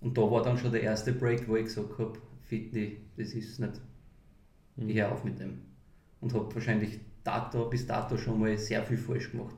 Und 0.00 0.16
da 0.16 0.22
war 0.30 0.42
dann 0.42 0.58
schon 0.58 0.72
der 0.72 0.82
erste 0.82 1.12
Break, 1.12 1.48
wo 1.48 1.56
ich 1.56 1.64
gesagt 1.64 1.98
habe, 1.98 2.12
Fitness, 2.42 2.92
das 3.16 3.32
ist 3.32 3.58
nicht, 3.58 3.80
mhm. 4.76 4.88
ich 4.88 4.96
höre 4.96 5.12
auf 5.12 5.24
mit 5.24 5.38
dem. 5.38 5.58
Und 6.20 6.34
habe 6.34 6.54
wahrscheinlich 6.54 7.00
dato, 7.24 7.70
bis 7.70 7.86
dato 7.86 8.18
schon 8.18 8.38
mal 8.38 8.56
sehr 8.58 8.82
viel 8.82 8.98
falsch 8.98 9.30
gemacht. 9.30 9.56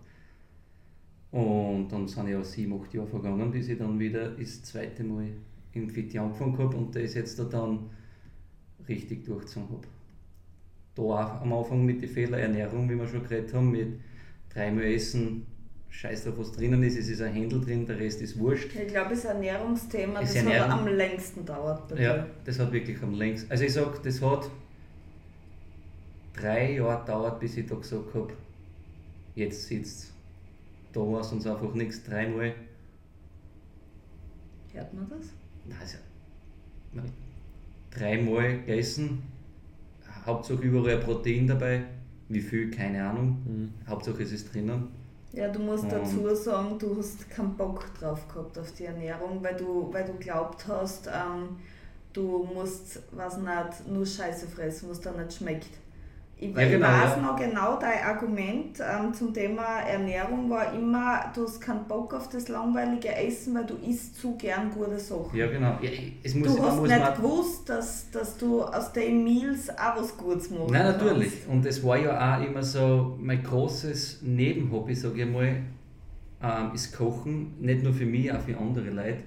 Und 1.32 1.88
dann 1.88 2.06
sind 2.06 2.28
ja 2.28 2.44
sieben, 2.44 2.80
acht 2.80 2.92
Jahre 2.94 3.08
vergangen, 3.08 3.50
bis 3.50 3.68
ich 3.68 3.78
dann 3.78 3.98
wieder 3.98 4.30
das 4.30 4.62
zweite 4.62 5.02
Mal 5.02 5.32
im 5.72 5.88
Fit 5.88 6.16
angefangen 6.16 6.58
habe 6.58 6.76
und 6.76 6.94
das 6.94 7.14
jetzt 7.14 7.38
da 7.38 7.44
dann 7.44 7.90
richtig 8.86 9.24
durchgezogen 9.24 9.70
habe 9.70 9.88
da 10.94 11.02
auch 11.02 11.40
am 11.40 11.52
Anfang 11.52 11.84
mit 11.84 12.02
der 12.02 12.08
Fehlerernährung, 12.08 12.88
wie 12.88 12.96
wir 12.96 13.06
schon 13.06 13.22
geredet 13.22 13.52
haben, 13.54 13.70
mit 13.70 14.00
dreimal 14.52 14.84
Essen, 14.84 15.46
scheiß 15.92 16.24
drauf, 16.24 16.34
was 16.38 16.52
drinnen 16.52 16.82
ist, 16.82 16.98
es 16.98 17.08
ist 17.08 17.20
ein 17.20 17.32
Händel 17.32 17.60
drin, 17.60 17.86
der 17.86 17.98
Rest 17.98 18.20
ist 18.22 18.38
wurscht. 18.38 18.74
Ich 18.74 18.88
glaube, 18.88 19.10
das 19.10 19.24
Ernährungsthema, 19.24 20.20
das 20.20 20.34
Ernährung, 20.34 20.70
hat 20.70 20.78
am 20.80 20.88
längsten 20.88 21.44
dauert 21.44 21.88
bei 21.88 22.02
Ja, 22.02 22.26
das 22.44 22.58
hat 22.58 22.72
wirklich 22.72 23.02
am 23.02 23.14
längsten. 23.14 23.50
Also 23.50 23.64
ich 23.64 23.72
sage, 23.72 24.00
das 24.02 24.20
hat 24.20 24.50
drei 26.34 26.72
Jahre 26.72 27.04
dauert, 27.06 27.40
bis 27.40 27.56
ich 27.56 27.66
da 27.66 27.74
gesagt 27.74 28.14
habe, 28.14 28.32
jetzt 29.34 29.66
sitzt 29.66 30.12
Da 30.92 31.00
war 31.00 31.20
es 31.20 31.32
uns 31.32 31.46
einfach 31.46 31.72
nichts, 31.74 32.02
dreimal. 32.02 32.54
Hört 34.72 34.94
man 34.94 35.08
das? 35.08 35.26
Nein, 35.66 35.78
also, 35.80 35.98
dreimal 37.90 38.58
gegessen, 38.58 39.22
Hauptsache 40.24 40.62
überall 40.62 40.98
Protein 40.98 41.46
dabei, 41.46 41.84
wie 42.28 42.40
viel, 42.40 42.70
keine 42.70 43.04
Ahnung, 43.04 43.42
mhm. 43.44 43.74
Hauptsache 43.88 44.22
es 44.22 44.32
ist 44.32 44.52
drinnen. 44.52 44.88
Ja, 45.32 45.48
du 45.48 45.60
musst 45.60 45.84
und 45.84 45.92
dazu 45.92 46.34
sagen, 46.34 46.78
du 46.78 46.96
hast 46.98 47.28
keinen 47.30 47.56
Bock 47.56 47.86
drauf 47.98 48.28
gehabt 48.28 48.58
auf 48.58 48.72
die 48.72 48.84
Ernährung, 48.84 49.42
weil 49.42 49.56
du, 49.56 49.88
weil 49.92 50.04
du 50.04 50.12
glaubt 50.14 50.66
hast, 50.68 51.06
ähm, 51.06 51.56
du 52.12 52.46
musst, 52.54 53.02
was 53.12 53.38
nicht, 53.38 53.88
nur 53.88 54.04
Scheiße 54.04 54.46
fressen, 54.46 54.90
was 54.90 55.00
dir 55.00 55.12
nicht 55.12 55.32
schmeckt. 55.32 55.70
Ich, 56.42 56.56
ja, 56.56 56.68
genau, 56.68 56.88
weiß 56.88 57.16
ja. 57.16 57.22
noch 57.22 57.36
genau, 57.36 57.78
dein 57.78 58.02
Argument 58.02 58.76
ähm, 58.80 59.14
zum 59.14 59.32
Thema 59.32 59.78
Ernährung 59.88 60.50
war 60.50 60.74
immer, 60.74 61.30
du 61.32 61.44
hast 61.44 61.60
keinen 61.60 61.86
Bock 61.86 62.12
auf 62.14 62.28
das 62.30 62.48
langweilige 62.48 63.14
Essen, 63.14 63.54
weil 63.54 63.64
du 63.64 63.74
isst 63.76 64.20
zu 64.20 64.36
gern 64.36 64.72
gute 64.72 64.98
Sachen. 64.98 65.36
Ja, 65.36 65.46
genau. 65.46 65.78
Ja, 65.80 65.90
es 66.20 66.34
muss, 66.34 66.56
du 66.56 66.60
hast 66.64 66.80
muss 66.80 66.88
nicht 66.88 67.16
gewusst, 67.16 67.68
dass, 67.68 68.10
dass 68.10 68.36
du 68.36 68.60
aus 68.64 68.92
den 68.92 69.22
Meals 69.22 69.70
auch 69.70 69.96
was 69.96 70.16
Gutes 70.16 70.50
machst. 70.50 70.72
Nein, 70.72 70.84
natürlich. 70.84 71.30
Kannst. 71.30 71.48
Und 71.48 71.66
es 71.66 71.84
war 71.84 71.96
ja 71.96 72.36
auch 72.36 72.44
immer 72.44 72.62
so 72.64 73.16
mein 73.20 73.40
großes 73.44 74.22
Nebenhobby, 74.22 74.96
sage 74.96 75.22
ich 75.22 75.30
mal, 75.30 75.62
ähm, 76.42 76.74
ist 76.74 76.92
Kochen. 76.92 77.54
Nicht 77.60 77.84
nur 77.84 77.92
für 77.92 78.06
mich, 78.06 78.32
auch 78.32 78.40
für 78.40 78.58
andere 78.58 78.90
Leute. 78.90 79.18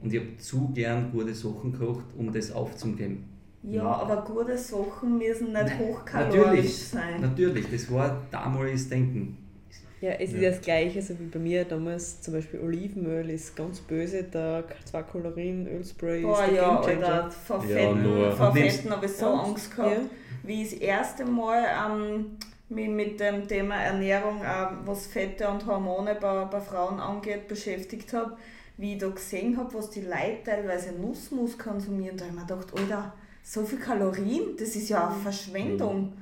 Und 0.00 0.14
ich 0.14 0.20
habe 0.20 0.36
zu 0.36 0.70
gern 0.72 1.10
gute 1.10 1.34
Sachen 1.34 1.72
gekocht, 1.72 2.04
um 2.16 2.32
das 2.32 2.52
aufzugeben. 2.52 3.24
Ja, 3.62 3.84
aber 3.84 4.22
gute 4.22 4.56
Sachen 4.56 5.18
müssen 5.18 5.52
nicht 5.52 5.78
hochkalorisch 5.78 6.36
natürlich, 6.36 6.88
sein. 6.88 7.20
Natürlich, 7.20 7.70
das 7.70 7.92
war 7.92 8.22
damaliges 8.30 8.88
Denken. 8.88 9.36
Ja, 10.00 10.12
es 10.12 10.32
ist 10.32 10.42
das 10.42 10.60
Gleiche, 10.62 11.02
so 11.02 11.18
wie 11.18 11.26
bei 11.26 11.38
mir 11.38 11.64
damals 11.66 12.22
zum 12.22 12.32
Beispiel 12.32 12.60
Olivenöl 12.60 13.28
ist 13.28 13.54
ganz 13.54 13.80
böse, 13.80 14.24
da 14.24 14.64
zwei 14.86 15.02
Kalorien, 15.02 15.66
Ölspray 15.66 16.22
Boah, 16.22 16.42
ist 16.42 16.52
der 16.52 16.56
ja, 16.56 16.80
Alter, 16.80 17.30
vor 17.30 17.60
Fetten, 17.60 18.18
ja, 18.18 18.30
vor 18.30 18.52
Fetten 18.54 18.90
habe 18.90 19.04
ich 19.04 19.12
so 19.12 19.26
Angst 19.26 19.76
gehabt, 19.76 19.92
ja. 19.92 20.00
wie 20.42 20.62
ich 20.62 20.70
das 20.70 20.78
erste 20.78 21.26
Mal 21.26 21.64
ähm, 21.86 22.38
mich 22.70 22.88
mit 22.88 23.20
dem 23.20 23.46
Thema 23.46 23.74
Ernährung, 23.74 24.40
äh, 24.42 24.68
was 24.86 25.06
Fette 25.06 25.46
und 25.48 25.66
Hormone 25.66 26.16
bei, 26.18 26.46
bei 26.46 26.60
Frauen 26.62 26.98
angeht, 26.98 27.46
beschäftigt 27.46 28.14
habe, 28.14 28.38
wie 28.78 28.94
ich 28.94 28.98
da 28.98 29.08
gesehen 29.10 29.58
habe, 29.58 29.74
was 29.74 29.90
die 29.90 30.00
Leute 30.00 30.44
teilweise 30.46 30.92
Nussmus 30.92 31.58
konsumieren, 31.58 32.16
da 32.16 32.24
habe 32.24 32.34
ich 32.34 32.40
mir 32.40 32.46
gedacht, 32.46 32.74
Alter, 32.74 33.12
so 33.42 33.64
viel 33.64 33.78
Kalorien, 33.78 34.56
das 34.58 34.76
ist 34.76 34.88
ja 34.88 35.08
eine 35.08 35.20
Verschwendung. 35.20 36.12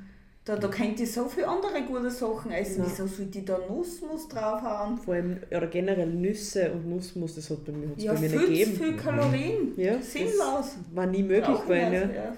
Da, 0.49 0.57
da 0.57 0.69
könnt 0.69 0.99
ihr 0.99 1.07
so 1.07 1.27
viele 1.27 1.47
andere 1.47 1.83
gute 1.83 2.11
Sachen 2.11 2.51
essen. 2.53 2.83
Ja. 2.83 2.87
Wieso 2.89 3.07
sollte 3.07 3.39
ich 3.39 3.45
da 3.45 3.59
Nussmus 3.69 4.29
draufhauen? 4.29 4.97
Vor 4.97 5.13
allem, 5.13 5.37
oder 5.51 5.67
generell 5.67 6.07
Nüsse 6.07 6.73
und 6.73 6.89
Nussmus, 6.89 7.35
das 7.35 7.51
hat 7.51 7.67
bei 7.67 7.73
mir, 7.73 7.89
ja, 7.99 8.15
bei 8.15 8.21
mir 8.21 8.29
nicht 8.31 8.47
gegeben. 8.47 8.73
viel 8.73 8.97
Kalorien. 8.97 9.75
Ja, 9.77 10.01
Sinnlos. 10.01 10.77
War 10.95 11.05
nie 11.05 11.23
möglich 11.23 11.61
gewesen. 11.67 11.93
Ja. 11.93 11.99
Ja, 11.99 12.33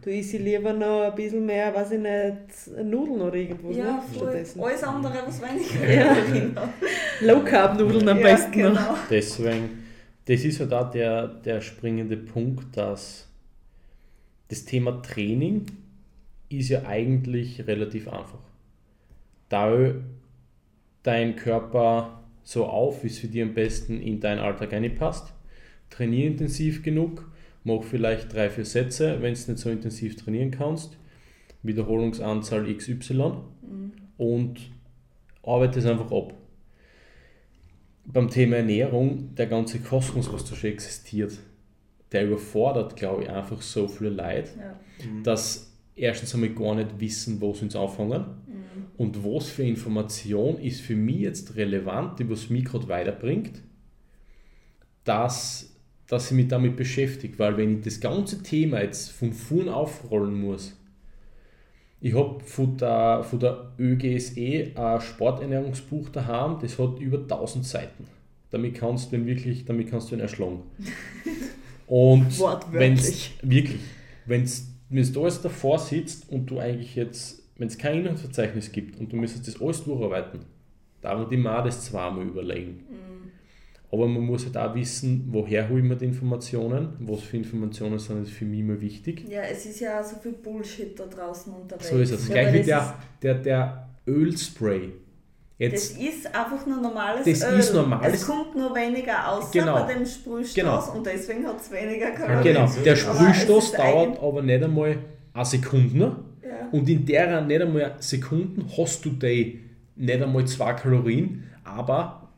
Du 0.00 0.08
isst 0.08 0.34
lieber 0.34 0.72
noch 0.72 1.00
ein 1.02 1.14
bisschen 1.16 1.44
mehr, 1.44 1.74
weiß 1.74 1.90
ich 1.90 1.98
nicht, 1.98 2.84
Nudeln 2.84 3.22
oder 3.22 3.34
irgendwas. 3.34 3.76
Ja, 3.76 3.84
ne? 3.84 4.02
Stattdessen. 4.14 4.60
Alles 4.62 4.84
andere, 4.84 5.14
was 5.26 5.42
weniger 5.42 5.92
ja. 5.92 6.16
Low 7.22 7.40
Carb 7.44 7.76
Nudeln 7.76 8.08
am 8.08 8.22
besten. 8.22 8.52
Genau. 8.52 8.94
Deswegen, 9.10 9.84
das 10.26 10.44
ist 10.44 10.60
halt 10.60 10.72
auch 10.72 10.92
der, 10.92 11.26
der 11.26 11.60
springende 11.60 12.18
Punkt, 12.18 12.76
dass 12.76 13.27
das 14.48 14.64
Thema 14.64 15.02
Training 15.02 15.66
ist 16.48 16.68
ja 16.68 16.86
eigentlich 16.86 17.66
relativ 17.66 18.08
einfach. 18.08 18.40
Da 19.48 19.94
dein 21.02 21.36
Körper 21.36 22.22
so 22.42 22.66
auf, 22.66 23.02
wie 23.02 23.08
es 23.08 23.18
für 23.18 23.28
dich 23.28 23.42
am 23.42 23.54
besten 23.54 24.00
in 24.00 24.20
deinen 24.20 24.40
Alltag 24.40 24.70
passt. 24.96 25.32
Trainier 25.90 26.26
intensiv 26.26 26.82
genug, 26.82 27.30
mach 27.64 27.82
vielleicht 27.82 28.32
drei, 28.32 28.50
vier 28.50 28.64
Sätze, 28.64 29.20
wenn 29.20 29.34
du 29.34 29.40
nicht 29.40 29.58
so 29.58 29.70
intensiv 29.70 30.16
trainieren 30.16 30.50
kannst. 30.50 30.96
Wiederholungsanzahl 31.62 32.72
XY 32.74 33.14
mhm. 33.14 33.92
und 34.16 34.70
arbeite 35.42 35.78
es 35.78 35.86
einfach 35.86 36.10
ab. 36.10 36.34
Beim 38.06 38.30
Thema 38.30 38.56
Ernährung, 38.56 39.34
der 39.34 39.46
ganze 39.46 39.80
Kosmos, 39.80 40.32
was 40.32 40.44
da 40.44 40.56
schon 40.56 40.70
existiert, 40.70 41.38
der 42.12 42.26
überfordert, 42.26 42.96
glaube 42.96 43.24
ich, 43.24 43.30
einfach 43.30 43.60
so 43.62 43.86
viele 43.88 44.10
Leute, 44.10 44.50
ja. 44.58 45.06
mhm. 45.06 45.22
dass 45.22 45.72
erstens 45.94 46.34
einmal 46.34 46.50
gar 46.50 46.74
nicht 46.74 46.98
wissen, 46.98 47.40
wo 47.40 47.52
sie 47.52 47.64
uns 47.64 47.76
anfangen 47.76 48.24
mhm. 48.46 48.86
und 48.96 49.24
was 49.24 49.48
für 49.48 49.64
Information 49.64 50.58
ist 50.58 50.80
für 50.80 50.96
mich 50.96 51.20
jetzt 51.20 51.56
relevant, 51.56 52.18
die 52.18 52.30
was 52.30 52.50
mich 52.50 52.64
gerade 52.64 52.88
weiterbringt, 52.88 53.62
dass, 55.04 55.74
dass 56.06 56.30
ich 56.30 56.36
mich 56.36 56.48
damit 56.48 56.76
beschäftige. 56.76 57.38
Weil 57.38 57.56
wenn 57.56 57.78
ich 57.78 57.84
das 57.84 58.00
ganze 58.00 58.42
Thema 58.42 58.80
jetzt 58.80 59.10
von 59.10 59.32
vorn 59.32 59.68
aufrollen 59.68 60.40
muss, 60.40 60.74
ich 62.00 62.14
habe 62.14 62.38
von 62.44 62.76
der, 62.76 63.24
von 63.24 63.40
der 63.40 63.72
ÖGSE 63.78 64.70
ein 64.76 65.00
Sporternährungsbuch 65.00 66.10
daheim, 66.10 66.58
das 66.60 66.78
hat 66.78 67.00
über 67.00 67.18
1000 67.18 67.66
Seiten. 67.66 68.06
Damit 68.50 68.76
kannst 68.76 69.10
du 69.10 69.16
ihn 69.16 69.26
wirklich, 69.26 69.64
damit 69.64 69.90
kannst 69.90 70.10
du 70.10 70.14
ihn 70.14 70.20
erschlagen. 70.20 70.62
Und 71.88 72.38
wenn 72.70 72.92
es 72.92 73.30
wirklich, 73.42 73.80
wenn 74.26 74.42
es 74.42 75.12
da 75.12 75.20
alles 75.20 75.40
davor 75.40 75.78
sitzt 75.78 76.30
und 76.30 76.46
du 76.46 76.58
eigentlich 76.58 76.94
jetzt, 76.94 77.42
wenn 77.56 77.68
es 77.68 77.78
kein 77.78 78.00
Inhaltsverzeichnis 78.00 78.70
gibt 78.70 79.00
und 79.00 79.10
du 79.12 79.16
müsstest 79.16 79.48
das 79.48 79.60
alles 79.60 79.82
durcharbeiten, 79.82 80.40
da 81.00 81.18
würde 81.18 81.34
ich 81.34 81.40
mir 81.40 81.62
das 81.62 81.86
zweimal 81.86 82.26
überlegen. 82.26 82.84
Mhm. 82.90 83.08
Aber 83.90 84.06
man 84.06 84.22
muss 84.22 84.44
halt 84.44 84.56
auch 84.58 84.74
wissen, 84.74 85.28
woher 85.30 85.66
holen 85.70 85.88
wir 85.88 85.96
die 85.96 86.04
Informationen, 86.04 86.90
was 87.00 87.22
für 87.22 87.38
Informationen 87.38 87.98
sind 87.98 88.28
für 88.28 88.44
mich 88.44 88.60
immer 88.60 88.78
wichtig. 88.82 89.24
Ja, 89.26 89.40
es 89.42 89.64
ist 89.64 89.80
ja 89.80 90.00
auch 90.00 90.04
so 90.04 90.16
viel 90.16 90.32
Bullshit 90.32 90.98
da 90.98 91.06
draußen 91.06 91.50
unterwegs. 91.54 91.88
So 91.88 91.98
ist 91.98 92.10
es. 92.10 92.28
Ja, 92.28 92.34
Gleich 92.34 92.52
wie 92.52 92.62
der, 92.66 92.94
der, 93.22 93.34
der 93.34 93.88
Ölspray 94.06 94.92
Jetzt, 95.58 95.96
das 95.96 96.00
ist 96.00 96.34
einfach 96.34 96.64
nur 96.66 96.80
normales 96.80 97.24
das 97.24 97.42
Öl. 97.42 97.58
Ist 97.58 97.74
normales, 97.74 98.14
es 98.14 98.26
kommt 98.26 98.54
nur 98.54 98.72
weniger 98.76 99.28
aus 99.28 99.50
genau, 99.50 99.84
bei 99.84 99.92
dem 99.92 100.06
Sprühstoß 100.06 100.54
genau. 100.54 100.92
und 100.92 101.04
deswegen 101.04 101.44
hat 101.44 101.60
es 101.60 101.72
weniger 101.72 102.12
Kalorien. 102.12 102.44
Genau, 102.44 102.70
der 102.84 102.94
Sprühstoß 102.94 103.72
dauert 103.72 104.22
aber 104.22 104.42
nicht 104.42 104.62
einmal 104.62 104.98
eine 105.34 105.44
Sekunde 105.44 106.16
ja. 106.42 106.68
und 106.70 106.88
in 106.88 107.04
der 107.04 107.40
nicht 107.40 107.60
einmal 107.60 107.96
Sekunden 107.98 108.70
hast 108.78 109.04
du 109.04 109.10
die 109.10 109.64
nicht 109.96 110.22
einmal 110.22 110.44
zwei 110.44 110.74
Kalorien, 110.74 111.42
aber 111.64 112.28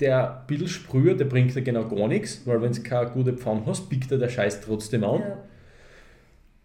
der 0.00 0.44
Bildelsprüher, 0.48 1.14
der 1.14 1.26
bringt 1.26 1.54
dir 1.54 1.62
genau 1.62 1.84
gar 1.84 2.08
nichts, 2.08 2.42
weil 2.44 2.60
wenn 2.60 2.72
du 2.72 2.82
keine 2.82 3.10
gute 3.10 3.34
Pfanne 3.34 3.62
hast, 3.66 3.88
biegt 3.88 4.10
er 4.10 4.18
der 4.18 4.28
Scheiß 4.28 4.60
trotzdem 4.62 5.04
an. 5.04 5.20
Ja. 5.20 5.38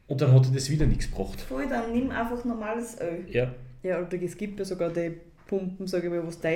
Und 0.08 0.22
dann 0.22 0.34
hat 0.34 0.48
er 0.48 0.54
das 0.54 0.72
wieder 0.72 0.88
nichts 0.88 1.12
gebracht. 1.12 1.40
Voll, 1.40 1.68
dann 1.70 1.92
nimm 1.94 2.10
einfach 2.10 2.44
normales 2.44 3.00
Öl. 3.00 3.26
Ja. 3.30 3.54
Ja, 3.84 4.00
oder 4.00 4.22
es 4.22 4.36
gibt 4.36 4.60
ja 4.60 4.66
sogar 4.66 4.90
die 4.90 5.14
Pumpen, 5.50 5.88
sage 5.88 6.06
ich 6.06 6.14
mal, 6.14 6.26
was 6.28 6.40
du 6.40 6.48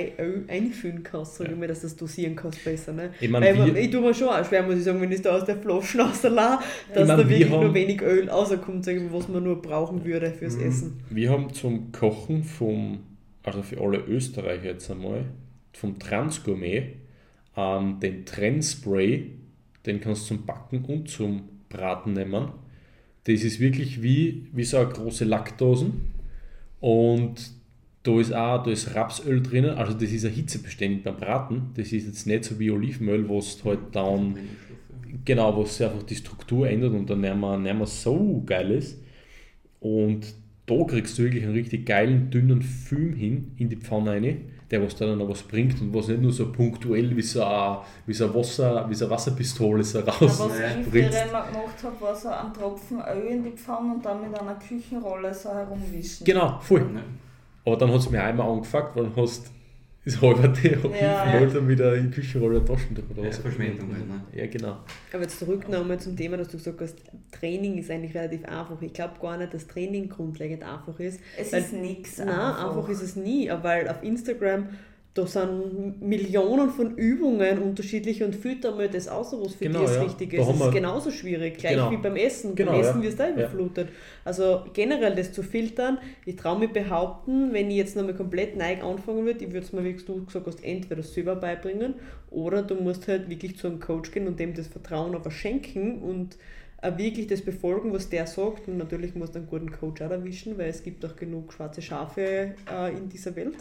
einfüllen 0.46 1.02
kannst, 1.02 1.34
sage 1.34 1.50
ja. 1.50 1.54
ich 1.54 1.60
mal, 1.60 1.66
dass 1.66 1.80
du 1.80 1.88
das 1.88 1.96
dosieren 1.96 2.36
kannst 2.36 2.62
besser. 2.62 2.92
Ne? 2.92 3.10
Ich, 3.20 3.28
mein, 3.28 3.42
Weil, 3.42 3.76
ich 3.76 3.90
tue 3.90 4.00
mir 4.00 4.14
schon 4.14 4.28
auch 4.28 4.44
schwer, 4.44 4.62
muss 4.62 4.76
ich 4.76 4.84
sagen, 4.84 5.00
wenn 5.00 5.10
ich 5.10 5.20
da 5.20 5.36
aus 5.36 5.44
der 5.44 5.56
Flasche 5.56 5.98
rauslasse, 6.02 6.30
dass 6.94 7.02
ich 7.02 7.08
mein, 7.08 7.08
da 7.08 7.28
wirklich 7.28 7.50
nur 7.50 7.74
wenig 7.74 8.00
Öl 8.02 8.30
rauskommt, 8.30 8.84
sage 8.84 8.98
ich 8.98 9.02
mal, 9.02 9.18
was 9.18 9.28
man 9.28 9.42
nur 9.42 9.60
brauchen 9.60 10.04
würde 10.04 10.30
fürs 10.30 10.56
mhm. 10.56 10.66
Essen. 10.68 11.00
Wir 11.10 11.30
haben 11.30 11.52
zum 11.52 11.90
Kochen 11.90 12.44
vom, 12.44 13.00
also 13.42 13.62
für 13.62 13.80
alle 13.80 13.98
Österreicher 13.98 14.66
jetzt 14.66 14.88
einmal, 14.88 15.24
vom 15.72 15.98
Transgourmet 15.98 16.94
ähm, 17.56 17.98
den 17.98 18.24
Trendspray, 18.24 19.32
den 19.86 20.00
kannst 20.00 20.22
du 20.30 20.36
zum 20.36 20.46
Backen 20.46 20.84
und 20.84 21.08
zum 21.08 21.48
Braten 21.68 22.12
nehmen. 22.12 22.52
Das 23.24 23.42
ist 23.42 23.58
wirklich 23.58 24.04
wie, 24.04 24.46
wie 24.52 24.62
so 24.62 24.76
eine 24.76 24.88
große 24.88 25.24
Lackdosen 25.24 26.12
und 26.78 27.53
da 28.04 28.20
ist 28.20 28.34
auch 28.34 28.62
da 28.62 28.70
ist 28.70 28.94
Rapsöl 28.94 29.42
drinnen, 29.42 29.70
also 29.70 29.94
das 29.94 30.12
ist 30.12 30.26
ein 30.26 30.32
hitzebeständig 30.32 31.02
beim 31.02 31.16
Braten. 31.16 31.70
Das 31.74 31.90
ist 31.90 32.06
jetzt 32.06 32.26
nicht 32.26 32.44
so 32.44 32.58
wie 32.58 32.70
Olivenöl, 32.70 33.26
wo 33.28 33.38
es 33.38 33.64
halt 33.64 33.80
dann 33.92 34.38
genau, 35.24 35.56
wo 35.56 35.62
es 35.62 35.80
einfach 35.80 36.02
die 36.02 36.14
Struktur 36.14 36.68
ändert 36.68 36.92
und 36.92 37.08
dann 37.08 37.22
nicht 37.22 37.34
mehr, 37.34 37.58
nicht 37.58 37.74
mehr 37.74 37.86
so 37.86 38.42
geil 38.44 38.72
ist. 38.72 39.02
Und 39.80 40.34
da 40.66 40.84
kriegst 40.84 41.18
du 41.18 41.22
wirklich 41.22 41.44
einen 41.44 41.54
richtig 41.54 41.86
geilen, 41.86 42.30
dünnen 42.30 42.60
Film 42.60 43.14
hin 43.14 43.52
in 43.56 43.70
die 43.70 43.76
Pfanne 43.76 44.10
rein, 44.10 44.50
der 44.70 44.82
was 44.82 44.96
dann 44.96 45.16
noch 45.16 45.28
was 45.28 45.42
bringt 45.42 45.80
und 45.80 45.94
was 45.94 46.08
nicht 46.08 46.20
nur 46.20 46.32
so 46.32 46.52
punktuell 46.52 47.16
wie 47.16 47.22
so 47.22 47.42
eine, 47.42 47.78
wie 48.06 48.12
so 48.12 48.24
eine, 48.24 48.34
Wasser, 48.34 48.86
wie 48.88 48.94
so 48.94 49.06
eine 49.06 49.14
Wasserpistole 49.14 49.82
so 49.82 50.00
raus. 50.00 50.20
Ja, 50.20 50.28
was 50.28 50.40
ich 50.40 50.86
früher 50.88 51.08
immer 51.08 51.46
gemacht 51.46 51.82
habe, 51.82 52.00
war 52.00 52.14
so 52.14 52.28
ein 52.28 52.52
Tropfen 52.52 53.00
Öl 53.00 53.28
in 53.28 53.44
die 53.44 53.52
Pfanne 53.52 53.94
und 53.94 54.04
dann 54.04 54.20
mit 54.20 54.38
einer 54.38 54.56
Küchenrolle 54.56 55.32
so 55.32 55.48
herumwischen. 55.48 56.24
Genau, 56.24 56.58
voll. 56.60 56.86
Aber 57.64 57.76
dann 57.76 57.90
hat 57.90 58.00
es 58.00 58.10
mir 58.10 58.22
einmal 58.22 58.48
angefangen, 58.48 58.88
weil 58.94 59.06
du 59.06 59.22
hast 59.22 59.50
ist 60.04 60.20
halber 60.20 60.52
Tee, 60.52 60.76
ja. 61.00 61.40
dann 61.46 61.66
wieder 61.66 61.94
in 61.94 62.10
die 62.10 62.14
Küche 62.14 62.38
rollen, 62.38 62.64
Taschentuch 62.64 63.04
oder 63.10 63.26
was. 63.26 63.36
Ja, 63.36 63.42
Verschwendung 63.42 63.90
halt, 63.94 64.06
ne? 64.06 64.22
Ja, 64.34 64.46
genau. 64.46 64.76
Aber 65.12 65.22
jetzt 65.22 65.38
zurück 65.38 65.66
nochmal 65.68 65.98
zum 65.98 66.14
Thema, 66.14 66.36
dass 66.36 66.48
du 66.48 66.58
gesagt 66.58 66.80
hast, 66.82 66.98
Training 67.32 67.78
ist 67.78 67.90
eigentlich 67.90 68.14
relativ 68.14 68.44
einfach. 68.44 68.80
Ich 68.82 68.92
glaube 68.92 69.14
gar 69.20 69.38
nicht, 69.38 69.54
dass 69.54 69.66
Training 69.66 70.10
grundlegend 70.10 70.62
einfach 70.62 71.00
ist. 71.00 71.20
Es 71.38 71.54
ist 71.54 71.72
nichts 71.72 72.20
einfach. 72.20 72.36
Nein, 72.36 72.68
einfach 72.68 72.88
ist 72.90 73.00
es 73.00 73.16
nie, 73.16 73.50
weil 73.62 73.88
auf 73.88 74.02
Instagram 74.02 74.68
da 75.14 75.28
sind 75.28 76.02
Millionen 76.02 76.70
von 76.70 76.96
Übungen 76.96 77.58
unterschiedlich 77.58 78.24
und 78.24 78.34
filtern 78.34 78.76
wir 78.78 78.88
das 78.88 79.06
aus, 79.06 79.32
was 79.32 79.54
für 79.54 79.66
genau, 79.66 79.78
dich 79.78 79.88
das 79.88 79.96
ja. 79.96 80.02
richtig 80.02 80.32
ist. 80.32 80.48
Das 80.48 80.60
ist 80.60 80.72
genauso 80.72 81.10
schwierig, 81.12 81.58
gleich 81.58 81.74
genau. 81.74 81.90
wie 81.92 81.98
beim 81.98 82.16
Essen. 82.16 82.56
Genau, 82.56 82.72
beim 82.72 82.80
Essen 82.80 83.00
ja. 83.00 83.06
wirst 83.06 83.20
du 83.20 83.24
auch 83.24 83.28
überflutet. 83.28 83.88
Ja. 83.90 83.94
Also 84.24 84.64
generell 84.72 85.14
das 85.14 85.32
zu 85.32 85.44
filtern, 85.44 85.98
ich 86.26 86.34
traue 86.34 86.58
mir 86.58 86.68
behaupten, 86.68 87.52
wenn 87.52 87.70
ich 87.70 87.76
jetzt 87.76 87.94
nochmal 87.94 88.14
komplett 88.14 88.56
neu 88.56 88.82
anfangen 88.82 89.24
würde, 89.24 89.44
ich 89.44 89.52
würde 89.52 89.64
es 89.64 89.72
mir, 89.72 89.84
wie 89.84 89.94
du 89.94 90.24
gesagt 90.24 90.46
hast, 90.48 90.64
entweder 90.64 91.04
selber 91.04 91.36
beibringen 91.36 91.94
oder 92.30 92.62
du 92.62 92.74
musst 92.74 93.06
halt 93.06 93.30
wirklich 93.30 93.56
zu 93.56 93.68
einem 93.68 93.78
Coach 93.78 94.10
gehen 94.10 94.26
und 94.26 94.40
dem 94.40 94.52
das 94.52 94.66
Vertrauen 94.66 95.14
aber 95.14 95.30
schenken 95.30 96.02
und 96.02 96.36
wirklich 96.96 97.28
das 97.28 97.40
befolgen, 97.40 97.92
was 97.92 98.10
der 98.10 98.26
sagt. 98.26 98.68
Und 98.68 98.76
natürlich 98.78 99.14
muss 99.14 99.30
du 99.30 99.38
einen 99.38 99.46
guten 99.46 99.70
Coach 99.70 100.02
auch 100.02 100.10
erwischen, 100.10 100.58
weil 100.58 100.68
es 100.68 100.82
gibt 100.82 101.04
auch 101.04 101.16
genug 101.16 101.52
schwarze 101.52 101.80
Schafe 101.80 102.54
äh, 102.70 102.92
in 102.94 103.08
dieser 103.08 103.34
Welt. 103.36 103.56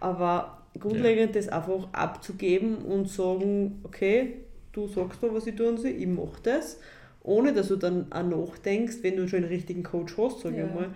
Aber 0.00 0.63
grundlegend 0.78 1.34
ja. 1.34 1.40
das 1.40 1.48
einfach 1.48 1.88
abzugeben 1.92 2.78
und 2.78 3.08
sagen, 3.08 3.80
okay, 3.84 4.34
du 4.72 4.86
sagst 4.86 5.22
da, 5.22 5.32
was 5.32 5.46
ich 5.46 5.54
tun 5.54 5.78
soll, 5.78 5.90
ich 5.90 6.06
mache 6.06 6.40
das, 6.42 6.78
ohne 7.22 7.52
dass 7.52 7.68
du 7.68 7.76
dann 7.76 8.12
auch 8.12 8.22
nachdenkst, 8.22 8.98
wenn 9.02 9.16
du 9.16 9.28
schon 9.28 9.40
einen 9.40 9.48
richtigen 9.48 9.82
Coach 9.82 10.16
hast, 10.18 10.40
sage 10.40 10.58
ja. 10.58 10.66
ich 10.66 10.74
mal, 10.74 10.90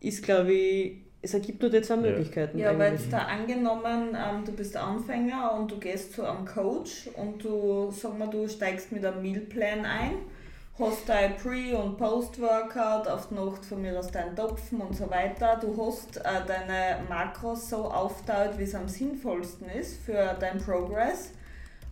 ist, 0.00 0.22
glaube 0.22 0.52
ich, 0.52 0.96
es 1.22 1.32
ergibt 1.32 1.62
nur 1.62 1.70
die 1.70 1.80
zwei 1.80 1.96
Möglichkeiten. 1.96 2.58
Ja, 2.58 2.78
weil 2.78 2.92
jetzt 2.92 3.10
da 3.10 3.18
angenommen, 3.18 4.14
ähm, 4.14 4.44
du 4.44 4.52
bist 4.52 4.76
Anfänger 4.76 5.54
und 5.58 5.70
du 5.70 5.78
gehst 5.78 6.12
zu 6.12 6.22
einem 6.22 6.44
Coach 6.44 7.08
und 7.16 7.42
du, 7.42 7.90
sag 7.90 8.18
mal, 8.18 8.28
du 8.28 8.46
steigst 8.46 8.92
mit 8.92 9.04
einem 9.04 9.22
Mealplan 9.22 9.86
ein 9.86 10.12
hast 10.78 11.08
dein 11.08 11.36
Pre- 11.36 11.76
und 11.76 11.96
Post-Workout, 11.98 13.06
auf 13.06 13.28
die 13.28 13.34
Nacht 13.34 13.64
von 13.64 13.80
mir 13.80 13.98
aus 13.98 14.08
deinen 14.08 14.34
Topfen 14.34 14.80
und 14.80 14.96
so 14.96 15.08
weiter. 15.08 15.56
Du 15.60 15.74
hast 15.86 16.16
äh, 16.16 16.44
deine 16.46 17.02
Makros 17.08 17.70
so 17.70 17.90
aufgeteilt, 17.90 18.58
wie 18.58 18.64
es 18.64 18.74
am 18.74 18.88
sinnvollsten 18.88 19.68
ist 19.68 20.02
für 20.02 20.34
deinen 20.40 20.60
Progress. 20.60 21.30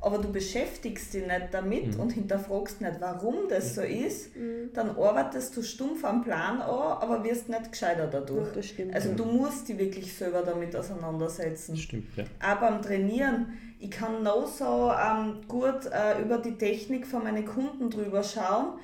Aber 0.02 0.18
du 0.18 0.32
beschäftigst 0.32 1.14
dich 1.14 1.26
nicht 1.26 1.48
damit 1.52 1.94
mhm. 1.94 2.00
und 2.00 2.12
hinterfragst 2.12 2.80
nicht, 2.80 2.96
warum 2.98 3.48
das 3.48 3.76
so 3.76 3.82
ist, 3.82 4.36
mhm. 4.36 4.70
dann 4.74 4.90
arbeitest 4.90 5.56
du 5.56 5.62
stumpf 5.62 6.04
am 6.04 6.22
Plan 6.22 6.60
an, 6.60 6.98
aber 7.00 7.22
wirst 7.22 7.48
nicht 7.48 7.70
gescheiter 7.70 8.08
dadurch. 8.08 8.54
Ja, 8.56 8.62
stimmt, 8.62 8.94
also 8.94 9.12
du 9.14 9.24
musst 9.24 9.68
dich 9.68 9.78
wirklich 9.78 10.12
selber 10.12 10.42
damit 10.42 10.74
auseinandersetzen. 10.74 11.72
Das 11.72 11.80
stimmt, 11.80 12.16
ja. 12.16 12.24
Auch 12.42 12.60
beim 12.60 12.82
Trainieren 12.82 13.46
ich 13.82 13.90
kann 13.90 14.22
noch 14.22 14.46
so 14.46 14.92
ähm, 14.92 15.40
gut 15.48 15.86
äh, 15.92 16.22
über 16.22 16.38
die 16.38 16.56
Technik 16.56 17.04
von 17.04 17.24
meinen 17.24 17.44
Kunden 17.44 17.90
drüber 17.90 18.22
schauen 18.22 18.78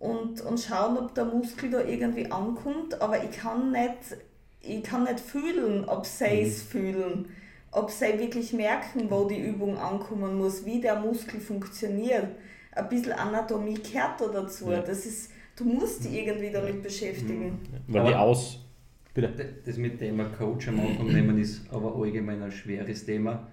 und, 0.00 0.40
und 0.40 0.58
schauen, 0.58 0.98
ob 0.98 1.14
der 1.14 1.24
Muskel 1.24 1.70
da 1.70 1.84
irgendwie 1.84 2.32
ankommt, 2.32 3.00
aber 3.00 3.22
ich 3.22 3.30
kann 3.30 3.70
nicht, 3.70 4.18
ich 4.60 4.82
kann 4.82 5.04
nicht 5.04 5.20
fühlen, 5.20 5.84
ob 5.84 6.04
sie 6.04 6.24
mhm. 6.24 6.46
es 6.48 6.62
fühlen, 6.62 7.28
ob 7.72 7.90
sie 7.90 8.18
wirklich 8.18 8.52
merken, 8.52 9.10
wo 9.10 9.28
die 9.28 9.40
Übung 9.40 9.76
ankommen 9.76 10.38
muss, 10.38 10.64
wie 10.64 10.80
der 10.80 10.98
Muskel 10.98 11.40
funktioniert. 11.40 12.28
Ein 12.72 12.88
bisschen 12.88 13.12
Anatomie 13.12 13.74
gehört 13.74 14.20
da 14.20 14.28
dazu. 14.28 14.70
Ja. 14.70 14.80
Das 14.80 15.06
ist, 15.06 15.30
du 15.56 15.64
musst 15.64 16.04
dich 16.04 16.14
irgendwie 16.14 16.50
damit 16.50 16.82
beschäftigen. 16.82 17.60
Mhm. 17.86 17.94
Weil 17.94 18.06
die 18.06 18.14
aus. 18.14 18.64
Bitte. 19.12 19.54
Das 19.64 19.76
mit 19.76 20.00
dem 20.00 20.20
Coach 20.38 20.68
am 20.68 20.80
Anfang 20.80 21.08
nehmen 21.08 21.38
ist 21.38 21.62
aber 21.72 21.96
allgemein 21.96 22.42
ein 22.42 22.52
schweres 22.52 23.04
Thema 23.04 23.48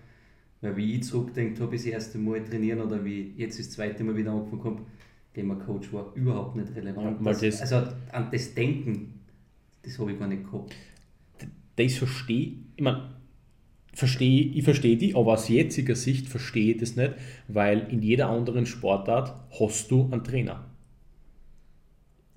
weil 0.62 0.76
wie 0.78 0.96
ich 0.96 1.04
zurückdenkt 1.04 1.60
habe, 1.60 1.76
das 1.76 1.86
erste 1.86 2.18
Mal 2.18 2.44
trainieren 2.44 2.82
oder 2.82 3.04
wie 3.04 3.34
jetzt 3.38 3.60
das 3.60 3.70
zweite 3.72 4.04
Mal 4.04 4.16
wieder 4.16 4.32
angefangen 4.32 4.64
habe, 4.64 4.82
Thema 5.34 5.56
Coach 5.56 5.94
war 5.94 6.12
überhaupt 6.16 6.56
nicht 6.56 6.76
relevant. 6.76 7.24
Ja, 7.24 7.34
das, 7.34 7.62
also 7.62 7.94
an 8.12 8.30
das 8.32 8.56
Denken, 8.56 9.20
das 9.84 10.00
habe 10.00 10.12
ich 10.12 10.20
gar 10.20 10.28
nicht 10.28 10.50
gehabt. 10.50 10.76
Das 11.76 11.94
verstehe 11.94 12.54
ich, 12.76 12.84
meine, 12.84 13.17
verstehe, 13.98 14.52
ich 14.54 14.64
verstehe 14.64 14.96
die, 14.96 15.16
aber 15.16 15.34
aus 15.34 15.50
jetziger 15.50 15.96
Sicht 15.96 16.28
verstehe 16.28 16.74
ich 16.74 16.78
das 16.78 16.96
nicht, 16.96 17.14
weil 17.48 17.88
in 17.90 18.04
jeder 18.04 18.30
anderen 18.30 18.68
Sportart 18.68 19.34
hast 19.60 19.90
du 19.90 20.08
einen 20.12 20.24
Trainer. 20.24 20.66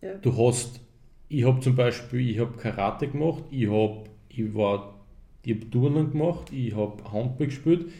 Ja. 0.01 0.15
Du 0.15 0.35
hast, 0.39 0.81
ich 1.29 1.45
habe 1.45 1.61
zum 1.61 1.77
Beispiel, 1.77 2.31
ich 2.31 2.39
habe 2.39 2.57
Karate 2.57 3.09
gemacht, 3.09 3.45
ich 3.51 3.69
habe, 3.69 4.05
ich 4.31 4.55
war, 4.55 5.05
ich 5.45 5.55
habe 5.55 5.69
Turnen 5.69 6.13
gemacht, 6.13 6.51
ich 6.51 6.75
habe 6.75 7.05
Handball 7.13 7.49
gespielt, 7.49 7.91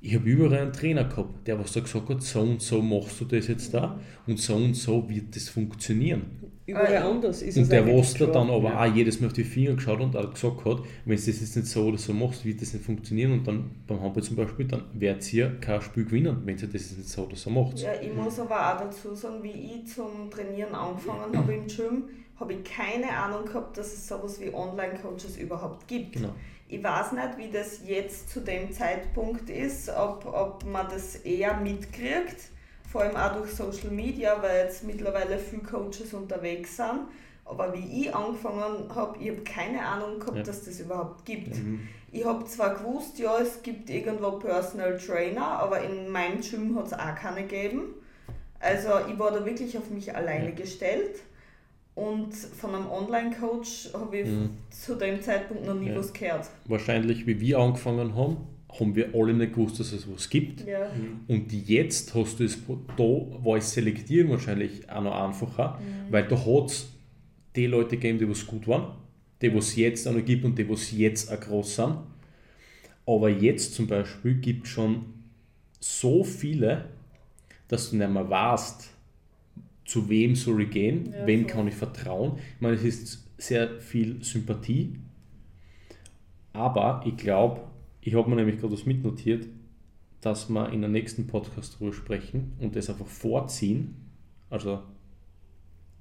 ich 0.00 0.16
habe 0.16 0.28
überall 0.28 0.58
einen 0.58 0.72
Trainer 0.72 1.04
gehabt, 1.04 1.46
der 1.46 1.60
was 1.60 1.72
so 1.72 1.82
gesagt 1.82 2.08
hat, 2.08 2.22
so 2.22 2.40
und 2.40 2.60
so 2.60 2.82
machst 2.82 3.20
du 3.20 3.24
das 3.24 3.46
jetzt 3.46 3.72
da 3.72 4.00
und 4.26 4.40
so 4.40 4.56
und 4.56 4.74
so 4.74 5.08
wird 5.08 5.36
das 5.36 5.48
funktionieren. 5.48 6.39
Überall 6.70 6.96
ah, 6.96 7.10
anders 7.10 7.42
ist 7.42 7.56
Und 7.56 7.70
der, 7.70 7.86
was 7.86 8.14
da 8.14 8.26
dann 8.26 8.50
aber 8.50 8.70
ja. 8.70 8.84
auch 8.84 8.94
jedes 8.94 9.20
Mal 9.20 9.28
auf 9.28 9.32
die 9.32 9.44
Finger 9.44 9.74
geschaut 9.74 10.00
und 10.00 10.16
auch 10.16 10.32
gesagt 10.32 10.64
hat, 10.64 10.78
wenn 11.04 11.16
du 11.16 11.22
das 11.22 11.26
jetzt 11.26 11.56
nicht 11.56 11.68
so 11.68 11.84
oder 11.84 11.98
so 11.98 12.12
machst, 12.12 12.44
wird 12.44 12.62
das 12.62 12.72
nicht 12.72 12.84
funktionieren 12.84 13.32
und 13.32 13.46
dann 13.46 13.70
beim 13.86 14.00
Handball 14.00 14.22
zum 14.22 14.36
Beispiel, 14.36 14.66
dann 14.66 14.84
werdet 14.94 15.32
ihr 15.32 15.58
kein 15.60 15.82
Spiel 15.82 16.04
gewinnen, 16.04 16.42
wenn 16.44 16.56
ihr 16.56 16.68
das 16.68 16.72
jetzt 16.72 16.98
nicht 16.98 17.08
so 17.08 17.24
oder 17.24 17.36
so 17.36 17.50
macht. 17.50 17.78
Ja, 17.80 17.90
ich 18.00 18.14
muss 18.14 18.38
aber 18.38 18.74
auch 18.74 18.80
dazu 18.80 19.14
sagen, 19.14 19.42
wie 19.42 19.50
ich 19.50 19.86
zum 19.86 20.30
Trainieren 20.30 20.74
angefangen 20.74 21.36
habe 21.36 21.54
im 21.54 21.66
Gym, 21.66 22.04
habe 22.38 22.54
ich 22.54 22.64
keine 22.64 23.10
Ahnung 23.10 23.44
gehabt, 23.44 23.76
dass 23.76 23.92
es 23.92 24.08
sowas 24.08 24.40
wie 24.40 24.52
Online-Coaches 24.52 25.36
überhaupt 25.36 25.86
gibt. 25.86 26.14
Genau. 26.14 26.30
Ich 26.68 26.82
weiß 26.82 27.12
nicht, 27.12 27.36
wie 27.36 27.50
das 27.50 27.80
jetzt 27.86 28.30
zu 28.30 28.40
dem 28.40 28.72
Zeitpunkt 28.72 29.50
ist, 29.50 29.88
ob, 29.90 30.24
ob 30.24 30.64
man 30.64 30.86
das 30.88 31.16
eher 31.16 31.56
mitkriegt, 31.60 32.50
vor 32.90 33.02
allem 33.02 33.16
auch 33.16 33.36
durch 33.36 33.52
Social 33.52 33.90
Media, 33.90 34.36
weil 34.42 34.64
jetzt 34.64 34.84
mittlerweile 34.84 35.38
viele 35.38 35.62
Coaches 35.62 36.12
unterwegs 36.12 36.76
sind. 36.76 37.00
Aber 37.44 37.72
wie 37.72 38.02
ich 38.02 38.14
angefangen 38.14 38.94
habe, 38.94 39.18
ich 39.18 39.30
habe 39.30 39.40
keine 39.42 39.84
Ahnung 39.84 40.18
gehabt, 40.18 40.38
ja. 40.38 40.42
dass 40.42 40.64
das 40.64 40.80
überhaupt 40.80 41.24
gibt. 41.24 41.56
Mhm. 41.56 41.88
Ich 42.12 42.24
habe 42.24 42.44
zwar 42.44 42.74
gewusst, 42.74 43.18
ja, 43.18 43.38
es 43.38 43.62
gibt 43.62 43.88
irgendwo 43.90 44.32
Personal 44.32 44.98
Trainer, 44.98 45.46
aber 45.46 45.82
in 45.82 46.10
meinem 46.10 46.40
Gym 46.40 46.76
hat 46.76 46.86
es 46.86 46.92
auch 46.92 47.14
keine 47.14 47.42
gegeben. 47.42 47.94
Also 48.58 48.88
ich 49.08 49.18
war 49.18 49.30
da 49.30 49.44
wirklich 49.44 49.76
auf 49.78 49.90
mich 49.90 50.14
alleine 50.14 50.50
ja. 50.50 50.54
gestellt. 50.54 51.20
Und 51.94 52.34
von 52.34 52.74
einem 52.74 52.88
Online-Coach 52.88 53.90
habe 53.94 54.18
ich 54.18 54.28
mhm. 54.28 54.50
zu 54.70 54.94
dem 54.94 55.20
Zeitpunkt 55.20 55.64
noch 55.66 55.74
nie 55.74 55.90
ja. 55.90 55.96
was 55.96 56.12
gehört. 56.12 56.48
Wahrscheinlich, 56.66 57.26
wie 57.26 57.40
wir 57.40 57.58
angefangen 57.58 58.14
haben, 58.14 58.36
haben 58.78 58.94
wir 58.94 59.14
alle 59.14 59.34
nicht 59.34 59.54
gewusst, 59.54 59.80
dass 59.80 59.92
es 59.92 60.10
was 60.10 60.28
gibt. 60.28 60.66
Ja. 60.66 60.90
Mhm. 60.92 61.20
Und 61.26 61.52
jetzt 61.52 62.14
hast 62.14 62.38
du 62.38 62.44
es, 62.44 62.58
da 62.96 63.04
war 63.04 63.56
es 63.56 63.72
selektieren 63.72 64.30
wahrscheinlich 64.30 64.88
auch 64.88 65.02
noch 65.02 65.14
einfacher, 65.14 65.78
mhm. 65.80 66.12
weil 66.12 66.28
da 66.28 66.36
hat 66.36 66.70
es 66.70 66.92
die 67.56 67.66
Leute 67.66 67.96
gegeben, 67.96 68.18
die 68.18 68.28
was 68.28 68.46
gut 68.46 68.68
waren, 68.68 68.92
die 69.42 69.54
was 69.54 69.74
jetzt 69.76 70.06
auch 70.06 70.12
noch 70.12 70.24
gibt 70.24 70.44
und 70.44 70.56
die 70.58 70.68
was 70.68 70.92
jetzt 70.92 71.32
auch 71.32 71.40
groß 71.40 71.76
sind. 71.76 71.96
Aber 73.06 73.28
jetzt 73.28 73.74
zum 73.74 73.86
Beispiel 73.86 74.34
gibt 74.34 74.66
es 74.66 74.72
schon 74.72 75.06
so 75.80 76.22
viele, 76.22 76.84
dass 77.66 77.90
du 77.90 77.96
nicht 77.96 78.10
mehr 78.10 78.28
weißt, 78.28 78.90
zu 79.84 80.08
wem 80.08 80.36
soll 80.36 80.62
ich 80.62 80.70
gehen, 80.70 81.12
ja, 81.12 81.26
wem 81.26 81.42
voll. 81.42 81.50
kann 81.50 81.68
ich 81.68 81.74
vertrauen. 81.74 82.38
Ich 82.54 82.60
meine, 82.60 82.76
es 82.76 82.84
ist 82.84 83.28
sehr 83.38 83.80
viel 83.80 84.22
Sympathie, 84.22 84.96
aber 86.52 87.02
ich 87.06 87.16
glaube, 87.16 87.62
ich 88.00 88.14
habe 88.14 88.28
mir 88.28 88.36
nämlich 88.36 88.60
gerade 88.60 88.72
was 88.72 88.86
mitnotiert, 88.86 89.46
dass 90.20 90.48
wir 90.48 90.70
in 90.70 90.80
der 90.80 90.90
nächsten 90.90 91.26
Podcast 91.26 91.76
darüber 91.76 91.94
sprechen 91.94 92.52
und 92.60 92.76
das 92.76 92.90
einfach 92.90 93.06
vorziehen. 93.06 93.96
Also 94.50 94.80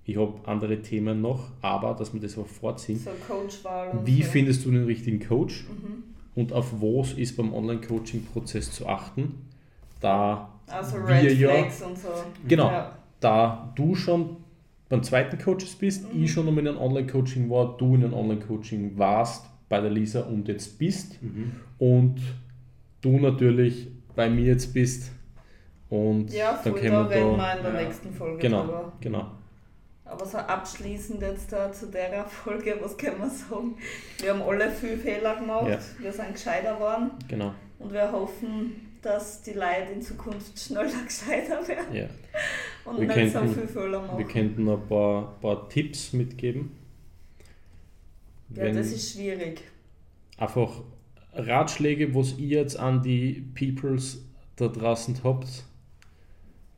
ich 0.04 0.18
habe 0.18 0.40
andere 0.46 0.82
Themen 0.82 1.22
noch, 1.22 1.52
aber 1.62 1.94
dass 1.94 2.14
wir 2.14 2.20
das 2.20 2.38
einfach 2.38 2.52
vorziehen. 2.52 3.00
So 3.00 3.12
Coachwahl. 3.28 4.00
Wie 4.06 4.24
so. 4.24 4.30
findest 4.30 4.66
du 4.66 4.72
den 4.72 4.86
richtigen 4.86 5.20
Coach 5.20 5.66
mhm. 5.66 6.04
und 6.36 6.54
auf 6.54 6.74
was 6.82 7.14
ist 7.14 7.38
beim 7.38 7.54
Online-Coaching-Prozess 7.54 8.72
zu 8.72 8.88
achten? 8.88 9.48
Da 10.02 10.54
also 10.68 10.98
Red 10.98 11.38
Flags 11.38 11.80
ja, 11.80 11.88
und 11.88 11.98
so. 11.98 12.10
Genau. 12.48 12.72
Ja 12.72 13.00
da 13.20 13.72
du 13.76 13.96
schon 13.96 14.38
beim 14.88 15.04
zweiten 15.04 15.38
Coaches 15.38 15.76
bist, 15.76 16.14
mhm. 16.14 16.24
ich 16.24 16.32
schon 16.32 16.48
einmal 16.48 16.66
in 16.66 16.70
einem 16.70 16.82
Online-Coaching 16.82 17.50
war, 17.50 17.78
du 17.78 17.96
in 17.96 18.04
einem 18.04 18.14
Online-Coaching 18.14 18.98
warst 18.98 19.46
bei 19.70 19.80
der 19.80 19.92
Lisa 19.92 20.22
und 20.22 20.48
jetzt 20.48 20.78
bist 20.78 21.22
mhm. 21.22 21.54
und 21.78 22.20
du 23.02 23.20
natürlich 23.20 23.88
bei 24.16 24.30
mir 24.30 24.46
jetzt 24.46 24.74
bist 24.74 25.12
und 25.90 26.32
ja, 26.32 26.60
dann 26.64 26.76
können 26.76 26.84
wir 26.84 27.04
da 27.04 27.08
reden 27.08 27.38
wir 27.38 27.58
in 27.58 27.64
der 27.64 27.74
ja. 27.74 27.88
nächsten 27.88 28.14
Folge 28.14 28.38
genau, 28.40 28.64
drüber. 28.64 28.94
Genau. 29.02 29.32
Aber 30.06 30.26
so 30.26 30.38
abschließend 30.38 31.22
jetzt 31.22 31.52
da 31.52 31.72
zu 31.72 31.88
der 31.88 32.26
Folge, 32.26 32.78
was 32.82 32.98
können 32.98 33.20
wir 33.20 33.30
sagen? 33.30 33.76
Wir 34.20 34.34
haben 34.34 34.42
alle 34.42 34.72
viel 34.72 34.98
Fehler 34.98 35.36
gemacht, 35.36 35.70
ja. 35.70 35.80
wir 36.00 36.12
sind 36.12 36.34
gescheiter 36.34 36.76
geworden 36.76 37.12
genau. 37.28 37.54
und 37.78 37.94
wir 37.94 38.12
hoffen, 38.12 38.90
dass 39.02 39.42
die 39.44 39.54
Leute 39.54 39.94
in 39.94 40.02
Zukunft 40.02 40.60
schneller 40.60 40.90
gescheiter 41.06 41.68
werden 41.68 41.96
ja. 41.96 42.06
und 42.86 43.00
wir 43.00 43.08
nicht 43.08 43.34
könnten, 43.34 43.48
so 43.50 43.54
viel 43.54 43.68
Fehler 43.68 44.02
machen. 44.02 44.18
Wir 44.18 44.26
könnten 44.26 44.68
ein 44.68 44.88
paar, 44.88 45.40
paar 45.40 45.70
Tipps 45.70 46.14
mitgeben. 46.14 46.72
Ja, 48.56 48.72
das 48.72 48.92
ist 48.92 49.14
schwierig. 49.14 49.62
Einfach 50.38 50.82
Ratschläge, 51.34 52.14
was 52.16 52.38
ihr 52.38 52.60
jetzt 52.60 52.78
an 52.78 53.04
die 53.04 53.46
Peoples 53.54 54.26
da 54.56 54.68
draußen 54.68 55.24
habt? 55.24 55.64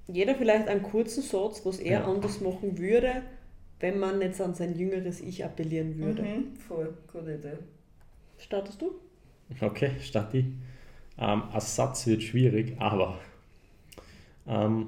Jeder 0.07 0.35
vielleicht 0.35 0.67
einen 0.67 0.83
kurzen 0.83 1.23
Satz, 1.23 1.61
was 1.65 1.79
er 1.79 2.01
ja. 2.01 2.05
anders 2.05 2.41
machen 2.41 2.77
würde, 2.77 3.23
wenn 3.79 3.99
man 3.99 4.21
jetzt 4.21 4.41
an 4.41 4.53
sein 4.53 4.77
jüngeres 4.77 5.21
Ich 5.21 5.45
appellieren 5.45 5.97
würde. 5.97 6.21
Mhm, 6.21 6.55
voll, 6.67 6.93
gute 7.11 7.35
Idee. 7.35 7.57
Startest 8.37 8.81
du? 8.81 8.91
Okay, 9.61 9.91
starte 10.01 10.39
ich. 10.39 10.45
Ähm, 11.17 11.43
ein 11.51 11.61
Satz 11.61 12.07
wird 12.07 12.23
schwierig, 12.23 12.75
aber 12.79 13.19
ähm, 14.47 14.87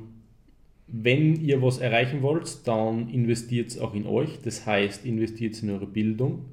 wenn 0.87 1.39
ihr 1.41 1.61
was 1.61 1.77
erreichen 1.77 2.21
wollt, 2.21 2.67
dann 2.67 3.09
investiert 3.09 3.69
es 3.69 3.79
auch 3.79 3.93
in 3.93 4.05
euch. 4.05 4.39
Das 4.43 4.65
heißt, 4.65 5.05
investiert 5.05 5.61
in 5.63 5.69
eure 5.69 5.87
Bildung 5.87 6.45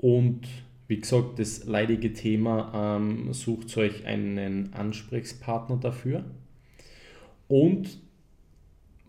und 0.00 0.48
wie 0.88 0.98
gesagt, 0.98 1.38
das 1.38 1.64
leidige 1.66 2.12
Thema, 2.12 2.96
ähm, 2.98 3.32
sucht 3.32 3.76
euch 3.76 4.06
einen 4.06 4.72
Ansprechpartner 4.72 5.76
dafür. 5.76 6.24
Und 7.46 8.00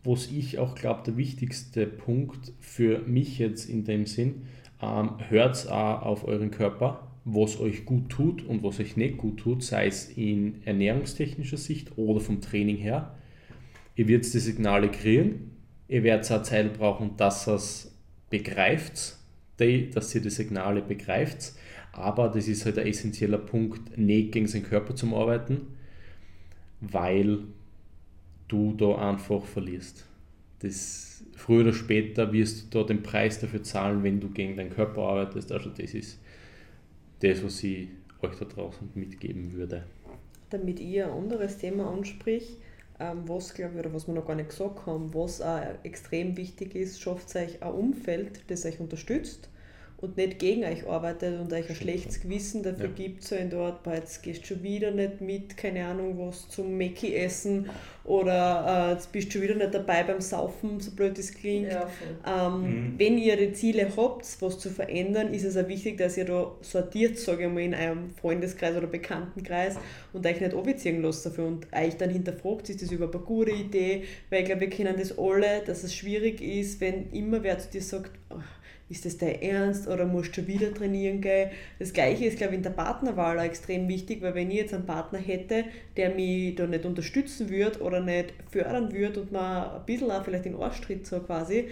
was 0.03 0.27
ich 0.31 0.59
auch 0.59 0.75
glaube, 0.75 1.01
der 1.05 1.17
wichtigste 1.17 1.87
Punkt 1.87 2.53
für 2.59 2.99
mich 2.99 3.39
jetzt 3.39 3.69
in 3.69 3.83
dem 3.83 4.05
Sinn, 4.05 4.43
ähm, 4.81 5.11
hört 5.29 5.71
auch 5.71 6.01
auf 6.03 6.27
euren 6.27 6.51
Körper, 6.51 7.07
was 7.23 7.59
euch 7.59 7.85
gut 7.85 8.09
tut 8.09 8.43
und 8.43 8.63
was 8.63 8.79
euch 8.79 8.97
nicht 8.97 9.17
gut 9.17 9.39
tut, 9.39 9.63
sei 9.63 9.87
es 9.87 10.09
in 10.09 10.61
ernährungstechnischer 10.65 11.57
Sicht 11.57 11.97
oder 11.97 12.19
vom 12.19 12.41
Training 12.41 12.77
her. 12.77 13.15
Ihr 13.95 14.07
werdet 14.07 14.33
die 14.33 14.39
Signale 14.39 14.89
kriegen, 14.89 15.51
ihr 15.87 16.03
werdet 16.03 16.31
auch 16.31 16.43
Zeit 16.43 16.77
brauchen, 16.77 17.15
dass 17.17 17.47
ihr 17.47 17.55
es 17.55 17.95
begreift, 18.29 19.17
dass 19.93 20.13
ihr 20.15 20.21
die 20.21 20.29
Signale 20.29 20.81
begreift 20.81 21.53
aber 21.93 22.29
das 22.29 22.47
ist 22.47 22.65
halt 22.65 22.79
ein 22.79 22.87
essentieller 22.87 23.37
Punkt, 23.37 23.97
nicht 23.97 24.31
gegen 24.31 24.47
seinen 24.47 24.63
Körper 24.63 24.95
zu 24.95 25.13
arbeiten, 25.15 25.67
weil 26.79 27.39
du 28.47 28.73
da 28.73 29.09
einfach 29.09 29.43
verlierst. 29.45 30.05
Das, 30.59 31.23
früher 31.35 31.61
oder 31.61 31.73
später 31.73 32.31
wirst 32.31 32.73
du 32.73 32.79
da 32.79 32.85
den 32.85 33.03
Preis 33.03 33.39
dafür 33.39 33.63
zahlen, 33.63 34.03
wenn 34.03 34.19
du 34.19 34.29
gegen 34.29 34.55
deinen 34.55 34.69
Körper 34.69 35.01
arbeitest. 35.01 35.51
Also 35.51 35.69
das 35.69 35.93
ist 35.93 36.19
das, 37.19 37.43
was 37.43 37.63
ich 37.63 37.89
euch 38.21 38.35
da 38.37 38.45
draußen 38.45 38.89
mitgeben 38.95 39.53
würde. 39.53 39.83
Damit 40.49 40.79
ihr 40.79 41.07
ein 41.07 41.13
anderes 41.13 41.57
Thema 41.57 41.91
anspricht, 41.91 42.57
was 43.25 43.53
glaube 43.53 43.73
ich, 43.73 43.79
oder 43.79 43.93
was 43.93 44.07
wir 44.07 44.13
noch 44.13 44.25
gar 44.25 44.35
nicht 44.35 44.49
gesagt 44.49 44.85
haben, 44.85 45.13
was 45.13 45.41
auch 45.41 45.61
extrem 45.83 46.37
wichtig 46.37 46.75
ist, 46.75 47.01
schafft 47.01 47.35
euch 47.35 47.61
ein 47.61 47.71
Umfeld, 47.71 48.41
das 48.49 48.65
euch 48.65 48.79
unterstützt 48.79 49.49
und 50.01 50.17
nicht 50.17 50.39
gegen 50.39 50.63
euch 50.63 50.87
arbeitet 50.87 51.39
und 51.39 51.53
euch 51.53 51.69
ein 51.69 51.75
schlechtes 51.75 52.21
Gewissen 52.21 52.63
dafür 52.63 52.87
ja. 52.87 52.91
gibt, 52.91 53.23
so 53.23 53.35
in 53.35 53.49
dort, 53.51 53.83
boah, 53.83 53.93
jetzt 53.93 54.23
gehst 54.23 54.41
du 54.41 54.47
schon 54.47 54.63
wieder 54.63 54.91
nicht 54.91 55.21
mit, 55.21 55.55
keine 55.55 55.85
Ahnung, 55.85 56.17
was 56.17 56.49
zum 56.49 56.75
Mäcki 56.75 57.15
essen 57.15 57.69
oder 58.03 58.87
äh, 58.89 58.93
jetzt 58.93 59.11
bist 59.11 59.27
du 59.27 59.33
schon 59.33 59.41
wieder 59.43 59.55
nicht 59.55 59.75
dabei 59.75 60.03
beim 60.03 60.21
Saufen, 60.21 60.79
so 60.79 60.91
blöd 60.91 61.19
es 61.19 61.33
klingt. 61.33 61.71
Ja, 61.71 61.87
ähm, 62.25 62.61
mhm. 62.61 62.93
Wenn 62.97 63.19
ihr 63.19 63.37
die 63.37 63.53
Ziele 63.53 63.87
habt, 63.95 64.25
was 64.41 64.57
zu 64.57 64.71
verändern, 64.71 65.33
ist 65.33 65.43
es 65.43 65.55
auch 65.55 65.67
wichtig, 65.67 65.99
dass 65.99 66.17
ihr 66.17 66.25
da 66.25 66.51
sortiert, 66.61 67.19
sage 67.19 67.45
ich 67.45 67.51
mal, 67.51 67.61
in 67.61 67.75
eurem 67.75 68.09
Freundeskreis 68.09 68.75
oder 68.75 68.87
Bekanntenkreis 68.87 69.75
und 70.13 70.25
euch 70.25 70.41
nicht 70.41 70.55
anziehen 70.55 71.03
lasst 71.03 71.27
dafür 71.27 71.45
und 71.45 71.67
euch 71.71 71.95
dann 71.97 72.09
hinterfragt, 72.09 72.69
ist 72.69 72.81
das 72.81 72.91
überhaupt 72.91 73.15
eine 73.15 73.23
gute 73.23 73.51
Idee, 73.51 74.03
weil 74.31 74.39
ich 74.39 74.45
glaube, 74.45 74.61
wir 74.61 74.69
kennen 74.69 74.95
das 74.97 75.17
alle, 75.19 75.61
dass 75.63 75.83
es 75.83 75.93
schwierig 75.93 76.41
ist, 76.41 76.81
wenn 76.81 77.11
immer 77.11 77.43
wer 77.43 77.59
zu 77.59 77.69
dir 77.69 77.83
sagt, 77.83 78.11
oh, 78.31 78.39
ist 78.91 79.05
das 79.05 79.17
dein 79.17 79.41
Ernst 79.41 79.87
oder 79.87 80.05
musst 80.05 80.35
du 80.35 80.45
wieder 80.45 80.73
trainieren 80.73 81.21
gehen? 81.21 81.49
Das 81.79 81.93
gleiche 81.93 82.25
ist, 82.25 82.37
glaube 82.37 82.53
ich, 82.53 82.57
in 82.57 82.63
der 82.63 82.71
Partnerwahl 82.71 83.39
auch 83.39 83.43
extrem 83.43 83.87
wichtig, 83.87 84.21
weil 84.21 84.35
wenn 84.35 84.51
ich 84.51 84.57
jetzt 84.57 84.73
einen 84.73 84.85
Partner 84.85 85.17
hätte, 85.17 85.63
der 85.95 86.13
mich 86.13 86.55
da 86.55 86.67
nicht 86.67 86.85
unterstützen 86.85 87.49
würde 87.49 87.79
oder 87.79 88.01
nicht 88.01 88.33
fördern 88.51 88.91
würde 88.91 89.21
und 89.21 89.31
man 89.31 89.71
ein 89.71 89.85
bisschen 89.85 90.11
auch 90.11 90.23
vielleicht 90.25 90.45
den 90.45 90.55
Arsch 90.55 90.81
tritt, 90.81 91.07
so 91.07 91.19
quasi, 91.21 91.69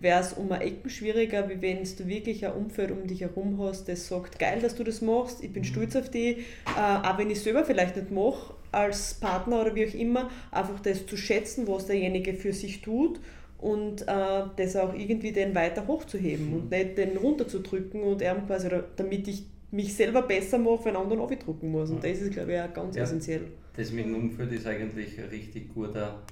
wäre 0.00 0.20
es 0.20 0.34
um 0.34 0.52
ein 0.52 0.60
Ecken 0.60 0.88
schwieriger, 0.88 1.48
wie 1.48 1.60
wenn 1.60 1.82
du 1.82 2.06
wirklich 2.06 2.46
ein 2.46 2.52
Umfeld 2.52 2.92
um 2.92 3.06
dich 3.08 3.22
herum 3.22 3.58
hast, 3.60 3.88
das 3.88 4.06
sagt, 4.06 4.38
geil, 4.38 4.60
dass 4.62 4.76
du 4.76 4.84
das 4.84 5.02
machst, 5.02 5.42
ich 5.42 5.52
bin 5.52 5.62
mhm. 5.62 5.66
stolz 5.66 5.96
auf 5.96 6.10
dich, 6.10 6.38
äh, 6.38 6.80
auch 6.80 7.18
wenn 7.18 7.30
ich 7.30 7.38
es 7.38 7.44
selber 7.44 7.64
vielleicht 7.64 7.96
nicht 7.96 8.12
mache, 8.12 8.54
als 8.70 9.14
Partner 9.14 9.62
oder 9.62 9.74
wie 9.74 9.86
auch 9.86 9.94
immer, 9.94 10.30
einfach 10.50 10.80
das 10.80 11.06
zu 11.06 11.16
schätzen, 11.16 11.66
was 11.66 11.86
derjenige 11.86 12.34
für 12.34 12.52
sich 12.52 12.80
tut 12.80 13.20
und 13.62 14.02
äh, 14.02 14.42
das 14.56 14.74
auch 14.74 14.92
irgendwie 14.92 15.30
den 15.30 15.54
weiter 15.54 15.86
hochzuheben 15.86 16.48
mhm. 16.48 16.54
und 16.54 16.70
nicht 16.70 16.98
den 16.98 17.16
runterzudrücken 17.16 18.02
und 18.02 18.20
er 18.20 18.34
quasi, 18.34 18.68
damit 18.96 19.28
ich 19.28 19.44
mich 19.70 19.94
selber 19.94 20.22
besser 20.22 20.58
mache, 20.58 20.86
wenn 20.86 20.96
anderen 20.96 21.20
aufdrucken 21.20 21.70
muss. 21.70 21.90
Und 21.90 22.02
das 22.02 22.18
ist, 22.18 22.32
glaube 22.32 22.54
ich, 22.54 22.60
auch 22.60 22.72
ganz 22.74 22.96
ja, 22.96 23.04
essentiell. 23.04 23.42
Das 23.76 23.92
mit 23.92 24.04
dem 24.04 24.16
Umfeld 24.16 24.50
ist 24.52 24.66
eigentlich 24.66 25.18
ein 25.18 25.28
richtig 25.28 25.72
guter 25.72 26.22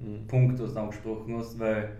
mhm. 0.00 0.26
Punkt, 0.26 0.60
was 0.60 0.74
du 0.74 0.80
angesprochen 0.80 1.36
hast, 1.36 1.58
weil 1.60 1.96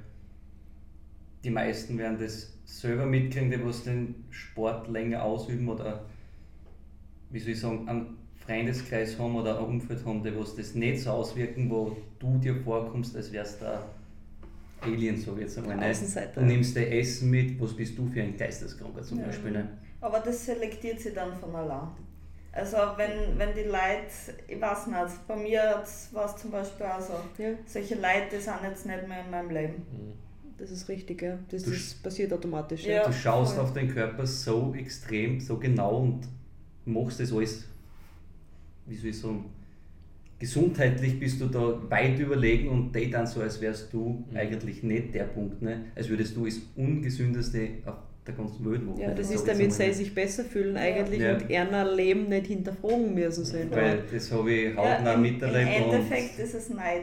die 1.45 1.51
meisten 1.51 1.97
werden 1.97 2.19
das 2.19 2.53
selber 2.65 3.07
mitkriegen, 3.07 3.51
die 3.51 3.65
was 3.65 3.85
den 3.85 4.25
Sport 4.31 4.89
länger 4.89 5.23
ausüben 5.23 5.69
oder 5.69 6.05
wie 7.31 7.39
soll 7.39 7.53
ich 7.53 7.61
sagen, 7.61 7.89
einen 7.89 8.19
Freundeskreis 8.45 9.17
haben 9.21 9.37
oder 9.37 9.57
ein 9.57 9.65
Umfeld 9.65 10.05
haben, 10.05 10.25
die 10.25 10.37
was 10.37 10.57
das 10.57 10.75
nicht 10.75 11.01
so 11.01 11.11
auswirken, 11.11 11.71
wo 11.71 11.97
du 12.19 12.39
dir 12.39 12.57
vorkommst, 12.57 13.15
als 13.17 13.33
wärst 13.33 13.63
du 13.63 13.67
Alien, 14.83 15.17
so 15.17 15.37
jetzt 15.37 15.59
einmal. 15.59 15.77
Ne? 15.77 15.93
Du 16.35 16.41
nimmst 16.41 16.77
dein 16.77 16.93
Essen 16.93 17.31
mit, 17.31 17.61
was 17.61 17.75
bist 17.75 17.97
du 17.99 18.07
für 18.07 18.23
ein 18.23 18.37
Geisteskranker 18.37 19.03
zum 19.03 19.19
ja. 19.19 19.27
Beispiel. 19.27 19.53
Ne? 19.53 19.69
Aber 20.01 20.21
das 20.21 20.47
selektiert 20.47 21.01
sich 21.01 21.15
dann 21.15 21.35
von 21.35 21.55
allein. 21.55 21.89
Also 22.53 22.77
wenn, 22.97 23.39
wenn 23.39 23.55
die 23.55 23.63
Leute, 23.63 24.11
ich 24.49 24.61
weiß 24.61 24.89
nicht, 24.89 25.29
bei 25.29 25.37
mir 25.37 25.83
war 26.13 26.27
es 26.27 26.37
zum 26.37 26.51
Beispiel 26.51 26.87
auch 26.87 27.01
so, 27.01 27.13
ja. 27.43 27.51
solche 27.65 27.95
Leute 27.95 28.41
sind 28.41 28.57
jetzt 28.65 28.87
nicht 28.87 29.07
mehr 29.07 29.25
in 29.25 29.31
meinem 29.31 29.51
Leben. 29.51 29.75
Mhm. 29.75 30.13
Das 30.59 30.71
ist 30.71 30.89
richtig, 30.89 31.23
ja. 31.23 31.39
Das 31.49 31.63
ist, 31.63 32.03
passiert 32.03 32.33
automatisch. 32.33 32.85
Ja. 32.85 33.07
Du 33.07 33.13
schaust 33.13 33.55
voll. 33.55 33.65
auf 33.65 33.73
deinen 33.73 33.89
Körper 33.95 34.27
so 34.27 34.75
extrem, 34.77 35.41
so 35.41 35.59
genau 35.59 36.01
und 36.01 36.29
machst 36.85 37.21
das 37.21 37.33
alles, 37.33 37.67
wie 38.87 38.97
soll 38.97 39.11
ich 39.11 39.21
sagen, 39.21 39.45
gesundheitlich 40.41 41.21
bist 41.21 41.41
du 41.41 41.47
da 41.47 41.79
weit 41.91 42.19
überlegen 42.19 42.71
und 42.71 42.97
die 42.97 43.11
dann 43.11 43.27
so, 43.27 43.41
als 43.43 43.61
wärst 43.61 43.93
du 43.93 44.25
mhm. 44.31 44.37
eigentlich 44.37 44.83
nicht 44.83 45.15
der 45.15 45.25
Punkt, 45.25 45.61
ne? 45.63 45.85
als 45.95 46.09
würdest 46.09 46.35
du 46.35 46.47
das 46.47 46.59
ungesündeste 46.75 47.69
auf 47.85 47.97
der 48.27 48.35
ganzen 48.35 48.71
Welt 48.71 48.85
machen. 48.85 49.01
Ja, 49.01 49.11
das 49.13 49.31
ist 49.31 49.47
damit 49.47 49.73
sie 49.73 49.93
sich 49.93 50.15
besser 50.15 50.45
fühlen 50.45 50.77
eigentlich 50.77 51.21
ja. 51.21 51.35
und 51.35 51.49
ihr 51.49 51.95
Leben 51.95 52.29
nicht 52.29 52.47
hinterfragen 52.47 53.15
müssen. 53.15 53.45
Sein. 53.45 53.71
Weil 53.71 54.03
das 54.11 54.33
habe 54.33 54.53
ich 54.53 54.77
hautnah 54.77 55.13
ja, 55.13 55.17
miterlebt. 55.17 55.77
Im 55.77 55.83
Endeffekt 55.85 56.39
ist 56.39 56.55
es 56.55 56.71
Neid. 56.71 57.03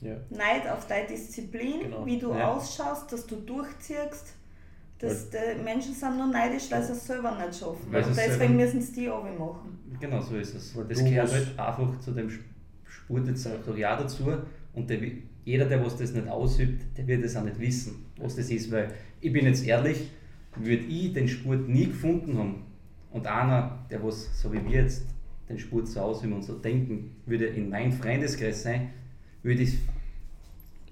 Ja. 0.00 0.16
Neid 0.30 0.68
auf 0.72 0.86
deine 0.86 1.08
Disziplin, 1.08 1.80
genau. 1.82 2.06
wie 2.06 2.18
du 2.18 2.30
ja. 2.30 2.52
ausschaust, 2.52 3.12
dass 3.12 3.26
du 3.26 3.36
durchziehst. 3.36 4.34
Das, 4.98 5.30
die 5.30 5.62
Menschen 5.62 5.94
sind 5.94 6.18
nur 6.18 6.26
neidisch, 6.26 6.70
weil 6.70 6.82
sie 6.82 6.92
es 6.92 7.06
selber 7.06 7.34
nicht 7.36 7.58
schaffen. 7.58 7.86
Weil 7.90 8.04
und 8.04 8.16
deswegen 8.16 8.56
müssen 8.56 8.82
sie 8.82 8.92
die 8.92 9.10
auch 9.10 9.24
machen. 9.24 9.78
Genau 9.98 10.20
so 10.20 10.36
ist 10.36 10.54
es. 10.54 10.74
Das 10.88 11.04
gehört 11.04 11.32
halt 11.32 11.58
einfach 11.58 12.00
zu 12.00 12.12
dem 12.12 12.30
Sport 13.10 13.28
jetzt 13.28 13.46
auch 13.46 13.76
ja 13.76 13.96
dazu. 13.96 14.32
Und 14.72 14.88
der, 14.88 14.98
jeder, 15.44 15.66
der 15.66 15.84
was 15.84 15.96
das 15.96 16.12
nicht 16.12 16.28
ausübt, 16.28 16.96
der 16.96 17.06
wird 17.06 17.24
es 17.24 17.36
auch 17.36 17.44
nicht 17.44 17.58
wissen, 17.58 18.06
was 18.16 18.36
das 18.36 18.50
ist, 18.50 18.70
weil 18.70 18.92
ich 19.20 19.32
bin 19.32 19.44
jetzt 19.44 19.66
ehrlich, 19.66 20.10
würde 20.56 20.84
ich 20.84 21.12
den 21.12 21.28
Sport 21.28 21.68
nie 21.68 21.86
gefunden 21.86 22.38
haben 22.38 22.62
und 23.10 23.26
einer, 23.26 23.84
der 23.90 24.02
was, 24.02 24.40
so 24.40 24.52
wie 24.52 24.64
wir 24.64 24.82
jetzt 24.82 25.06
den 25.48 25.58
Sport 25.58 25.88
so 25.88 26.00
ausüben 26.00 26.34
und 26.34 26.42
so 26.42 26.54
denken, 26.54 27.16
würde 27.26 27.46
in 27.46 27.70
meinem 27.70 27.92
Freundeskreis 27.92 28.62
sein, 28.62 28.90
würde 29.42 29.62
ich, 29.62 29.78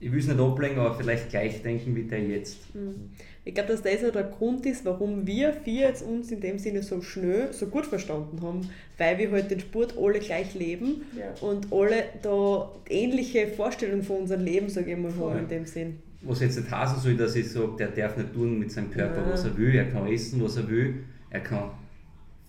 ich 0.00 0.12
will 0.12 0.20
es 0.20 0.28
nicht 0.28 0.38
ablegen, 0.38 0.78
aber 0.78 0.94
vielleicht 0.94 1.30
gleich 1.30 1.62
denken 1.62 1.94
wie 1.96 2.04
der 2.04 2.20
jetzt. 2.20 2.74
Mhm. 2.74 3.10
Ich 3.44 3.54
glaube, 3.54 3.70
dass 3.70 3.82
das 3.82 4.04
auch 4.04 4.12
der 4.12 4.24
Grund 4.24 4.66
ist, 4.66 4.84
warum 4.84 5.26
wir 5.26 5.52
vier 5.52 5.88
jetzt 5.88 6.02
uns 6.02 6.30
in 6.30 6.40
dem 6.40 6.58
Sinne 6.58 6.82
so 6.82 7.00
schnell, 7.00 7.52
so 7.52 7.66
gut 7.66 7.86
verstanden 7.86 8.40
haben, 8.42 8.68
weil 8.98 9.18
wir 9.18 9.30
halt 9.32 9.50
den 9.50 9.60
Sport 9.60 9.94
alle 9.98 10.20
gleich 10.20 10.54
leben 10.54 11.02
ja. 11.16 11.32
und 11.40 11.72
alle 11.72 12.04
da 12.22 12.70
ähnliche 12.88 13.48
Vorstellungen 13.48 14.02
von 14.02 14.18
unserem 14.18 14.44
Leben, 14.44 14.68
sage 14.68 14.92
ich 14.92 14.98
mal, 14.98 15.12
haben 15.16 15.38
in 15.38 15.48
dem 15.48 15.66
Sinn. 15.66 15.98
Was 16.20 16.40
jetzt 16.40 16.58
nicht 16.58 16.70
heißen 16.70 16.98
soll, 16.98 17.16
dass 17.16 17.34
ich 17.36 17.50
sage, 17.50 17.72
der 17.78 17.88
darf 17.88 18.16
nicht 18.16 18.34
tun 18.34 18.58
mit 18.58 18.70
seinem 18.70 18.90
Körper, 18.90 19.22
ja. 19.22 19.32
was 19.32 19.44
er 19.44 19.56
will, 19.56 19.74
er 19.74 19.86
kann 19.86 20.06
essen, 20.08 20.42
was 20.42 20.56
er 20.56 20.68
will, 20.68 20.96
er 21.30 21.40
kann 21.40 21.70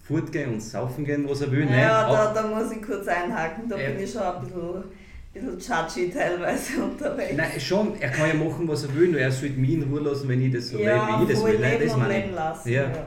fortgehen 0.01 0.53
und 0.53 0.61
saufen 0.61 1.05
gehen, 1.05 1.27
was 1.29 1.41
er 1.41 1.51
will. 1.51 1.67
Ja, 1.69 2.09
da, 2.09 2.33
da 2.33 2.47
muss 2.47 2.71
ich 2.71 2.81
kurz 2.81 3.07
einhaken, 3.07 3.69
da 3.69 3.77
bin 3.77 3.99
ich 4.03 4.11
schon 4.11 4.21
ein 4.21 4.41
bisschen 4.41 4.83
bisschen 5.33 5.59
judgy 5.59 6.11
teilweise 6.11 6.83
unterwegs. 6.83 7.33
Nein, 7.35 7.59
schon, 7.59 7.99
er 7.99 8.09
kann 8.09 8.27
ja 8.27 8.33
machen, 8.33 8.67
was 8.67 8.83
er 8.83 8.95
will, 8.95 9.09
nur 9.09 9.19
er 9.19 9.31
sollte 9.31 9.59
mich 9.59 9.71
in 9.71 9.83
Ruhe 9.83 10.01
lassen, 10.01 10.27
wenn 10.27 10.41
ich 10.41 10.53
das 10.53 10.69
so 10.69 10.77
ja, 10.77 11.05
lebe, 11.05 11.19
wie 11.19 11.23
ich 11.23 11.37
das 11.37 11.45
will. 11.45 11.59
Nein, 11.59 11.79
das 11.85 11.97
meine 11.97 12.25
ich. 12.25 12.31
Lassen, 12.33 12.69
ja. 12.69 12.83
ja. 12.83 13.05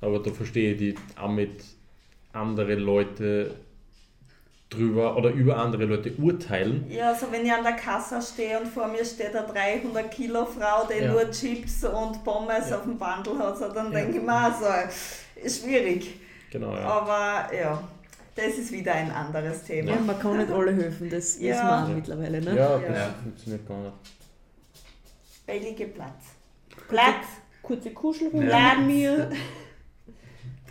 Aber 0.00 0.18
da 0.20 0.30
verstehe 0.30 0.72
ich 0.72 0.78
die 0.78 0.94
auch 1.20 1.30
mit 1.30 1.64
andere 2.32 2.74
Leute 2.74 3.54
drüber 4.70 5.16
oder 5.16 5.30
über 5.30 5.56
andere 5.56 5.86
Leute 5.86 6.12
urteilen. 6.18 6.84
Ja, 6.90 7.10
also 7.10 7.26
wenn 7.30 7.44
ich 7.44 7.52
an 7.52 7.64
der 7.64 7.72
Kasse 7.72 8.20
stehe 8.20 8.60
und 8.60 8.68
vor 8.68 8.86
mir 8.88 9.04
steht 9.04 9.34
eine 9.34 9.46
300 9.46 10.10
Kilo 10.10 10.44
Frau, 10.44 10.86
die 10.86 11.02
ja. 11.02 11.12
nur 11.12 11.30
Chips 11.30 11.84
und 11.84 12.22
Pommes 12.22 12.68
ja. 12.70 12.76
auf 12.76 12.82
dem 12.82 12.98
Bundle 12.98 13.38
hat, 13.38 13.58
so, 13.58 13.68
dann 13.68 13.92
ja. 13.92 14.00
denke 14.00 14.18
ich 14.18 14.22
mir 14.22 14.46
auch 14.46 14.60
so, 14.60 14.66
ist 15.42 15.64
schwierig. 15.64 16.20
Genau, 16.50 16.74
ja. 16.74 16.82
Aber 16.82 17.54
ja, 17.54 17.82
das 18.38 18.58
ist 18.58 18.72
wieder 18.72 18.94
ein 18.94 19.10
anderes 19.10 19.64
Thema. 19.64 19.90
Ja, 19.90 20.00
man 20.00 20.18
kann 20.18 20.38
nicht 20.38 20.50
alle 20.50 20.72
helfen, 20.74 21.10
das 21.10 21.40
ja. 21.40 21.42
wir 21.42 21.54
ja. 21.54 21.94
mittlerweile. 21.94 22.40
Ne? 22.40 22.56
Ja, 22.56 22.78
das 22.78 22.96
ja. 22.96 23.14
funktioniert 23.22 23.66
gar 23.66 23.82
nicht. 23.82 23.94
Bellige 25.46 25.86
Platz. 25.86 26.24
Platz! 26.88 27.26
Kurze 27.62 27.90
Kuschelrunde 27.90 28.48
ja. 28.48 28.76
mir. 28.76 29.30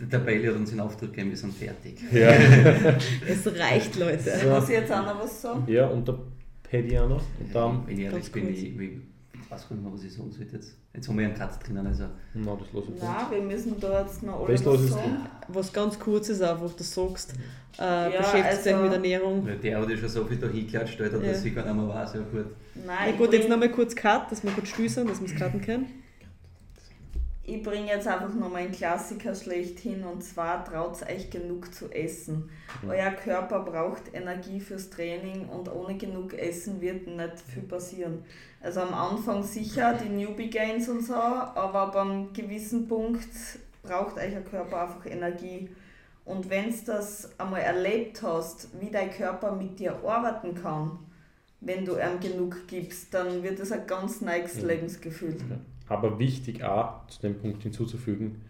Der 0.00 0.18
Bailey 0.18 0.46
hat 0.46 0.54
uns 0.54 0.70
den 0.70 0.80
Auftrag 0.80 1.10
gegeben, 1.10 1.30
wir 1.30 1.36
sind 1.36 1.54
fertig. 1.54 2.00
Ja. 2.12 2.30
es 3.26 3.46
reicht, 3.58 3.96
Leute. 3.96 4.38
So. 4.38 4.48
Muss 4.48 4.64
ich 4.64 4.76
jetzt 4.76 4.92
auch 4.92 5.04
noch 5.04 5.22
was 5.22 5.42
sagen? 5.42 5.64
Ja, 5.66 5.88
und 5.88 6.06
der 6.06 6.18
Paddy 6.62 6.98
auch 6.98 7.08
noch. 7.08 7.22
Und 7.40 7.54
dann, 7.54 7.86
Wenn 7.86 7.98
ich 7.98 8.04
ehrlich 8.04 8.32
bin, 8.32 8.48
ich, 8.48 8.64
ich 8.64 9.50
weiß 9.50 9.68
gar 9.68 9.76
nicht 9.76 9.84
mehr, 9.84 9.92
was 9.92 10.04
ich 10.04 10.12
sagen 10.12 10.30
sollte 10.30 10.56
jetzt. 10.56 10.76
Jetzt 10.98 11.08
haben 11.08 11.16
wir 11.16 11.26
einen 11.26 11.34
Cut 11.34 11.50
drinnen. 11.64 11.86
Also. 11.86 12.06
Nein, 12.34 12.58
das 12.58 12.72
lasse 12.72 12.88
ich 12.92 13.00
Nein, 13.00 13.26
wir 13.30 13.42
müssen 13.42 13.78
da 13.78 14.02
jetzt 14.02 14.20
noch 14.24 14.48
alles 14.48 14.66
was 14.66 14.88
sagen. 14.88 15.26
Was 15.46 15.72
ganz 15.72 15.96
kurz 15.96 16.28
ist 16.28 16.42
einfach, 16.42 16.72
du 16.72 16.82
sagst, 16.82 17.34
äh, 17.78 17.82
ja, 17.82 18.08
beschäftigt 18.18 18.66
also, 18.66 18.82
mit 18.82 18.92
Ernährung. 18.94 19.46
Ja, 19.46 19.54
der 19.54 19.80
hat 19.80 19.90
ja 19.90 19.96
schon 19.96 20.08
so 20.08 20.24
viel 20.24 20.38
da 20.38 20.48
hingeklatscht, 20.48 20.98
dass 20.98 21.12
ja. 21.12 21.30
ich 21.30 21.54
gar 21.54 21.64
nicht 21.64 21.76
mehr 21.76 21.88
weiß. 21.88 22.14
Ja, 22.14 22.20
gut. 22.22 22.46
Nein, 22.84 23.10
ja, 23.10 23.16
gut, 23.16 23.32
jetzt 23.32 23.48
nochmal 23.48 23.70
kurz 23.70 23.94
Cut, 23.94 24.32
dass 24.32 24.42
wir 24.42 24.50
gut 24.50 24.66
stößen, 24.66 25.06
dass 25.06 25.20
wir 25.20 25.28
es 25.28 25.36
cutten 25.36 25.60
können 25.60 25.86
ich 27.48 27.62
bringe 27.62 27.88
jetzt 27.88 28.06
einfach 28.06 28.34
nochmal 28.34 28.62
einen 28.62 28.72
Klassiker 28.72 29.34
schlechthin 29.34 30.04
und 30.04 30.22
zwar 30.22 30.66
traut 30.66 31.02
euch 31.08 31.30
genug 31.30 31.74
zu 31.74 31.90
essen. 31.90 32.50
Mhm. 32.82 32.90
Euer 32.90 33.10
Körper 33.12 33.60
braucht 33.60 34.12
Energie 34.12 34.60
fürs 34.60 34.90
Training 34.90 35.48
und 35.48 35.72
ohne 35.72 35.96
genug 35.96 36.34
Essen 36.34 36.82
wird 36.82 37.06
nicht 37.06 37.40
viel 37.46 37.62
passieren. 37.62 38.22
Also 38.60 38.80
am 38.80 38.92
Anfang 38.92 39.42
sicher 39.42 39.94
die 39.94 40.10
Newbie 40.10 40.50
Gains 40.50 40.90
und 40.90 41.02
so, 41.02 41.14
aber 41.14 41.90
beim 41.90 42.34
gewissen 42.34 42.86
Punkt 42.86 43.30
braucht 43.82 44.16
euer 44.18 44.42
Körper 44.42 44.82
einfach 44.82 45.06
Energie. 45.06 45.70
Und 46.26 46.50
wenn 46.50 46.68
du 46.70 46.76
das 46.84 47.30
einmal 47.38 47.62
erlebt 47.62 48.20
hast, 48.22 48.68
wie 48.78 48.90
dein 48.90 49.10
Körper 49.10 49.52
mit 49.52 49.78
dir 49.78 49.96
arbeiten 50.04 50.54
kann, 50.54 50.98
wenn 51.62 51.86
du 51.86 51.94
ihm 51.94 52.20
genug 52.20 52.68
gibst, 52.68 53.14
dann 53.14 53.42
wird 53.42 53.58
das 53.58 53.72
ein 53.72 53.86
ganz 53.86 54.20
neues 54.20 54.56
mhm. 54.56 54.68
Lebensgefühl. 54.68 55.30
Mhm. 55.30 55.77
Aber 55.88 56.18
wichtig 56.18 56.64
auch, 56.64 57.06
zu 57.08 57.20
dem 57.20 57.38
Punkt 57.38 57.62
hinzuzufügen, 57.62 58.42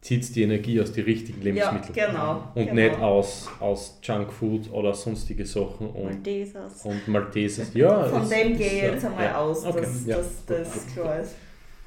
zieht 0.00 0.34
die 0.34 0.42
Energie 0.42 0.80
aus 0.80 0.92
den 0.92 1.04
richtigen 1.04 1.42
Lebensmitteln. 1.42 1.94
Ja, 1.94 2.06
genau. 2.06 2.42
Und 2.54 2.66
genau. 2.68 2.74
nicht 2.74 2.98
aus, 3.00 3.48
aus 3.60 3.98
Junkfood 4.02 4.70
oder 4.72 4.94
sonstige 4.94 5.44
Sachen. 5.44 5.90
Und 5.90 6.04
Maltesers. 6.04 6.84
Und 6.84 7.08
Maltesers, 7.08 7.70
ja. 7.74 8.04
Von 8.04 8.28
dem 8.28 8.56
gehe 8.56 8.66
ich 8.66 8.82
jetzt 8.82 9.04
einmal 9.04 9.24
ja. 9.24 9.38
aus, 9.38 9.64
okay. 9.64 9.80
dass, 9.80 10.06
ja. 10.06 10.16
dass 10.16 10.44
das 10.46 10.86
klar 10.94 11.20
ist. 11.20 11.34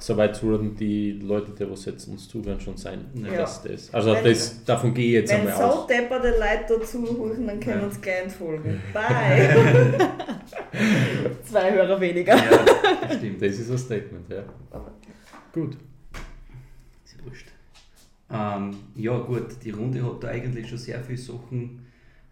Soweit 0.01 0.35
sollten 0.35 0.75
die 0.75 1.11
Leute, 1.11 1.51
die 1.51 1.69
was 1.69 1.85
jetzt 1.85 2.07
uns 2.07 2.27
zuhören, 2.27 2.59
schon 2.59 2.75
sein. 2.75 3.05
Ja. 3.13 3.37
Dass 3.37 3.61
das, 3.61 3.93
also 3.93 4.13
wenn, 4.13 4.23
das, 4.23 4.65
davon 4.65 4.95
gehe 4.95 5.05
ich 5.05 5.13
jetzt 5.13 5.31
einmal 5.31 5.53
aus. 5.53 5.61
Wenn 5.61 5.69
so 5.69 5.87
depperte 5.87 6.29
Leute 6.31 6.79
dazu 6.79 7.03
hören, 7.03 7.45
dann 7.45 7.59
können 7.59 7.81
ja. 7.81 7.85
uns 7.85 8.01
gleich 8.01 8.23
entfolgen. 8.23 8.81
Bye! 8.93 10.09
Zwei 11.43 11.71
Hörer 11.71 12.01
weniger. 12.01 12.35
Ja, 12.35 13.15
stimmt. 13.15 13.43
Das 13.43 13.59
ist 13.59 13.69
ein 13.69 13.77
Statement, 13.77 14.27
ja. 14.27 14.43
Gut. 15.53 15.77
Ist 17.05 17.23
wurscht. 17.23 17.49
Ähm, 18.31 18.75
ja 18.95 19.19
gut, 19.19 19.63
die 19.63 19.69
Runde 19.69 20.03
hat 20.03 20.23
da 20.23 20.29
eigentlich 20.29 20.67
schon 20.67 20.79
sehr 20.79 21.03
viele 21.03 21.19
Sachen 21.19 21.85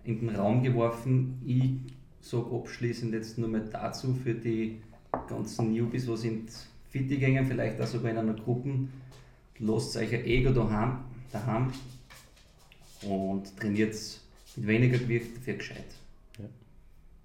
in 0.03 0.21
den 0.21 0.35
Raum 0.35 0.63
geworfen. 0.63 1.39
Ich 1.45 2.27
sage 2.27 2.47
abschließend 2.51 3.13
jetzt 3.13 3.37
nur 3.37 3.47
mal 3.47 3.63
dazu 3.71 4.15
für 4.15 4.33
die 4.33 4.81
ganzen 5.27 5.71
Newbies, 5.71 6.07
was 6.07 6.21
sind 6.21 6.49
Fitte 6.89 7.17
gängen, 7.17 7.45
vielleicht 7.45 7.79
auch 7.79 7.87
sogar 7.87 8.11
in 8.11 8.17
einer 8.17 8.33
Gruppe. 8.33 8.87
Lasst 9.59 9.95
euch 9.97 10.13
ein 10.13 10.25
Ego 10.25 10.51
daheim, 10.51 10.99
daheim 11.31 11.71
und 13.03 13.55
trainiert 13.57 13.95
mit 14.55 14.67
weniger 14.67 14.97
Gewicht 14.97 15.37
für 15.41 15.53
gescheit. 15.53 15.85
Ja, 16.37 16.45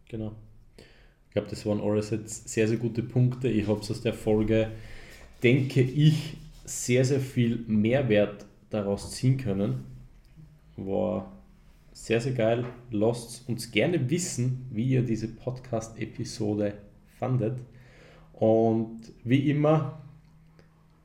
genau. 0.09 0.33
Ich 0.79 1.33
glaube, 1.33 1.49
das 1.49 1.65
waren 1.67 1.81
alles 1.81 2.11
jetzt 2.11 2.49
sehr, 2.49 2.69
sehr 2.69 2.77
gute 2.77 3.03
Punkte. 3.03 3.49
Ich 3.49 3.67
habe 3.67 3.81
es 3.81 3.91
aus 3.91 4.01
der 4.01 4.15
Folge, 4.15 4.71
denke 5.43 5.81
ich, 5.81 6.37
sehr, 6.65 7.05
sehr 7.05 7.21
viel 7.21 7.65
Mehrwert 7.67 8.47
daraus 8.71 9.13
ziehen 9.13 9.37
können. 9.37 9.85
War 10.77 11.33
sehr, 11.93 12.21
sehr 12.21 12.33
geil. 12.33 12.65
Lasst 12.91 13.49
uns 13.49 13.71
gerne 13.71 14.11
wissen, 14.11 14.67
wie 14.71 14.91
ihr 14.91 15.03
diese 15.03 15.29
Podcast-Episode 15.29 16.75
fandet. 17.19 17.59
Und 18.39 19.01
wie 19.25 19.51
immer, 19.51 19.99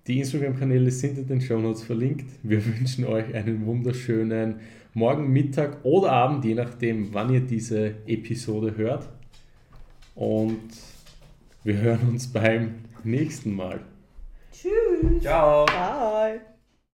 die 0.08 0.20
Instagram-Kanäle 0.20 0.92
sind 0.92 1.18
in 1.18 1.28
den 1.28 1.42
Show 1.42 1.60
Notes 1.60 1.84
verlinkt. 1.84 2.26
Wir 2.44 2.66
wünschen 2.80 3.06
euch 3.06 3.34
einen 3.34 3.66
wunderschönen 3.66 4.56
Morgen, 4.96 5.32
Mittag 5.32 5.78
oder 5.84 6.12
Abend, 6.12 6.44
je 6.46 6.56
nachdem, 6.56 7.14
wann 7.14 7.32
ihr 7.32 7.42
diese 7.42 7.94
Episode 8.08 8.76
hört. 8.76 9.08
Und 10.16 10.72
wir 11.64 11.78
hören 11.78 12.10
uns 12.10 12.28
beim 12.28 12.76
nächsten 13.04 13.54
Mal. 13.56 13.82
Tschüss. 14.52 15.22
Ciao. 15.22 15.66
Ciao. 15.68 16.59